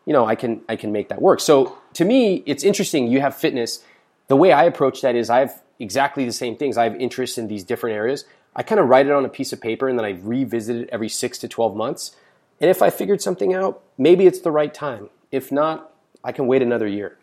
you 0.05 0.11
know, 0.11 0.25
I 0.25 0.35
can, 0.35 0.61
I 0.67 0.75
can 0.75 0.91
make 0.91 1.07
that 1.09 1.21
work. 1.21 1.39
So 1.39 1.77
to 1.93 2.03
me, 2.03 2.43
it's 2.45 2.63
interesting. 2.63 3.07
You 3.07 3.21
have 3.21 3.35
fitness. 3.35 3.83
The 4.27 4.35
way 4.35 4.51
I 4.51 4.65
approach 4.65 5.01
that 5.01 5.15
is 5.15 5.29
I 5.29 5.39
have 5.39 5.61
exactly 5.79 6.25
the 6.25 6.33
same 6.33 6.57
things. 6.57 6.77
I 6.77 6.83
have 6.83 6.95
interests 6.95 7.37
in 7.37 7.47
these 7.47 7.63
different 7.63 7.95
areas. 7.95 8.25
I 8.53 8.63
kind 8.63 8.79
of 8.79 8.87
write 8.87 9.05
it 9.05 9.13
on 9.13 9.23
a 9.23 9.29
piece 9.29 9.53
of 9.53 9.61
paper 9.61 9.87
and 9.87 9.97
then 9.97 10.05
I 10.05 10.11
revisit 10.11 10.75
it 10.75 10.89
every 10.91 11.09
six 11.09 11.37
to 11.39 11.47
12 11.47 11.75
months. 11.75 12.15
And 12.59 12.69
if 12.69 12.81
I 12.81 12.89
figured 12.89 13.21
something 13.21 13.53
out, 13.53 13.81
maybe 13.97 14.27
it's 14.27 14.39
the 14.39 14.51
right 14.51 14.73
time. 14.73 15.09
If 15.31 15.51
not, 15.51 15.93
I 16.23 16.31
can 16.31 16.47
wait 16.47 16.61
another 16.61 16.87
year. 16.87 17.17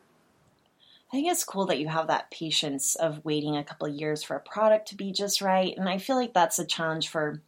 I 1.13 1.17
think 1.17 1.31
it's 1.31 1.45
cool 1.45 1.67
that 1.67 1.79
you 1.79 1.89
have 1.89 2.07
that 2.07 2.31
patience 2.31 2.95
of 2.95 3.23
waiting 3.23 3.57
a 3.57 3.65
couple 3.65 3.87
of 3.87 3.95
years 3.95 4.23
for 4.23 4.35
a 4.35 4.41
product 4.41 4.89
to 4.89 4.97
be 4.97 5.13
just 5.13 5.43
right. 5.43 5.77
And 5.77 5.87
I 5.87 5.99
feel 5.99 6.17
like 6.17 6.33
that's 6.33 6.59
a 6.59 6.65
challenge 6.65 7.09
for 7.09 7.43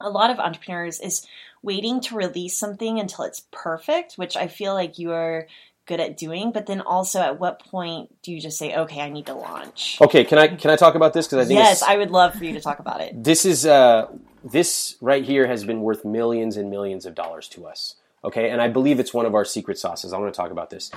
a 0.00 0.08
lot 0.08 0.30
of 0.30 0.38
entrepreneurs 0.38 1.00
is 1.00 1.26
waiting 1.62 2.00
to 2.00 2.16
release 2.16 2.56
something 2.56 2.98
until 2.98 3.26
it's 3.26 3.44
perfect, 3.50 4.14
which 4.14 4.38
I 4.38 4.48
feel 4.48 4.72
like 4.72 4.98
you 4.98 5.12
are 5.12 5.46
good 5.84 6.00
at 6.00 6.16
doing. 6.16 6.50
But 6.50 6.64
then 6.64 6.80
also 6.80 7.20
at 7.20 7.38
what 7.38 7.60
point 7.60 8.10
do 8.22 8.32
you 8.32 8.40
just 8.40 8.58
say 8.58 8.74
okay 8.74 9.02
i 9.02 9.10
need 9.10 9.26
to 9.26 9.34
launch 9.34 9.98
okay 10.00 10.24
can 10.24 10.38
i 10.38 10.48
can 10.48 10.70
i 10.70 10.76
talk 10.76 10.94
about 10.94 11.12
this? 11.12 11.26
Because 11.26 11.44
i 11.44 11.46
think 11.46 11.58
yes 11.58 11.82
i 11.82 11.98
would 11.98 12.10
love 12.10 12.34
for 12.34 12.44
you 12.44 12.54
to 12.54 12.60
talk 12.60 12.78
about 12.78 13.02
it. 13.02 13.22
This 13.22 13.44
is 13.44 13.66
uh 13.66 14.08
this 14.42 14.96
right 15.02 15.24
here 15.24 15.46
has 15.46 15.62
been 15.64 15.82
worth 15.82 16.06
millions 16.06 16.56
and 16.56 16.70
millions 16.70 17.04
of 17.04 17.14
dollars 17.14 17.48
to 17.48 17.66
us 17.66 17.96
okay 18.24 18.50
and 18.50 18.60
i 18.60 18.68
believe 18.68 18.98
it's 18.98 19.14
one 19.14 19.26
of 19.26 19.34
our 19.34 19.44
secret 19.44 19.78
sauces 19.78 20.12
i 20.12 20.18
want 20.18 20.32
to 20.32 20.36
talk 20.36 20.50
about 20.50 20.70
this 20.70 20.90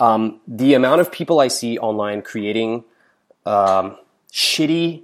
um, 0.00 0.40
the 0.46 0.74
amount 0.74 1.00
of 1.00 1.10
people 1.10 1.40
i 1.40 1.48
see 1.48 1.78
online 1.78 2.22
creating 2.22 2.84
um, 3.46 3.96
shitty 4.32 5.02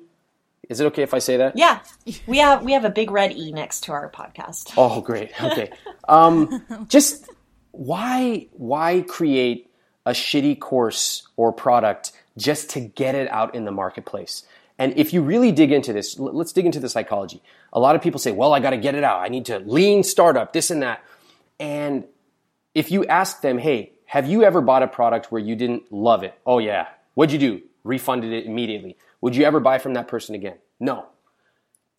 is 0.70 0.78
it 0.78 0.86
okay 0.86 1.02
if 1.02 1.12
I 1.12 1.18
say 1.18 1.36
that? 1.38 1.58
Yeah, 1.58 1.80
we 2.28 2.38
have 2.38 2.62
we 2.62 2.72
have 2.72 2.84
a 2.84 2.90
big 2.90 3.10
red 3.10 3.36
E 3.36 3.50
next 3.50 3.82
to 3.84 3.92
our 3.92 4.08
podcast. 4.08 4.72
Oh, 4.76 5.00
great. 5.00 5.32
Okay, 5.42 5.72
um, 6.08 6.64
just 6.88 7.28
why 7.72 8.46
why 8.52 9.04
create 9.08 9.68
a 10.06 10.12
shitty 10.12 10.60
course 10.60 11.26
or 11.36 11.52
product 11.52 12.12
just 12.38 12.70
to 12.70 12.80
get 12.80 13.16
it 13.16 13.28
out 13.30 13.56
in 13.56 13.64
the 13.64 13.72
marketplace? 13.72 14.44
And 14.78 14.96
if 14.96 15.12
you 15.12 15.22
really 15.22 15.50
dig 15.50 15.72
into 15.72 15.92
this, 15.92 16.18
let's 16.18 16.52
dig 16.52 16.66
into 16.66 16.78
the 16.78 16.88
psychology. 16.88 17.42
A 17.72 17.80
lot 17.80 17.96
of 17.96 18.00
people 18.00 18.20
say, 18.20 18.30
"Well, 18.30 18.54
I 18.54 18.60
got 18.60 18.70
to 18.70 18.78
get 18.78 18.94
it 18.94 19.02
out. 19.02 19.20
I 19.20 19.26
need 19.26 19.46
to 19.46 19.58
lean 19.58 20.04
startup, 20.04 20.52
this 20.52 20.70
and 20.70 20.82
that." 20.82 21.02
And 21.60 22.06
if 22.74 22.90
you 22.90 23.04
ask 23.04 23.42
them, 23.42 23.58
"Hey, 23.58 23.92
have 24.06 24.26
you 24.26 24.42
ever 24.42 24.60
bought 24.60 24.82
a 24.82 24.88
product 24.88 25.30
where 25.30 25.40
you 25.40 25.54
didn't 25.54 25.92
love 25.92 26.24
it?" 26.24 26.34
"Oh 26.44 26.58
yeah." 26.58 26.88
"What'd 27.14 27.32
you 27.32 27.38
do?" 27.38 27.62
"Refunded 27.84 28.32
it 28.32 28.46
immediately." 28.46 28.96
"Would 29.20 29.36
you 29.36 29.44
ever 29.44 29.60
buy 29.60 29.78
from 29.78 29.94
that 29.94 30.08
person 30.08 30.34
again?" 30.34 30.56
"No." 30.80 31.06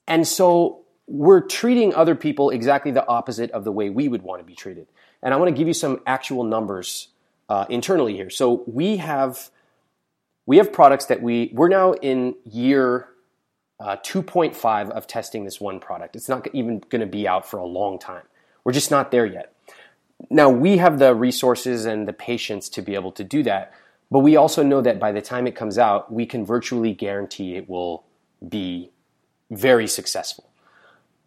And 0.08 0.28
so 0.28 0.82
we're 1.08 1.42
treating 1.42 1.94
other 1.94 2.16
people 2.16 2.50
exactly 2.50 2.92
the 2.92 3.08
opposite 3.08 3.52
of 3.52 3.64
the 3.64 3.72
way 3.72 3.90
we 3.90 4.08
would 4.08 4.24
want 4.24 4.40
to 4.40 4.46
be 4.46 4.56
treated. 4.56 4.88
And 5.22 5.34
I 5.34 5.38
want 5.38 5.50
to 5.50 5.56
give 5.56 5.68
you 5.68 5.74
some 5.74 6.02
actual 6.08 6.44
numbers 6.44 7.10
uh, 7.50 7.66
internally 7.70 8.16
here. 8.16 8.30
So 8.30 8.64
we 8.66 8.98
have 8.98 9.52
we 10.46 10.58
have 10.58 10.74
products 10.74 11.06
that 11.06 11.22
we 11.22 11.52
we're 11.54 11.70
now 11.70 11.94
in 11.94 12.36
year 12.46 13.10
uh, 13.80 13.98
2.5 13.98 14.90
of 14.92 15.08
testing 15.08 15.44
this 15.44 15.60
one 15.60 15.80
product. 15.80 16.16
It's 16.16 16.30
not 16.30 16.48
even 16.54 16.80
going 16.90 17.02
to 17.02 17.08
be 17.08 17.28
out 17.28 17.48
for 17.48 17.58
a 17.58 17.66
long 17.66 18.00
time. 18.00 18.24
We're 18.64 18.74
just 18.74 18.92
not 18.92 19.12
there 19.12 19.26
yet. 19.26 19.51
Now 20.30 20.50
we 20.50 20.78
have 20.78 21.00
the 21.00 21.16
resources 21.16 21.86
and 21.86 22.08
the 22.08 22.14
patience 22.14 22.70
to 22.70 22.82
be 22.82 22.96
able 22.96 23.12
to 23.14 23.24
do 23.24 23.44
that. 23.44 23.74
But 24.10 24.20
we 24.20 24.36
also 24.36 24.62
know 24.62 24.82
that 24.82 25.00
by 25.00 25.12
the 25.14 25.22
time 25.22 25.48
it 25.48 25.56
comes 25.56 25.78
out, 25.78 26.12
we 26.12 26.26
can 26.26 26.46
virtually 26.46 26.94
guarantee 26.94 27.56
it 27.56 27.70
will 27.70 28.04
be 28.48 28.92
very 29.50 29.88
successful. 29.88 30.50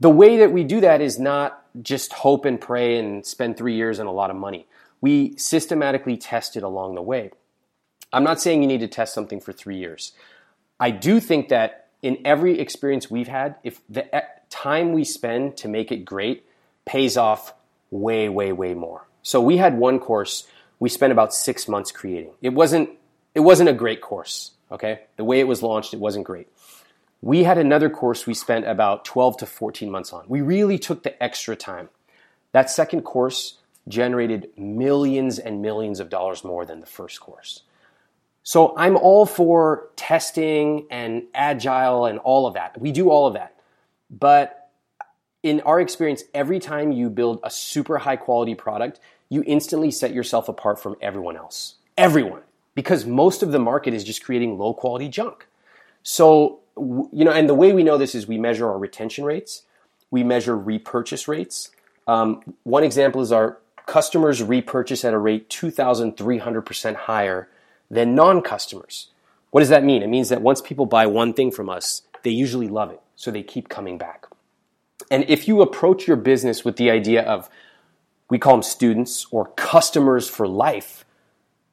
The 0.01 0.11
way 0.11 0.37
that 0.39 0.53
we 0.53 0.65
do 0.65 0.81
that 0.81 1.01
is 1.01 1.19
not 1.19 1.65
just 1.83 2.13
hope 2.13 2.45
and 2.45 2.61
pray 2.61 2.99
and 2.99 3.25
spend 3.25 3.57
three 3.57 3.75
years 3.75 3.99
and 3.99 4.09
a 4.09 4.13
lot 4.13 4.31
of 4.31 4.37
money. 4.37 4.67
We 5.01 5.37
systematically 5.39 6.17
test 6.17 6.57
it 6.57 6.63
along 6.63 6.95
the 6.95 7.03
way. 7.03 7.31
I'm 8.13 8.25
not 8.25 8.41
saying 8.41 8.61
you 8.61 8.69
need 8.69 8.81
to 8.81 8.89
test 8.89 9.15
something 9.15 9.41
for 9.41 9.53
three 9.53 9.77
years. 9.77 10.13
I 10.79 10.91
do 10.91 11.21
think 11.21 11.49
that 11.49 11.89
in 12.03 12.19
every 12.25 12.61
experience 12.61 13.11
we've 13.11 13.29
had, 13.29 13.57
if 13.65 13.81
the 13.89 14.07
time 14.51 14.93
we 14.93 15.05
spend 15.05 15.57
to 15.59 15.69
make 15.69 15.91
it 15.91 16.05
great 16.05 16.45
pays 16.85 17.17
off 17.17 17.55
way, 17.95 18.29
way, 18.29 18.53
way 18.53 18.75
more. 18.75 19.07
So 19.23 19.41
we 19.41 19.57
had 19.57 19.79
one 19.79 19.99
course 19.99 20.47
we 20.81 20.89
spent 20.89 21.13
about 21.13 21.33
six 21.33 21.69
months 21.69 21.93
creating. 21.93 22.33
It 22.43 22.51
wasn't 22.51 22.91
it 23.35 23.41
wasn't 23.41 23.69
a 23.69 23.73
great 23.73 24.01
course. 24.01 24.53
Okay, 24.71 25.03
the 25.17 25.25
way 25.25 25.41
it 25.41 25.49
was 25.49 25.63
launched, 25.63 25.95
it 25.95 26.01
wasn't 26.01 26.25
great. 26.25 26.49
We 27.23 27.45
had 27.45 27.57
another 27.57 27.89
course 27.89 28.27
we 28.27 28.35
spent 28.35 28.67
about 28.67 29.05
12 29.05 29.39
to 29.39 29.47
14 29.47 29.91
months 29.91 30.13
on. 30.13 30.25
We 30.29 30.43
really 30.43 30.79
took 30.79 31.03
the 31.03 31.23
extra 31.23 31.57
time. 31.57 31.89
That 32.53 32.69
second 32.69 33.03
course 33.03 33.59
generated 33.89 34.49
millions 34.57 35.39
and 35.39 35.63
millions 35.63 36.01
of 36.01 36.11
dollars 36.11 36.45
more 36.45 36.67
than 36.67 36.81
the 36.81 36.87
first 36.87 37.21
course. 37.21 37.63
So 38.43 38.77
I'm 38.77 38.97
all 38.97 39.25
for 39.25 39.89
testing 39.97 40.87
and 40.91 41.23
agile 41.35 42.05
and 42.05 42.19
all 42.19 42.47
of 42.47 42.55
that. 42.55 42.79
We 42.79 42.93
do 42.93 43.09
all 43.11 43.27
of 43.27 43.35
that. 43.35 43.55
But 44.11 44.64
in 45.45 45.61
our 45.61 45.79
experience, 45.79 46.25
every 46.33 46.59
time 46.59 46.91
you 46.91 47.11
build 47.11 47.39
a 47.45 47.51
super 47.51 47.99
high 47.99 48.17
quality 48.17 48.55
product, 48.55 48.99
you 49.29 49.45
instantly 49.47 49.91
set 49.91 50.15
yourself 50.15 50.49
apart 50.49 50.81
from 50.81 50.97
everyone 51.03 51.37
else. 51.37 51.75
Everyone. 51.99 52.41
Because 52.75 53.05
most 53.05 53.43
of 53.43 53.53
the 53.53 53.59
market 53.59 53.93
is 53.93 54.03
just 54.03 54.25
creating 54.25 54.59
low 54.59 54.73
quality 54.73 55.09
junk. 55.09 55.47
So, 56.03 56.61
you 56.77 57.25
know, 57.25 57.31
and 57.31 57.47
the 57.47 57.55
way 57.55 57.75
we 57.75 57.83
know 57.83 57.99
this 57.99 58.15
is 58.15 58.27
we 58.27 58.39
measure 58.39 58.67
our 58.69 58.79
retention 58.79 59.25
rates, 59.25 59.65
we 60.11 60.25
measure 60.25 60.57
repurchase 60.57 61.29
rates. 61.29 61.71
Um, 62.07 62.55
one 62.63 62.83
example 62.83 63.21
is 63.21 63.31
our 63.31 63.59
customers 63.85 64.43
repurchase 64.43 65.05
at 65.05 65.13
a 65.13 65.19
rate 65.19 65.51
2,300% 65.51 66.95
higher 66.95 67.49
than 67.91 68.15
non 68.15 68.41
customers. 68.41 69.09
What 69.51 69.61
does 69.61 69.69
that 69.69 69.85
mean? 69.85 70.03
It 70.03 70.09
means 70.09 70.31
that 70.31 70.41
once 70.41 70.63
people 70.63 70.87
buy 70.87 71.07
one 71.07 71.35
thing 71.35 71.51
from 71.51 71.69
us, 71.69 72.01
they 72.23 72.31
usually 72.31 72.69
love 72.69 72.91
it, 72.91 73.01
so 73.15 73.31
they 73.31 73.43
keep 73.43 73.69
coming 73.69 73.99
back. 73.99 74.27
And 75.11 75.25
if 75.29 75.49
you 75.49 75.61
approach 75.63 76.07
your 76.07 76.17
business 76.17 76.65
with 76.65 76.77
the 76.77 76.91
idea 76.91 77.23
of, 77.23 77.49
we 78.31 78.39
call 78.39 78.55
them 78.55 78.63
students 78.63 79.27
or 79.31 79.47
customers 79.57 80.29
for 80.29 80.49
life, 80.49 81.05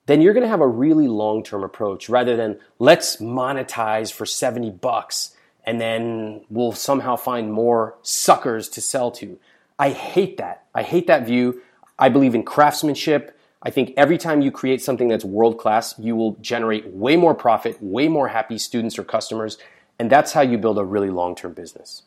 then 0.05 0.21
you're 0.21 0.33
going 0.33 0.43
to 0.43 0.49
have 0.49 0.61
a 0.61 0.67
really 0.67 1.07
long 1.07 1.43
term 1.43 1.63
approach 1.63 2.09
rather 2.09 2.35
than 2.35 2.59
let's 2.79 3.17
monetize 3.17 4.11
for 4.11 4.25
70 4.25 4.71
bucks 4.71 5.35
and 5.63 5.79
then 5.79 6.41
we'll 6.49 6.71
somehow 6.71 7.15
find 7.15 7.51
more 7.51 7.95
suckers 8.01 8.67
to 8.69 8.81
sell 8.81 9.11
to. 9.11 9.39
I 9.77 9.91
hate 9.91 10.37
that. 10.37 10.65
I 10.73 10.83
hate 10.83 11.07
that 11.07 11.25
view. 11.25 11.61
I 11.97 12.09
believe 12.09 12.35
in 12.35 12.43
craftsmanship. 12.43 13.37
I 13.61 13.69
think 13.69 13.93
every 13.95 14.17
time 14.17 14.41
you 14.41 14.51
create 14.51 14.81
something 14.81 15.07
that's 15.07 15.23
world 15.23 15.59
class, 15.59 15.97
you 15.99 16.15
will 16.15 16.35
generate 16.41 16.87
way 16.87 17.15
more 17.15 17.35
profit, 17.35 17.77
way 17.81 18.07
more 18.07 18.29
happy 18.29 18.57
students 18.57 18.97
or 18.97 19.03
customers, 19.03 19.57
and 19.99 20.09
that's 20.09 20.33
how 20.33 20.41
you 20.41 20.57
build 20.57 20.79
a 20.79 20.83
really 20.83 21.11
long 21.11 21.35
term 21.35 21.53
business. 21.53 22.03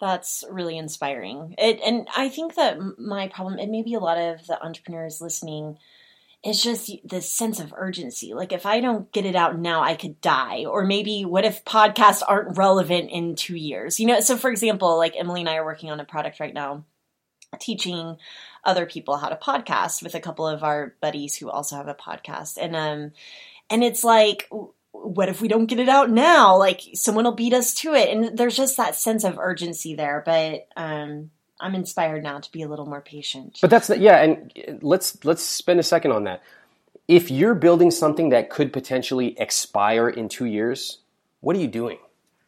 That's 0.00 0.44
really 0.50 0.76
inspiring. 0.76 1.54
It, 1.56 1.80
and 1.84 2.08
I 2.16 2.28
think 2.28 2.56
that 2.56 2.78
my 2.98 3.28
problem, 3.28 3.58
and 3.58 3.70
maybe 3.70 3.94
a 3.94 4.00
lot 4.00 4.18
of 4.18 4.46
the 4.46 4.62
entrepreneurs 4.62 5.20
listening, 5.20 5.78
is 6.44 6.62
just 6.62 6.90
this 7.04 7.32
sense 7.32 7.58
of 7.58 7.72
urgency. 7.74 8.34
Like, 8.34 8.52
if 8.52 8.66
I 8.66 8.80
don't 8.80 9.10
get 9.12 9.24
it 9.24 9.34
out 9.34 9.58
now, 9.58 9.82
I 9.82 9.94
could 9.94 10.20
die. 10.20 10.66
Or 10.66 10.84
maybe, 10.84 11.24
what 11.24 11.44
if 11.44 11.64
podcasts 11.64 12.22
aren't 12.26 12.58
relevant 12.58 13.10
in 13.10 13.34
two 13.34 13.56
years? 13.56 13.98
You 13.98 14.06
know, 14.06 14.20
so 14.20 14.36
for 14.36 14.50
example, 14.50 14.98
like 14.98 15.14
Emily 15.16 15.40
and 15.40 15.48
I 15.48 15.56
are 15.56 15.64
working 15.64 15.90
on 15.90 16.00
a 16.00 16.04
product 16.04 16.40
right 16.40 16.52
now 16.52 16.84
teaching 17.60 18.16
other 18.64 18.84
people 18.84 19.16
how 19.16 19.28
to 19.28 19.36
podcast 19.36 20.02
with 20.02 20.14
a 20.14 20.20
couple 20.20 20.46
of 20.46 20.62
our 20.64 20.94
buddies 21.00 21.36
who 21.36 21.48
also 21.48 21.76
have 21.76 21.88
a 21.88 21.94
podcast. 21.94 22.58
And, 22.60 22.74
um, 22.74 23.12
and 23.70 23.84
it's 23.84 24.04
like, 24.04 24.50
what 25.04 25.28
if 25.28 25.40
we 25.40 25.48
don't 25.48 25.66
get 25.66 25.78
it 25.78 25.88
out 25.88 26.10
now? 26.10 26.56
Like 26.56 26.80
someone 26.94 27.24
will 27.24 27.32
beat 27.32 27.52
us 27.52 27.74
to 27.74 27.94
it. 27.94 28.10
And 28.10 28.36
there's 28.36 28.56
just 28.56 28.76
that 28.76 28.96
sense 28.96 29.24
of 29.24 29.38
urgency 29.38 29.94
there. 29.94 30.22
But 30.24 30.66
um, 30.76 31.30
I'm 31.60 31.74
inspired 31.74 32.22
now 32.22 32.40
to 32.40 32.52
be 32.52 32.62
a 32.62 32.68
little 32.68 32.86
more 32.86 33.00
patient. 33.00 33.58
But 33.60 33.70
that's 33.70 33.88
the, 33.88 33.98
yeah, 33.98 34.22
and 34.22 34.78
let's 34.82 35.24
let's 35.24 35.42
spend 35.42 35.80
a 35.80 35.84
second 35.84 36.12
on 36.12 36.24
that. 36.24 36.42
If 37.06 37.30
you're 37.30 37.54
building 37.54 37.90
something 37.90 38.30
that 38.30 38.48
could 38.48 38.72
potentially 38.72 39.38
expire 39.38 40.08
in 40.08 40.28
two 40.28 40.46
years, 40.46 40.98
what 41.40 41.54
are 41.54 41.60
you 41.60 41.68
doing? 41.68 41.98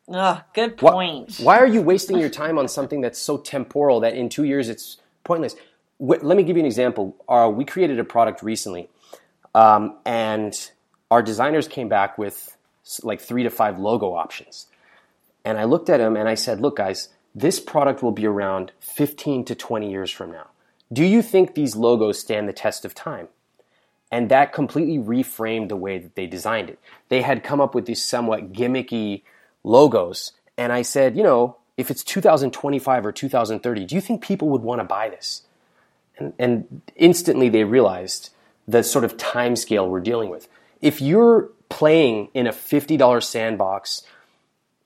Oh, 0.09 0.41
good 0.55 0.77
point. 0.77 1.39
Why, 1.39 1.45
why 1.45 1.59
are 1.59 1.67
you 1.67 1.83
wasting 1.83 2.19
your 2.19 2.31
time 2.31 2.59
on 2.59 2.69
something 2.69 3.01
that's 3.01 3.19
so 3.19 3.39
temporal 3.39 4.01
that 4.01 4.15
in 4.15 4.29
two 4.29 4.45
years 4.45 4.69
it's 4.69 4.99
pointless? 5.25 5.57
Let 5.99 6.23
me 6.23 6.43
give 6.43 6.57
you 6.57 6.61
an 6.61 6.67
example. 6.67 7.17
Uh, 7.29 7.51
we 7.53 7.65
created 7.65 7.99
a 7.99 8.05
product 8.05 8.43
recently, 8.43 8.89
um, 9.55 9.97
and 10.05 10.55
our 11.11 11.23
designers 11.23 11.69
came 11.69 11.89
back 11.89 12.19
with 12.19 12.57
like 13.03 13.21
three 13.21 13.43
to 13.43 13.51
five 13.51 13.79
logo 13.79 14.15
options. 14.15 14.67
And 15.45 15.59
I 15.59 15.65
looked 15.65 15.89
at 15.89 15.99
them 15.99 16.17
and 16.17 16.29
I 16.29 16.35
said, 16.35 16.61
look, 16.61 16.77
guys, 16.77 17.09
this 17.35 17.61
product 17.61 18.03
will 18.03 18.13
be 18.13 18.27
around 18.27 18.73
15 18.81 19.45
to 19.45 19.55
20 19.55 19.91
years 19.91 20.11
from 20.11 20.33
now. 20.33 20.49
Do 20.93 21.05
you 21.05 21.23
think 21.23 21.55
these 21.55 21.77
logos 21.77 22.19
stand 22.19 22.49
the 22.49 22.53
test 22.53 22.85
of 22.85 22.95
time? 22.95 23.29
And 24.11 24.29
that 24.31 24.53
completely 24.53 24.99
reframed 24.99 25.69
the 25.69 25.77
way 25.77 25.99
that 25.99 26.15
they 26.15 26.27
designed 26.27 26.71
it. 26.71 26.79
They 27.09 27.23
had 27.23 27.43
come 27.43 27.61
up 27.61 27.75
with 27.75 27.87
these 27.87 28.05
somewhat 28.05 28.53
gimmicky 28.53 29.23
logos. 29.65 30.33
And 30.57 30.73
I 30.73 30.83
said, 30.83 31.17
you 31.17 31.25
know, 31.25 31.57
if 31.77 31.91
it's 31.91 32.05
2025 32.05 33.05
or 33.05 33.13
2030, 33.13 33.85
do 33.85 33.95
you 33.95 34.01
think 34.01 34.23
people 34.23 34.49
would 34.49 34.63
want 34.63 34.81
to 34.81 34.85
buy 34.85 35.09
this? 35.09 35.43
And, 36.19 36.33
and 36.39 36.83
instantly 36.95 37.49
they 37.49 37.65
realized 37.65 38.31
the 38.67 38.83
sort 38.83 39.05
of 39.05 39.17
time 39.17 39.57
scale 39.57 39.89
we're 39.89 40.01
dealing 40.01 40.31
with 40.31 40.49
if 40.81 41.01
you're 41.01 41.51
playing 41.69 42.29
in 42.35 42.47
a 42.47 42.53
$50 42.53 43.23
sandbox 43.23 44.03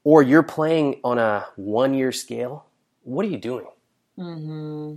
or 0.04 0.22
you're 0.22 0.42
playing 0.42 1.00
on 1.04 1.18
a 1.18 1.46
one 1.56 1.94
year 1.94 2.12
scale, 2.12 2.66
what 3.02 3.26
are 3.26 3.28
you 3.28 3.38
doing? 3.38 3.66
Hmm. 4.16 4.94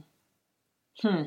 Hmm. 1.02 1.24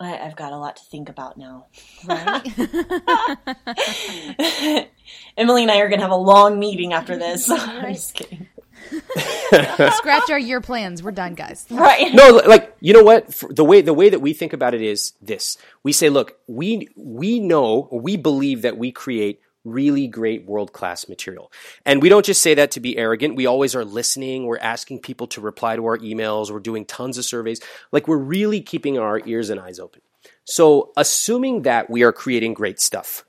I, 0.00 0.08
have 0.08 0.36
got 0.36 0.52
a 0.52 0.56
lot 0.56 0.76
to 0.76 0.84
think 0.84 1.10
about 1.10 1.36
now. 1.36 1.66
Right? 2.06 2.46
Emily 5.36 5.62
and 5.62 5.70
I 5.70 5.80
are 5.80 5.88
going 5.88 6.00
to 6.00 6.04
have 6.04 6.10
a 6.10 6.16
long 6.16 6.58
meeting 6.58 6.94
after 6.94 7.18
this. 7.18 7.50
I'm 7.50 7.92
just 7.92 8.14
kidding. 8.14 8.48
Scratch 9.92 10.30
our 10.30 10.38
year 10.38 10.60
plans. 10.60 11.02
We're 11.02 11.10
done, 11.12 11.34
guys. 11.34 11.66
Right. 11.80 12.12
No, 12.12 12.40
like 12.46 12.76
you 12.80 12.92
know 12.92 13.02
what? 13.02 13.28
the 13.50 13.64
way 13.64 13.80
the 13.80 13.94
way 13.94 14.08
that 14.08 14.20
we 14.20 14.32
think 14.32 14.52
about 14.52 14.74
it 14.74 14.82
is 14.82 15.12
this: 15.22 15.56
we 15.82 15.92
say, 15.92 16.08
look, 16.10 16.38
we 16.46 16.88
we 16.96 17.40
know, 17.40 17.88
we 17.90 18.16
believe 18.16 18.62
that 18.62 18.76
we 18.76 18.92
create 18.92 19.40
really 19.64 20.06
great 20.06 20.46
world 20.46 20.72
class 20.72 21.08
material, 21.08 21.50
and 21.86 22.02
we 22.02 22.08
don't 22.08 22.24
just 22.24 22.42
say 22.42 22.54
that 22.54 22.70
to 22.72 22.80
be 22.80 22.98
arrogant. 22.98 23.36
We 23.36 23.46
always 23.46 23.74
are 23.74 23.84
listening. 23.84 24.46
We're 24.46 24.58
asking 24.58 25.00
people 25.00 25.26
to 25.28 25.40
reply 25.40 25.76
to 25.76 25.86
our 25.86 25.98
emails. 25.98 26.50
We're 26.50 26.60
doing 26.60 26.84
tons 26.84 27.18
of 27.18 27.24
surveys. 27.24 27.60
Like 27.92 28.06
we're 28.06 28.16
really 28.16 28.60
keeping 28.60 28.98
our 28.98 29.20
ears 29.26 29.50
and 29.50 29.60
eyes 29.60 29.78
open. 29.78 30.02
So, 30.44 30.92
assuming 30.96 31.62
that 31.62 31.88
we 31.88 32.02
are 32.02 32.12
creating 32.12 32.54
great 32.54 32.80
stuff, 32.80 33.24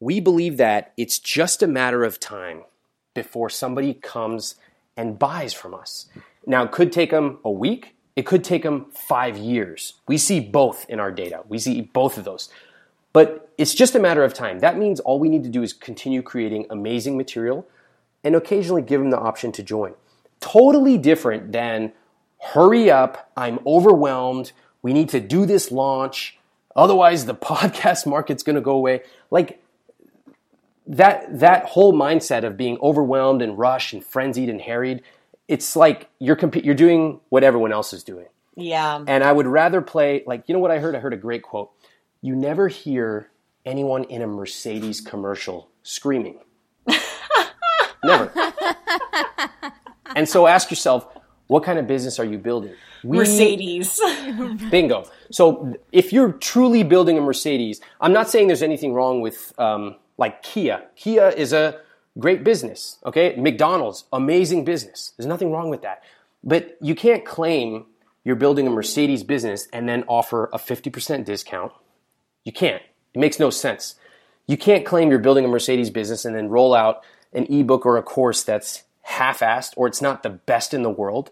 we 0.00 0.20
believe 0.20 0.58
that 0.58 0.92
it's 0.96 1.18
just 1.18 1.62
a 1.62 1.66
matter 1.66 2.04
of 2.04 2.20
time 2.20 2.62
before 3.14 3.48
somebody 3.48 3.94
comes 3.94 4.56
and 4.96 5.18
buys 5.18 5.52
from 5.52 5.74
us. 5.74 6.06
Now, 6.46 6.64
it 6.64 6.72
could 6.72 6.92
take 6.92 7.10
them 7.10 7.38
a 7.44 7.50
week, 7.50 7.94
it 8.16 8.26
could 8.26 8.44
take 8.44 8.62
them 8.62 8.86
five 8.92 9.36
years. 9.36 9.94
We 10.06 10.18
see 10.18 10.40
both 10.40 10.86
in 10.88 11.00
our 11.00 11.10
data, 11.10 11.42
we 11.48 11.58
see 11.58 11.80
both 11.80 12.18
of 12.18 12.24
those. 12.24 12.48
But 13.12 13.52
it's 13.56 13.74
just 13.74 13.94
a 13.94 14.00
matter 14.00 14.24
of 14.24 14.34
time. 14.34 14.58
That 14.58 14.76
means 14.76 14.98
all 15.00 15.20
we 15.20 15.28
need 15.28 15.44
to 15.44 15.48
do 15.48 15.62
is 15.62 15.72
continue 15.72 16.20
creating 16.20 16.66
amazing 16.68 17.16
material 17.16 17.66
and 18.24 18.34
occasionally 18.34 18.82
give 18.82 19.00
them 19.00 19.10
the 19.10 19.18
option 19.18 19.52
to 19.52 19.62
join. 19.62 19.94
Totally 20.40 20.98
different 20.98 21.52
than 21.52 21.92
hurry 22.40 22.90
up, 22.90 23.30
I'm 23.36 23.60
overwhelmed, 23.66 24.52
we 24.82 24.92
need 24.92 25.08
to 25.10 25.20
do 25.20 25.46
this 25.46 25.70
launch, 25.70 26.38
otherwise 26.76 27.24
the 27.24 27.34
podcast 27.52 28.06
market's 28.06 28.42
gonna 28.42 28.60
go 28.60 28.72
away. 28.72 29.02
Like, 29.30 29.63
that 30.86 31.38
that 31.40 31.64
whole 31.66 31.92
mindset 31.92 32.44
of 32.44 32.56
being 32.56 32.78
overwhelmed 32.82 33.42
and 33.42 33.58
rushed 33.58 33.92
and 33.92 34.04
frenzied 34.04 34.48
and 34.48 34.60
harried, 34.60 35.02
it's 35.48 35.76
like 35.76 36.10
you're 36.18 36.36
comp- 36.36 36.64
you're 36.64 36.74
doing 36.74 37.20
what 37.30 37.44
everyone 37.44 37.72
else 37.72 37.92
is 37.92 38.04
doing. 38.04 38.26
Yeah. 38.56 39.02
And 39.06 39.24
I 39.24 39.32
would 39.32 39.46
rather 39.46 39.80
play 39.80 40.22
like 40.26 40.44
you 40.46 40.52
know 40.52 40.60
what 40.60 40.70
I 40.70 40.78
heard? 40.78 40.94
I 40.94 40.98
heard 40.98 41.12
a 41.12 41.18
great 41.18 41.42
quote. 41.42 41.70
You 42.20 42.36
never 42.36 42.68
hear 42.68 43.30
anyone 43.64 44.04
in 44.04 44.22
a 44.22 44.26
Mercedes 44.26 45.00
commercial 45.00 45.68
screaming. 45.82 46.38
never. 48.04 48.30
and 50.14 50.28
so 50.28 50.46
ask 50.46 50.70
yourself, 50.70 51.06
what 51.46 51.64
kind 51.64 51.78
of 51.78 51.86
business 51.86 52.18
are 52.18 52.24
you 52.24 52.38
building? 52.38 52.74
We, 53.02 53.18
Mercedes. 53.18 54.00
Bingo. 54.70 55.04
So 55.30 55.74
if 55.92 56.12
you're 56.12 56.32
truly 56.32 56.82
building 56.82 57.18
a 57.18 57.20
Mercedes, 57.20 57.80
I'm 58.00 58.12
not 58.12 58.30
saying 58.30 58.46
there's 58.46 58.62
anything 58.62 58.94
wrong 58.94 59.20
with 59.20 59.52
um, 59.58 59.96
like 60.16 60.42
Kia. 60.42 60.84
Kia 60.96 61.28
is 61.28 61.52
a 61.52 61.80
great 62.18 62.44
business. 62.44 62.98
Okay, 63.04 63.34
McDonald's, 63.36 64.04
amazing 64.12 64.64
business. 64.64 65.12
There's 65.16 65.26
nothing 65.26 65.50
wrong 65.50 65.70
with 65.70 65.82
that. 65.82 66.02
But 66.42 66.76
you 66.80 66.94
can't 66.94 67.24
claim 67.24 67.86
you're 68.24 68.36
building 68.36 68.66
a 68.66 68.70
Mercedes 68.70 69.22
business 69.22 69.68
and 69.72 69.88
then 69.88 70.04
offer 70.08 70.48
a 70.52 70.58
50% 70.58 71.24
discount. 71.24 71.72
You 72.44 72.52
can't. 72.52 72.82
It 73.14 73.18
makes 73.18 73.38
no 73.38 73.50
sense. 73.50 73.96
You 74.46 74.56
can't 74.56 74.84
claim 74.84 75.10
you're 75.10 75.18
building 75.18 75.44
a 75.44 75.48
Mercedes 75.48 75.90
business 75.90 76.24
and 76.24 76.34
then 76.34 76.48
roll 76.48 76.74
out 76.74 77.02
an 77.32 77.46
ebook 77.52 77.86
or 77.86 77.96
a 77.96 78.02
course 78.02 78.42
that's 78.42 78.84
half-assed 79.02 79.72
or 79.76 79.86
it's 79.86 80.02
not 80.02 80.22
the 80.22 80.30
best 80.30 80.74
in 80.74 80.82
the 80.82 80.90
world. 80.90 81.30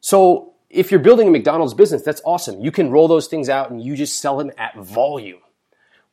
So 0.00 0.52
if 0.70 0.90
you're 0.90 1.00
building 1.00 1.28
a 1.28 1.30
McDonald's 1.30 1.74
business, 1.74 2.02
that's 2.02 2.22
awesome. 2.24 2.60
You 2.60 2.72
can 2.72 2.90
roll 2.90 3.08
those 3.08 3.26
things 3.26 3.48
out 3.48 3.70
and 3.70 3.82
you 3.82 3.96
just 3.96 4.20
sell 4.20 4.36
them 4.36 4.50
at 4.58 4.76
volume, 4.76 5.40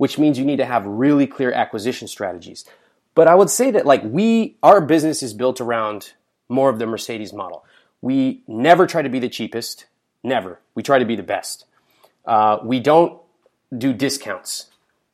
which 0.02 0.18
means 0.18 0.40
you 0.40 0.44
need 0.44 0.58
to 0.58 0.66
have 0.66 0.84
really 0.88 1.28
clear 1.28 1.52
acquisition 1.52 2.08
strategies. 2.08 2.66
But 3.14 3.28
I 3.28 3.36
would 3.36 3.52
say 3.52 3.70
that 3.70 3.86
like 3.86 4.02
we, 4.04 4.58
our 4.64 4.82
business 4.82 5.22
is 5.22 5.32
built 5.32 5.62
around 5.62 6.14
more 6.50 6.72
of 6.72 6.80
the 6.80 6.88
Mercedes 6.88 7.32
model. 7.32 7.64
We 8.02 8.42
never 8.48 8.88
try 8.88 9.04
to 9.04 9.10
be 9.10 9.20
the 9.20 9.30
cheapest, 9.30 9.86
never. 10.24 10.60
We 10.74 10.82
try 10.82 10.98
to 10.98 11.06
be 11.06 11.16
the 11.16 11.22
best. 11.22 11.66
Uh, 12.26 12.58
we 12.64 12.80
don't 12.80 13.22
do 13.78 13.94
discounts. 13.94 14.72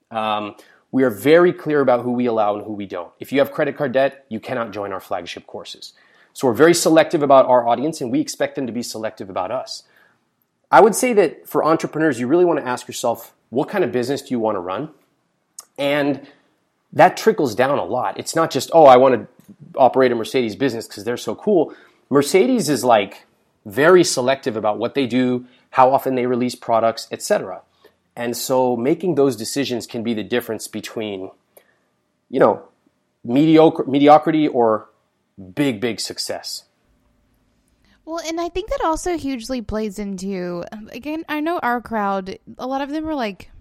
Um, 0.10 0.56
we 0.94 1.04
are 1.04 1.10
very 1.10 1.52
clear 1.52 1.82
about 1.82 2.06
who 2.06 2.14
we 2.14 2.26
allow 2.26 2.56
and 2.56 2.64
who 2.64 2.72
we 2.72 2.86
don't. 2.86 3.12
If 3.20 3.34
you 3.34 3.40
have 3.40 3.52
credit 3.52 3.76
card 3.76 3.92
debt, 3.92 4.26
you 4.30 4.40
cannot 4.40 4.72
join 4.72 4.94
our 4.94 5.02
flagship 5.02 5.48
courses. 5.48 5.92
So 6.32 6.48
we're 6.48 6.54
very 6.54 6.74
selective 6.74 7.24
about 7.24 7.46
our 7.48 7.68
audience 7.68 8.00
and 8.00 8.10
we 8.10 8.22
expect 8.22 8.56
them 8.56 8.68
to 8.68 8.72
be 8.72 8.84
selective 8.84 9.30
about 9.30 9.52
us. 9.52 9.84
I 10.72 10.80
would 10.80 10.96
say 10.96 11.12
that 11.12 11.46
for 11.46 11.66
entrepreneurs, 11.66 12.22
you 12.22 12.28
really 12.28 12.46
want 12.46 12.62
to 12.62 12.66
ask 12.66 12.88
yourself, 12.88 13.34
what 13.50 13.70
kind 13.70 13.84
of 13.84 13.92
business 13.92 14.22
do 14.22 14.30
you 14.32 14.40
want 14.40 14.56
to 14.56 14.60
run? 14.60 14.90
And 15.78 16.28
that 16.94 17.18
trickles 17.18 17.56
down 17.56 17.78
a 17.78 17.84
lot. 17.84 18.20
It's 18.20 18.36
not 18.36 18.52
just, 18.52 18.72
oh, 18.74 18.86
I 18.86 18.98
want 18.98 19.16
to 19.16 19.28
operate 19.76 20.12
a 20.12 20.16
Mercedes 20.16 20.56
business 20.56 20.88
because 20.88 21.04
they're 21.04 21.18
so 21.18 21.36
cool. 21.36 21.74
Mercedes 22.10 22.70
is 22.70 22.84
like 22.84 23.26
very 23.66 24.04
selective 24.04 24.56
about 24.56 24.78
what 24.80 24.96
they 24.96 25.06
do, 25.06 25.46
how 25.72 25.94
often 25.94 26.16
they 26.16 26.26
release 26.26 26.56
products, 26.56 27.08
etc. 27.12 27.62
And 28.16 28.36
so 28.36 28.76
making 28.76 29.16
those 29.16 29.36
decisions 29.36 29.86
can 29.86 30.04
be 30.04 30.14
the 30.14 30.24
difference 30.24 30.68
between, 30.68 31.30
you 32.30 32.40
know, 32.40 32.64
mediocre, 33.24 33.84
mediocrity 33.86 34.48
or 34.48 34.90
big, 35.54 35.80
big 35.80 36.00
success. 36.00 36.64
Well, 38.08 38.22
and 38.26 38.40
I 38.40 38.48
think 38.48 38.70
that 38.70 38.80
also 38.86 39.18
hugely 39.18 39.62
plays 39.62 40.00
into, 40.00 40.64
um, 40.72 40.90
again, 40.94 41.26
I 41.28 41.42
know 41.42 41.60
our 41.60 41.82
crowd, 41.82 42.40
a 42.58 42.66
lot 42.66 42.80
of 42.80 42.88
them 42.88 43.06
are 43.06 43.14
like, 43.14 43.52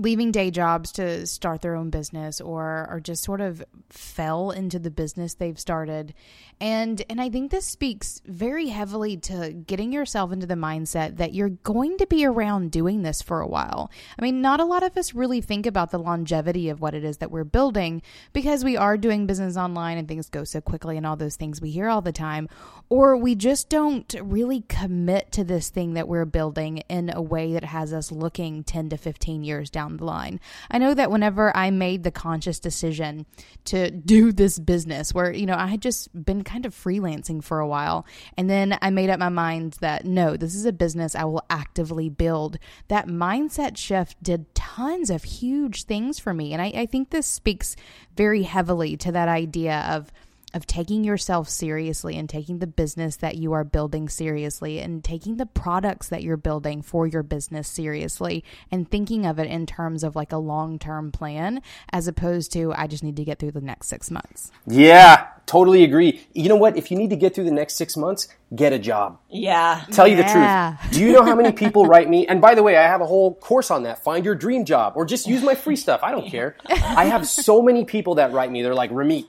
leaving 0.00 0.32
day 0.32 0.50
jobs 0.50 0.92
to 0.92 1.26
start 1.26 1.60
their 1.60 1.74
own 1.74 1.90
business 1.90 2.40
or 2.40 2.86
or 2.90 3.00
just 3.00 3.22
sort 3.22 3.40
of 3.40 3.62
fell 3.88 4.50
into 4.50 4.78
the 4.78 4.90
business 4.90 5.34
they've 5.34 5.60
started 5.60 6.14
and 6.60 7.02
and 7.08 7.20
I 7.20 7.30
think 7.30 7.50
this 7.50 7.64
speaks 7.64 8.20
very 8.26 8.68
heavily 8.68 9.16
to 9.16 9.52
getting 9.52 9.92
yourself 9.92 10.30
into 10.30 10.46
the 10.46 10.54
mindset 10.54 11.16
that 11.16 11.32
you're 11.32 11.48
going 11.48 11.96
to 11.98 12.06
be 12.06 12.26
around 12.26 12.70
doing 12.70 13.02
this 13.02 13.22
for 13.22 13.40
a 13.40 13.46
while. 13.46 13.90
I 14.18 14.22
mean, 14.22 14.42
not 14.42 14.60
a 14.60 14.66
lot 14.66 14.82
of 14.82 14.96
us 14.96 15.14
really 15.14 15.40
think 15.40 15.64
about 15.64 15.90
the 15.90 15.98
longevity 15.98 16.68
of 16.68 16.80
what 16.80 16.94
it 16.94 17.02
is 17.02 17.16
that 17.18 17.30
we're 17.30 17.44
building 17.44 18.02
because 18.34 18.62
we 18.62 18.76
are 18.76 18.98
doing 18.98 19.26
business 19.26 19.56
online 19.56 19.96
and 19.96 20.06
things 20.06 20.28
go 20.28 20.44
so 20.44 20.60
quickly 20.60 20.98
and 20.98 21.06
all 21.06 21.16
those 21.16 21.36
things 21.36 21.62
we 21.62 21.70
hear 21.70 21.88
all 21.88 22.02
the 22.02 22.12
time 22.12 22.46
or 22.90 23.16
we 23.16 23.34
just 23.34 23.70
don't 23.70 24.14
really 24.20 24.62
commit 24.68 25.32
to 25.32 25.44
this 25.44 25.70
thing 25.70 25.94
that 25.94 26.08
we're 26.08 26.24
building 26.26 26.78
in 26.88 27.10
a 27.14 27.22
way 27.22 27.54
that 27.54 27.64
has 27.64 27.92
us 27.92 28.12
looking 28.12 28.62
10 28.64 28.90
to 28.90 28.96
15 28.98 29.44
years 29.44 29.70
down 29.70 29.89
the 29.96 30.04
line. 30.04 30.40
I 30.70 30.78
know 30.78 30.94
that 30.94 31.10
whenever 31.10 31.56
I 31.56 31.70
made 31.70 32.04
the 32.04 32.10
conscious 32.10 32.58
decision 32.58 33.26
to 33.66 33.90
do 33.90 34.32
this 34.32 34.58
business, 34.58 35.14
where, 35.14 35.32
you 35.32 35.46
know, 35.46 35.56
I 35.56 35.66
had 35.66 35.82
just 35.82 36.08
been 36.24 36.44
kind 36.44 36.66
of 36.66 36.74
freelancing 36.74 37.42
for 37.42 37.60
a 37.60 37.66
while, 37.66 38.06
and 38.36 38.48
then 38.48 38.78
I 38.82 38.90
made 38.90 39.10
up 39.10 39.18
my 39.18 39.28
mind 39.28 39.78
that 39.80 40.04
no, 40.04 40.36
this 40.36 40.54
is 40.54 40.64
a 40.64 40.72
business 40.72 41.14
I 41.14 41.24
will 41.24 41.44
actively 41.50 42.08
build. 42.08 42.58
That 42.88 43.06
mindset 43.06 43.76
shift 43.76 44.22
did 44.22 44.54
tons 44.54 45.10
of 45.10 45.24
huge 45.24 45.84
things 45.84 46.18
for 46.18 46.32
me. 46.34 46.52
And 46.52 46.62
I, 46.62 46.72
I 46.74 46.86
think 46.86 47.10
this 47.10 47.26
speaks 47.26 47.76
very 48.16 48.42
heavily 48.42 48.96
to 48.98 49.12
that 49.12 49.28
idea 49.28 49.84
of 49.90 50.12
of 50.52 50.66
taking 50.66 51.04
yourself 51.04 51.48
seriously 51.48 52.16
and 52.16 52.28
taking 52.28 52.58
the 52.58 52.66
business 52.66 53.16
that 53.16 53.36
you 53.36 53.52
are 53.52 53.64
building 53.64 54.08
seriously 54.08 54.78
and 54.78 55.04
taking 55.04 55.36
the 55.36 55.46
products 55.46 56.08
that 56.08 56.22
you're 56.22 56.36
building 56.36 56.82
for 56.82 57.06
your 57.06 57.22
business 57.22 57.68
seriously 57.68 58.44
and 58.70 58.90
thinking 58.90 59.26
of 59.26 59.38
it 59.38 59.46
in 59.46 59.66
terms 59.66 60.02
of 60.02 60.16
like 60.16 60.32
a 60.32 60.36
long 60.36 60.78
term 60.78 61.12
plan 61.12 61.60
as 61.92 62.08
opposed 62.08 62.52
to, 62.52 62.72
I 62.74 62.86
just 62.86 63.02
need 63.04 63.16
to 63.16 63.24
get 63.24 63.38
through 63.38 63.52
the 63.52 63.60
next 63.60 63.88
six 63.88 64.10
months. 64.10 64.50
Yeah, 64.66 65.26
totally 65.46 65.84
agree. 65.84 66.20
You 66.34 66.48
know 66.48 66.56
what? 66.56 66.76
If 66.76 66.90
you 66.90 66.96
need 66.96 67.10
to 67.10 67.16
get 67.16 67.34
through 67.34 67.44
the 67.44 67.50
next 67.50 67.74
six 67.74 67.96
months, 67.96 68.28
get 68.54 68.72
a 68.72 68.78
job. 68.78 69.18
Yeah. 69.28 69.84
Tell 69.92 70.06
you 70.08 70.16
Yeah. 70.16 70.76
the 70.76 70.78
truth. 70.88 70.92
Do 70.94 71.00
you 71.04 71.12
know 71.12 71.22
how 71.24 71.34
many 71.34 71.52
people 71.52 71.86
write 71.86 72.08
me? 72.08 72.26
And 72.26 72.40
by 72.40 72.54
the 72.54 72.62
way, 72.62 72.76
I 72.76 72.82
have 72.82 73.00
a 73.00 73.06
whole 73.06 73.34
course 73.34 73.70
on 73.70 73.84
that. 73.84 74.02
Find 74.02 74.24
your 74.24 74.34
dream 74.34 74.64
job 74.64 74.94
or 74.96 75.04
just 75.04 75.26
use 75.26 75.42
my 75.42 75.54
free 75.54 75.76
stuff. 75.76 76.00
I 76.02 76.10
don't 76.10 76.28
care. 76.28 76.56
I 76.68 77.04
have 77.06 77.26
so 77.28 77.62
many 77.62 77.84
people 77.84 78.16
that 78.16 78.32
write 78.32 78.50
me. 78.50 78.62
They're 78.62 78.74
like, 78.74 78.90
Ramit, 78.90 79.26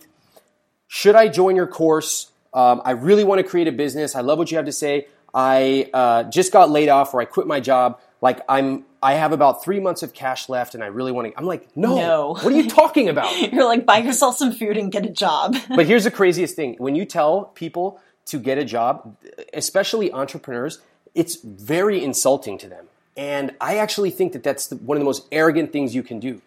should 0.93 1.15
I 1.15 1.29
join 1.29 1.55
your 1.55 1.67
course? 1.67 2.29
Um, 2.53 2.81
I 2.83 2.91
really 2.91 3.23
want 3.23 3.39
to 3.39 3.47
create 3.47 3.69
a 3.69 3.71
business. 3.71 4.13
I 4.13 4.19
love 4.19 4.37
what 4.37 4.51
you 4.51 4.57
have 4.57 4.65
to 4.65 4.73
say. 4.73 5.07
I 5.33 5.89
uh, 5.93 6.23
just 6.23 6.51
got 6.51 6.69
laid 6.69 6.89
off 6.89 7.13
or 7.13 7.21
I 7.21 7.25
quit 7.25 7.47
my 7.47 7.61
job. 7.61 8.01
Like 8.19 8.41
I'm, 8.49 8.83
I 9.01 9.13
have 9.13 9.31
about 9.31 9.63
three 9.63 9.79
months 9.79 10.03
of 10.03 10.13
cash 10.13 10.49
left, 10.49 10.75
and 10.75 10.83
I 10.83 10.87
really 10.87 11.13
want 11.13 11.29
to. 11.29 11.37
I'm 11.37 11.45
like, 11.45 11.65
no. 11.77 11.95
No. 11.95 12.33
What 12.33 12.47
are 12.47 12.57
you 12.57 12.69
talking 12.69 13.07
about? 13.07 13.31
You're 13.53 13.63
like, 13.63 13.85
buy 13.85 13.99
yourself 13.99 14.35
some 14.35 14.51
food 14.51 14.75
and 14.75 14.91
get 14.91 15.05
a 15.05 15.09
job. 15.09 15.55
but 15.69 15.85
here's 15.85 16.03
the 16.03 16.11
craziest 16.11 16.57
thing: 16.57 16.75
when 16.77 16.93
you 16.95 17.05
tell 17.05 17.45
people 17.45 18.01
to 18.25 18.37
get 18.37 18.57
a 18.57 18.65
job, 18.65 19.15
especially 19.53 20.11
entrepreneurs, 20.11 20.79
it's 21.15 21.37
very 21.37 22.03
insulting 22.03 22.57
to 22.57 22.67
them. 22.67 22.87
And 23.15 23.55
I 23.61 23.77
actually 23.77 24.11
think 24.11 24.33
that 24.33 24.43
that's 24.43 24.67
the, 24.67 24.75
one 24.75 24.97
of 24.97 24.99
the 24.99 25.05
most 25.05 25.25
arrogant 25.31 25.71
things 25.71 25.95
you 25.95 26.03
can 26.03 26.19
do. 26.19 26.41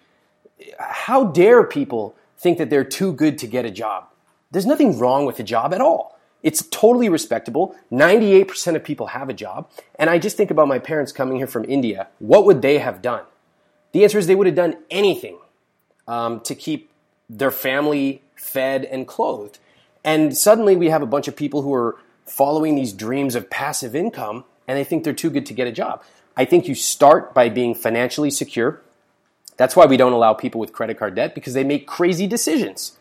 How 0.78 1.24
dare 1.24 1.64
people 1.64 2.14
think 2.36 2.58
that 2.58 2.68
they're 2.68 2.84
too 2.84 3.14
good 3.14 3.38
to 3.38 3.46
get 3.46 3.64
a 3.64 3.70
job? 3.70 4.08
There's 4.54 4.66
nothing 4.66 4.96
wrong 5.00 5.26
with 5.26 5.40
a 5.40 5.42
job 5.42 5.74
at 5.74 5.80
all. 5.80 6.16
It's 6.44 6.64
totally 6.68 7.08
respectable. 7.08 7.74
98% 7.90 8.76
of 8.76 8.84
people 8.84 9.08
have 9.08 9.28
a 9.28 9.32
job. 9.32 9.68
And 9.98 10.08
I 10.08 10.18
just 10.18 10.36
think 10.36 10.52
about 10.52 10.68
my 10.68 10.78
parents 10.78 11.10
coming 11.10 11.38
here 11.38 11.48
from 11.48 11.64
India. 11.64 12.06
What 12.20 12.44
would 12.44 12.62
they 12.62 12.78
have 12.78 13.02
done? 13.02 13.24
The 13.90 14.04
answer 14.04 14.16
is 14.16 14.28
they 14.28 14.36
would 14.36 14.46
have 14.46 14.54
done 14.54 14.76
anything 14.92 15.38
um, 16.06 16.38
to 16.42 16.54
keep 16.54 16.88
their 17.28 17.50
family 17.50 18.22
fed 18.36 18.84
and 18.84 19.08
clothed. 19.08 19.58
And 20.04 20.36
suddenly 20.36 20.76
we 20.76 20.88
have 20.88 21.02
a 21.02 21.06
bunch 21.06 21.26
of 21.26 21.34
people 21.34 21.62
who 21.62 21.74
are 21.74 21.96
following 22.24 22.76
these 22.76 22.92
dreams 22.92 23.34
of 23.34 23.50
passive 23.50 23.96
income 23.96 24.44
and 24.68 24.78
they 24.78 24.84
think 24.84 25.02
they're 25.02 25.14
too 25.14 25.30
good 25.30 25.46
to 25.46 25.52
get 25.52 25.66
a 25.66 25.72
job. 25.72 26.04
I 26.36 26.44
think 26.44 26.68
you 26.68 26.76
start 26.76 27.34
by 27.34 27.48
being 27.48 27.74
financially 27.74 28.30
secure. 28.30 28.80
That's 29.56 29.74
why 29.74 29.86
we 29.86 29.96
don't 29.96 30.12
allow 30.12 30.32
people 30.32 30.60
with 30.60 30.72
credit 30.72 30.96
card 30.96 31.16
debt 31.16 31.34
because 31.34 31.54
they 31.54 31.64
make 31.64 31.88
crazy 31.88 32.28
decisions. 32.28 32.96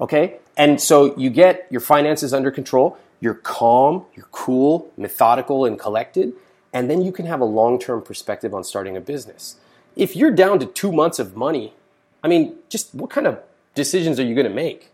Okay? 0.00 0.38
And 0.56 0.80
so 0.80 1.16
you 1.16 1.30
get 1.30 1.66
your 1.70 1.80
finances 1.80 2.34
under 2.34 2.50
control, 2.50 2.98
you're 3.20 3.34
calm, 3.34 4.04
you're 4.14 4.28
cool, 4.32 4.90
methodical, 4.96 5.64
and 5.64 5.78
collected, 5.78 6.34
and 6.72 6.90
then 6.90 7.02
you 7.02 7.12
can 7.12 7.26
have 7.26 7.40
a 7.40 7.44
long 7.44 7.78
term 7.78 8.02
perspective 8.02 8.54
on 8.54 8.64
starting 8.64 8.96
a 8.96 9.00
business. 9.00 9.56
If 9.96 10.16
you're 10.16 10.30
down 10.30 10.58
to 10.60 10.66
two 10.66 10.92
months 10.92 11.18
of 11.18 11.36
money, 11.36 11.74
I 12.22 12.28
mean, 12.28 12.56
just 12.68 12.94
what 12.94 13.10
kind 13.10 13.26
of 13.26 13.40
decisions 13.74 14.18
are 14.18 14.24
you 14.24 14.34
going 14.34 14.48
to 14.48 14.54
make? 14.54 14.90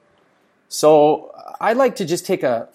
So 0.69 1.33
I 1.61 1.73
like 1.73 1.97
to 1.97 2.05
just 2.05 2.27
take 2.27 2.43
a 2.43 2.69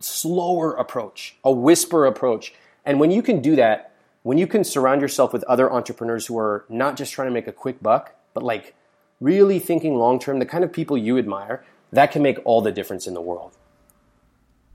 slower 0.00 0.72
approach, 0.72 1.36
a 1.44 1.50
whisper 1.50 2.04
approach. 2.04 2.54
And 2.84 3.00
when 3.00 3.10
you 3.10 3.22
can 3.22 3.40
do 3.40 3.56
that, 3.56 3.92
when 4.22 4.38
you 4.38 4.46
can 4.46 4.64
surround 4.64 5.00
yourself 5.00 5.32
with 5.32 5.44
other 5.44 5.72
entrepreneurs 5.72 6.26
who 6.26 6.38
are 6.38 6.64
not 6.68 6.96
just 6.96 7.12
trying 7.12 7.28
to 7.28 7.34
make 7.34 7.46
a 7.46 7.52
quick 7.52 7.82
buck, 7.82 8.14
but 8.34 8.42
like 8.42 8.74
really 9.20 9.58
thinking 9.58 9.96
long 9.96 10.18
term, 10.18 10.38
the 10.38 10.46
kind 10.46 10.64
of 10.64 10.72
people 10.72 10.98
you 10.98 11.18
admire, 11.18 11.64
that 11.92 12.12
can 12.12 12.22
make 12.22 12.38
all 12.44 12.60
the 12.60 12.72
difference 12.72 13.06
in 13.06 13.14
the 13.14 13.20
world. 13.20 13.52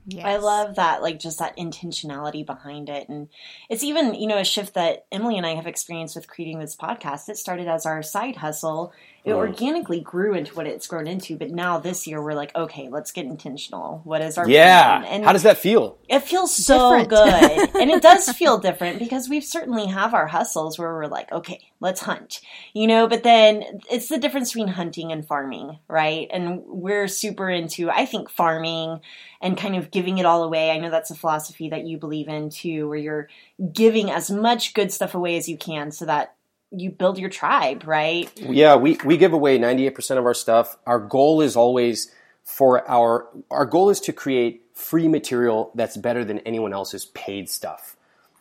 Yes. 0.06 0.26
I 0.26 0.36
love 0.36 0.76
that, 0.76 1.02
like 1.02 1.18
just 1.18 1.38
that 1.38 1.56
intentionality 1.56 2.44
behind 2.44 2.90
it. 2.90 3.08
And 3.08 3.28
it's 3.70 3.82
even, 3.82 4.14
you 4.14 4.26
know, 4.26 4.38
a 4.38 4.44
shift 4.44 4.74
that 4.74 5.06
Emily 5.10 5.38
and 5.38 5.46
I 5.46 5.54
have 5.54 5.66
experienced 5.66 6.14
with 6.14 6.28
creating 6.28 6.58
this 6.58 6.76
podcast. 6.76 7.28
It 7.30 7.38
started 7.38 7.68
as 7.68 7.86
our 7.86 8.02
side 8.02 8.36
hustle 8.36 8.92
it 9.24 9.32
organically 9.32 10.00
grew 10.00 10.34
into 10.34 10.54
what 10.54 10.66
it's 10.66 10.86
grown 10.86 11.06
into. 11.06 11.36
But 11.38 11.50
now 11.50 11.78
this 11.78 12.06
year 12.06 12.22
we're 12.22 12.34
like, 12.34 12.54
okay, 12.54 12.88
let's 12.90 13.10
get 13.10 13.24
intentional. 13.24 14.02
What 14.04 14.20
is 14.20 14.36
our 14.36 14.46
Yeah. 14.46 14.98
plan? 14.98 15.10
And 15.10 15.24
How 15.24 15.32
does 15.32 15.44
that 15.44 15.56
feel? 15.56 15.96
it 16.08 16.20
feels 16.20 16.54
so 16.54 16.98
Different. 16.98 17.08
good. 17.08 17.74
and 17.80 17.90
it 17.90 18.02
does 18.02 18.30
feel 18.32 18.58
different 18.58 18.98
because 18.98 19.28
we've 19.28 19.42
certainly 19.44 19.86
have 19.86 20.12
our 20.12 20.26
hustles 20.26 20.78
where 20.78 20.92
we're 20.92 21.06
like, 21.06 21.32
okay, 21.32 21.58
let's 21.80 22.02
hunt. 22.02 22.42
You 22.74 22.86
know, 22.86 23.06
but 23.08 23.22
then 23.22 23.64
it's 23.90 24.08
the 24.08 24.18
difference 24.18 24.52
between 24.52 24.68
hunting 24.68 25.10
and 25.10 25.26
farming, 25.26 25.78
right? 25.88 26.28
And 26.30 26.62
we're 26.66 27.08
super 27.08 27.48
into 27.48 27.90
I 27.90 28.04
think 28.04 28.28
farming 28.30 29.00
and 29.40 29.56
kind 29.56 29.74
of 29.76 29.90
giving 29.90 30.18
it 30.18 30.26
all 30.26 30.42
away. 30.44 30.70
I 30.70 30.78
know 30.78 30.90
that's 30.90 31.10
a 31.10 31.14
philosophy 31.14 31.70
that 31.70 31.86
you 31.86 31.96
believe 31.96 32.28
in 32.28 32.50
too, 32.50 32.88
where 32.88 32.98
you're 32.98 33.28
giving 33.72 34.10
as 34.10 34.30
much 34.30 34.74
good 34.74 34.92
stuff 34.92 35.14
away 35.14 35.36
as 35.38 35.48
you 35.48 35.56
can 35.56 35.90
so 35.92 36.04
that 36.04 36.34
you 36.80 36.90
build 36.90 37.18
your 37.18 37.30
tribe, 37.30 37.84
right? 37.86 38.30
Yeah, 38.38 38.76
we, 38.76 38.98
we 39.04 39.16
give 39.16 39.32
away 39.32 39.58
98% 39.58 40.18
of 40.18 40.24
our 40.24 40.34
stuff. 40.34 40.76
Our 40.86 40.98
goal 40.98 41.40
is 41.40 41.56
always 41.56 42.10
for 42.44 42.88
our 42.88 43.26
our 43.50 43.64
goal 43.64 43.90
is 43.90 44.00
to 44.00 44.12
create 44.12 44.62
free 44.74 45.08
material 45.08 45.70
that's 45.74 45.96
better 45.96 46.24
than 46.24 46.40
anyone 46.40 46.72
else's 46.72 47.06
paid 47.06 47.48
stuff. 47.48 47.96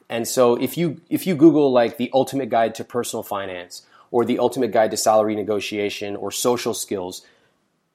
And 0.09 0.27
so 0.27 0.55
if 0.55 0.77
you 0.77 1.01
if 1.09 1.25
you 1.25 1.35
Google 1.35 1.71
like 1.71 1.97
the 1.97 2.11
ultimate 2.13 2.49
guide 2.49 2.75
to 2.75 2.83
personal 2.83 3.23
finance 3.23 3.83
or 4.11 4.25
the 4.25 4.39
ultimate 4.39 4.71
guide 4.71 4.91
to 4.91 4.97
salary 4.97 5.35
negotiation 5.35 6.15
or 6.15 6.31
social 6.31 6.73
skills, 6.73 7.25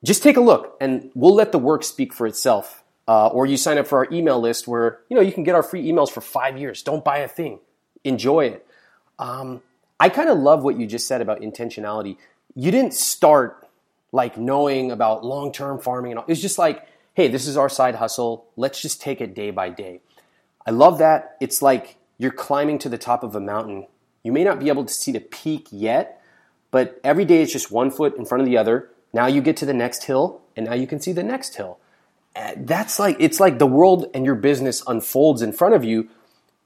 just 0.03 0.23
take 0.23 0.37
a 0.37 0.41
look 0.41 0.77
and 0.81 1.11
we'll 1.15 1.35
let 1.35 1.53
the 1.53 1.59
work 1.59 1.85
speak 1.85 2.13
for 2.13 2.27
itself. 2.27 2.83
Uh, 3.07 3.29
or 3.29 3.47
you 3.47 3.57
sign 3.57 3.79
up 3.79 3.87
for 3.87 4.05
our 4.05 4.13
email 4.13 4.39
list 4.39 4.69
where 4.69 5.01
you 5.09 5.15
know 5.17 5.23
you 5.23 5.33
can 5.33 5.45
get 5.45 5.55
our 5.55 5.63
free 5.63 5.87
emails 5.87 6.11
for 6.11 6.21
five 6.21 6.59
years. 6.59 6.83
Don't 6.83 7.05
buy 7.05 7.19
a 7.19 7.29
thing, 7.29 7.61
enjoy 8.05 8.47
it. 8.47 8.67
Um, 9.19 9.63
I 10.01 10.09
kind 10.09 10.29
of 10.29 10.39
love 10.39 10.63
what 10.63 10.79
you 10.79 10.87
just 10.87 11.07
said 11.07 11.21
about 11.21 11.41
intentionality. 11.41 12.17
You 12.55 12.71
didn't 12.71 12.95
start 12.95 13.67
like 14.13 14.37
knowing 14.39 14.91
about 14.91 15.25
long 15.25 15.53
term 15.53 15.79
farming 15.79 16.13
and 16.13 16.19
all. 16.21 16.25
It's 16.29 16.41
just 16.41 16.59
like, 16.59 16.87
hey, 17.15 17.29
this 17.29 17.47
is 17.47 17.57
our 17.57 17.69
side 17.69 17.97
hustle. 17.97 18.47
Let's 18.57 18.81
just 18.81 19.01
take 19.01 19.21
it 19.21 19.35
day 19.35 19.51
by 19.51 19.71
day. 19.71 20.01
I 20.67 20.71
love 20.71 20.99
that. 20.99 21.37
It's 21.41 21.63
like 21.63 21.97
you're 22.19 22.31
climbing 22.31 22.79
to 22.81 22.89
the 22.89 22.99
top 22.99 23.23
of 23.23 23.35
a 23.35 23.41
mountain. 23.41 23.87
You 24.23 24.33
may 24.33 24.45
not 24.45 24.61
be 24.61 24.69
able 24.69 24.85
to 24.85 24.93
see 24.93 25.13
the 25.13 25.21
peak 25.21 25.69
yet, 25.71 26.23
but 26.71 27.01
every 27.03 27.25
day 27.25 27.43
it's 27.43 27.53
just 27.53 27.71
one 27.71 27.91
foot 27.91 28.17
in 28.17 28.25
front 28.25 28.43
of 28.43 28.47
the 28.47 28.59
other. 28.59 28.91
Now 29.13 29.27
you 29.27 29.41
get 29.41 29.57
to 29.59 29.67
the 29.67 29.73
next 29.73 30.05
hill, 30.05 30.43
and 30.57 30.67
now 30.67 30.75
you 30.75 30.87
can 30.87 31.01
see 31.01 31.13
the 31.13 31.23
next 31.23 31.57
hill. 31.57 31.79
Uh, 32.37 32.53
That's 32.57 32.99
like, 32.99 33.17
it's 33.19 33.41
like 33.41 33.59
the 33.59 33.67
world 33.67 34.07
and 34.13 34.27
your 34.27 34.35
business 34.35 34.83
unfolds 34.87 35.41
in 35.41 35.53
front 35.53 35.75
of 35.75 35.85
you, 35.85 36.09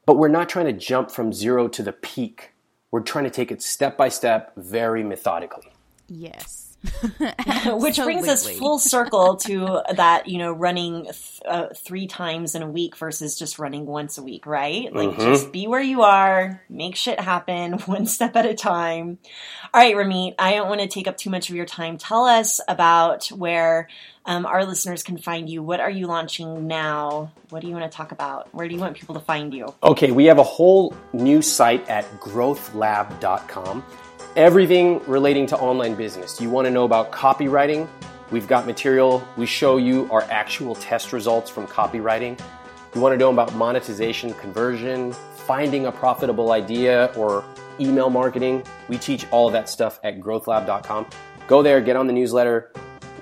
but 0.06 0.16
we're 0.16 0.28
not 0.28 0.48
trying 0.48 0.66
to 0.66 0.72
jump 0.72 1.10
from 1.10 1.32
zero 1.32 1.68
to 1.68 1.82
the 1.82 1.92
peak. 1.92 2.51
We're 2.92 3.00
trying 3.00 3.24
to 3.24 3.30
take 3.30 3.50
it 3.50 3.62
step 3.62 3.96
by 3.96 4.10
step, 4.10 4.52
very 4.56 5.02
methodically. 5.02 5.72
Yes. 6.08 6.68
Which 7.66 7.96
brings 7.96 8.28
us 8.28 8.48
full 8.58 8.78
circle 8.78 9.36
to 9.36 9.82
that, 9.94 10.26
you 10.26 10.38
know, 10.38 10.52
running 10.52 11.04
th- 11.04 11.40
uh, 11.46 11.68
three 11.76 12.06
times 12.06 12.54
in 12.56 12.62
a 12.62 12.68
week 12.68 12.96
versus 12.96 13.38
just 13.38 13.58
running 13.58 13.86
once 13.86 14.18
a 14.18 14.22
week, 14.22 14.46
right? 14.46 14.92
Like, 14.92 15.16
just 15.16 15.52
be 15.52 15.68
where 15.68 15.80
you 15.80 16.02
are, 16.02 16.60
make 16.68 16.96
shit 16.96 17.20
happen, 17.20 17.72
one 17.86 18.06
step 18.06 18.34
at 18.34 18.46
a 18.46 18.54
time. 18.54 19.18
All 19.72 19.80
right, 19.80 19.94
Ramit, 19.94 20.34
I 20.38 20.54
don't 20.54 20.68
want 20.68 20.80
to 20.80 20.88
take 20.88 21.06
up 21.06 21.16
too 21.16 21.30
much 21.30 21.50
of 21.50 21.56
your 21.56 21.66
time. 21.66 21.98
Tell 21.98 22.24
us 22.24 22.60
about 22.66 23.28
where 23.28 23.88
um, 24.24 24.46
our 24.46 24.64
listeners 24.64 25.02
can 25.02 25.18
find 25.18 25.48
you. 25.48 25.62
What 25.62 25.80
are 25.80 25.90
you 25.90 26.06
launching 26.06 26.66
now? 26.66 27.32
What 27.50 27.60
do 27.60 27.68
you 27.68 27.74
want 27.74 27.90
to 27.90 27.96
talk 27.96 28.12
about? 28.12 28.52
Where 28.54 28.68
do 28.68 28.74
you 28.74 28.80
want 28.80 28.96
people 28.96 29.14
to 29.14 29.20
find 29.20 29.52
you? 29.52 29.74
Okay, 29.82 30.12
we 30.12 30.26
have 30.26 30.38
a 30.38 30.44
whole 30.44 30.94
new 31.12 31.42
site 31.42 31.88
at 31.88 32.04
growthlab.com. 32.20 33.84
Everything 34.36 35.00
relating 35.06 35.46
to 35.46 35.58
online 35.58 35.94
business. 35.94 36.40
You 36.40 36.50
want 36.50 36.66
to 36.66 36.70
know 36.70 36.84
about 36.84 37.10
copywriting? 37.10 37.88
We've 38.30 38.48
got 38.48 38.66
material. 38.66 39.26
We 39.36 39.44
show 39.44 39.76
you 39.76 40.08
our 40.10 40.22
actual 40.22 40.74
test 40.74 41.12
results 41.12 41.50
from 41.50 41.66
copywriting. 41.66 42.40
You 42.94 43.00
want 43.00 43.12
to 43.12 43.18
know 43.18 43.30
about 43.30 43.54
monetization, 43.54 44.32
conversion, 44.34 45.12
finding 45.12 45.86
a 45.86 45.92
profitable 45.92 46.52
idea, 46.52 47.12
or 47.16 47.44
email 47.80 48.08
marketing? 48.08 48.62
We 48.88 48.98
teach 48.98 49.26
all 49.30 49.48
of 49.48 49.52
that 49.52 49.68
stuff 49.68 49.98
at 50.04 50.20
growthlab.com. 50.20 51.06
Go 51.46 51.62
there, 51.62 51.80
get 51.80 51.96
on 51.96 52.06
the 52.06 52.12
newsletter. 52.12 52.72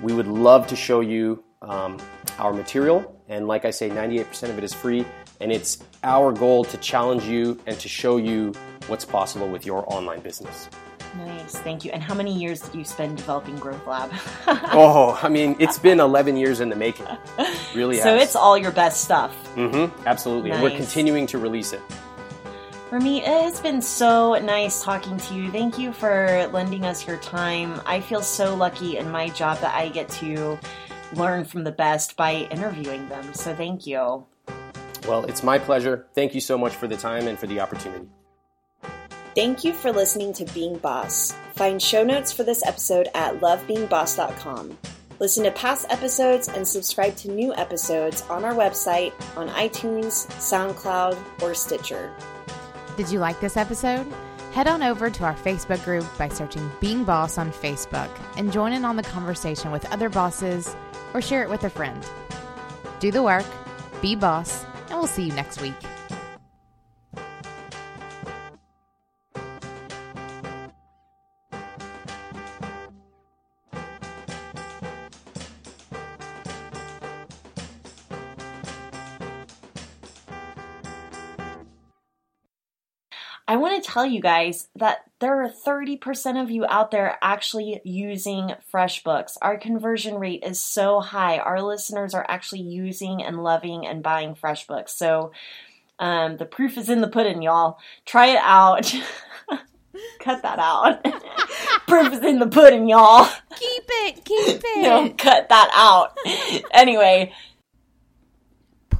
We 0.01 0.13
would 0.13 0.27
love 0.27 0.67
to 0.67 0.75
show 0.75 1.01
you 1.01 1.43
um, 1.61 1.99
our 2.39 2.53
material. 2.53 3.21
And 3.29 3.47
like 3.47 3.65
I 3.65 3.71
say, 3.71 3.89
98% 3.89 4.49
of 4.49 4.57
it 4.57 4.63
is 4.63 4.73
free. 4.73 5.05
And 5.39 5.51
it's 5.51 5.83
our 6.03 6.31
goal 6.31 6.63
to 6.65 6.77
challenge 6.77 7.23
you 7.23 7.59
and 7.65 7.79
to 7.79 7.87
show 7.87 8.17
you 8.17 8.53
what's 8.87 9.05
possible 9.05 9.47
with 9.47 9.65
your 9.65 9.83
online 9.91 10.19
business. 10.21 10.69
Nice, 11.17 11.57
thank 11.57 11.83
you. 11.83 11.91
And 11.91 12.01
how 12.01 12.13
many 12.13 12.33
years 12.33 12.61
did 12.61 12.75
you 12.75 12.85
spend 12.85 13.17
developing 13.17 13.57
Growth 13.57 13.85
Lab? 13.85 14.11
Oh, 14.73 15.19
I 15.21 15.27
mean, 15.27 15.55
it's 15.59 15.77
been 15.77 15.99
11 15.99 16.37
years 16.37 16.61
in 16.61 16.69
the 16.69 16.75
making. 16.75 17.05
Really 17.75 17.97
so 17.97 18.15
has. 18.15 18.23
it's 18.23 18.35
all 18.35 18.57
your 18.57 18.71
best 18.71 19.03
stuff. 19.03 19.35
Mm-hmm, 19.55 20.07
absolutely. 20.07 20.51
And 20.51 20.63
we're 20.63 20.75
continuing 20.75 21.27
to 21.27 21.37
release 21.37 21.73
it. 21.73 21.81
Ramit, 22.91 23.19
it 23.19 23.25
has 23.25 23.61
been 23.61 23.81
so 23.81 24.33
nice 24.35 24.83
talking 24.83 25.15
to 25.15 25.33
you. 25.33 25.49
Thank 25.49 25.79
you 25.79 25.93
for 25.93 26.45
lending 26.51 26.83
us 26.83 27.07
your 27.07 27.15
time. 27.19 27.79
I 27.85 28.01
feel 28.01 28.21
so 28.21 28.53
lucky 28.53 28.97
in 28.97 29.09
my 29.09 29.29
job 29.29 29.59
that 29.59 29.73
I 29.73 29.87
get 29.87 30.09
to 30.09 30.59
learn 31.13 31.45
from 31.45 31.63
the 31.63 31.71
best 31.71 32.17
by 32.17 32.49
interviewing 32.51 33.07
them. 33.07 33.33
So 33.33 33.55
thank 33.55 33.87
you. 33.87 34.25
Well, 35.07 35.23
it's 35.23 35.41
my 35.41 35.57
pleasure. 35.57 36.05
Thank 36.15 36.35
you 36.35 36.41
so 36.41 36.57
much 36.57 36.73
for 36.75 36.89
the 36.89 36.97
time 36.97 37.29
and 37.29 37.39
for 37.39 37.47
the 37.47 37.61
opportunity. 37.61 38.09
Thank 39.35 39.63
you 39.63 39.71
for 39.71 39.93
listening 39.93 40.33
to 40.33 40.45
Being 40.53 40.77
Boss. 40.77 41.33
Find 41.55 41.81
show 41.81 42.03
notes 42.03 42.33
for 42.33 42.43
this 42.43 42.61
episode 42.65 43.07
at 43.15 43.39
lovebeingboss.com. 43.39 44.77
Listen 45.19 45.45
to 45.45 45.51
past 45.51 45.85
episodes 45.89 46.49
and 46.49 46.67
subscribe 46.67 47.15
to 47.15 47.31
new 47.31 47.55
episodes 47.55 48.23
on 48.23 48.43
our 48.43 48.53
website, 48.53 49.13
on 49.37 49.47
iTunes, 49.47 50.27
SoundCloud, 50.41 51.17
or 51.41 51.53
Stitcher. 51.53 52.13
Did 53.01 53.09
you 53.09 53.17
like 53.17 53.39
this 53.39 53.57
episode? 53.57 54.05
Head 54.51 54.67
on 54.67 54.83
over 54.83 55.09
to 55.09 55.23
our 55.23 55.33
Facebook 55.33 55.83
group 55.83 56.05
by 56.19 56.29
searching 56.29 56.71
Being 56.79 57.03
Boss 57.03 57.39
on 57.39 57.51
Facebook 57.51 58.11
and 58.37 58.53
join 58.53 58.73
in 58.73 58.85
on 58.85 58.95
the 58.95 59.01
conversation 59.01 59.71
with 59.71 59.91
other 59.91 60.07
bosses 60.07 60.75
or 61.15 61.19
share 61.19 61.41
it 61.41 61.49
with 61.49 61.63
a 61.63 61.69
friend. 61.71 62.05
Do 62.99 63.09
the 63.09 63.23
work, 63.23 63.47
be 64.03 64.15
boss, 64.15 64.63
and 64.89 64.99
we'll 64.99 65.07
see 65.07 65.23
you 65.23 65.33
next 65.33 65.63
week. 65.63 65.73
To 83.81 83.89
tell 83.89 84.05
you 84.05 84.21
guys 84.21 84.67
that 84.75 84.99
there 85.19 85.41
are 85.43 85.49
30% 85.49 86.41
of 86.41 86.49
you 86.51 86.65
out 86.67 86.91
there 86.91 87.17
actually 87.21 87.81
using 87.83 88.53
FreshBooks. 88.73 89.37
Our 89.41 89.57
conversion 89.57 90.15
rate 90.15 90.43
is 90.45 90.59
so 90.59 90.99
high. 90.99 91.37
Our 91.37 91.61
listeners 91.61 92.13
are 92.13 92.25
actually 92.27 92.61
using 92.61 93.23
and 93.23 93.43
loving 93.43 93.85
and 93.85 94.03
buying 94.03 94.35
FreshBooks. 94.35 94.89
So 94.89 95.31
um, 95.99 96.37
the 96.37 96.45
proof 96.45 96.77
is 96.77 96.89
in 96.89 97.01
the 97.01 97.07
pudding, 97.07 97.41
y'all. 97.41 97.77
Try 98.05 98.27
it 98.27 98.41
out. 98.41 98.93
cut 100.19 100.41
that 100.41 100.59
out. 100.59 101.05
proof 101.87 102.13
is 102.13 102.23
in 102.23 102.39
the 102.39 102.47
pudding, 102.47 102.89
y'all. 102.89 103.29
Keep 103.55 103.83
it, 103.87 104.25
keep 104.25 104.61
it. 104.63 104.81
No, 104.81 105.09
cut 105.17 105.49
that 105.49 105.69
out. 105.73 106.17
anyway, 106.73 107.33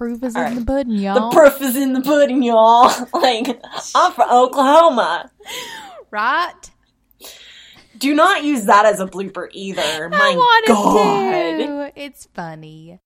Proof 0.01 0.23
is 0.23 0.35
All 0.35 0.41
in 0.41 0.47
right. 0.47 0.59
the 0.59 0.65
pudding, 0.65 0.95
y'all. 0.95 1.29
The 1.29 1.35
proof 1.35 1.61
is 1.61 1.75
in 1.75 1.93
the 1.93 2.01
pudding, 2.01 2.41
y'all. 2.41 2.85
like, 3.13 3.61
I'm 3.93 4.11
from 4.13 4.31
Oklahoma. 4.31 5.29
right? 6.09 6.71
Do 7.99 8.15
not 8.15 8.43
use 8.43 8.65
that 8.65 8.87
as 8.87 8.99
a 8.99 9.05
blooper 9.05 9.47
either. 9.51 10.09
My 10.09 10.17
I 10.17 10.35
want 10.35 10.65
God. 10.65 11.93
to. 11.93 12.01
It's 12.01 12.27
funny. 12.33 12.99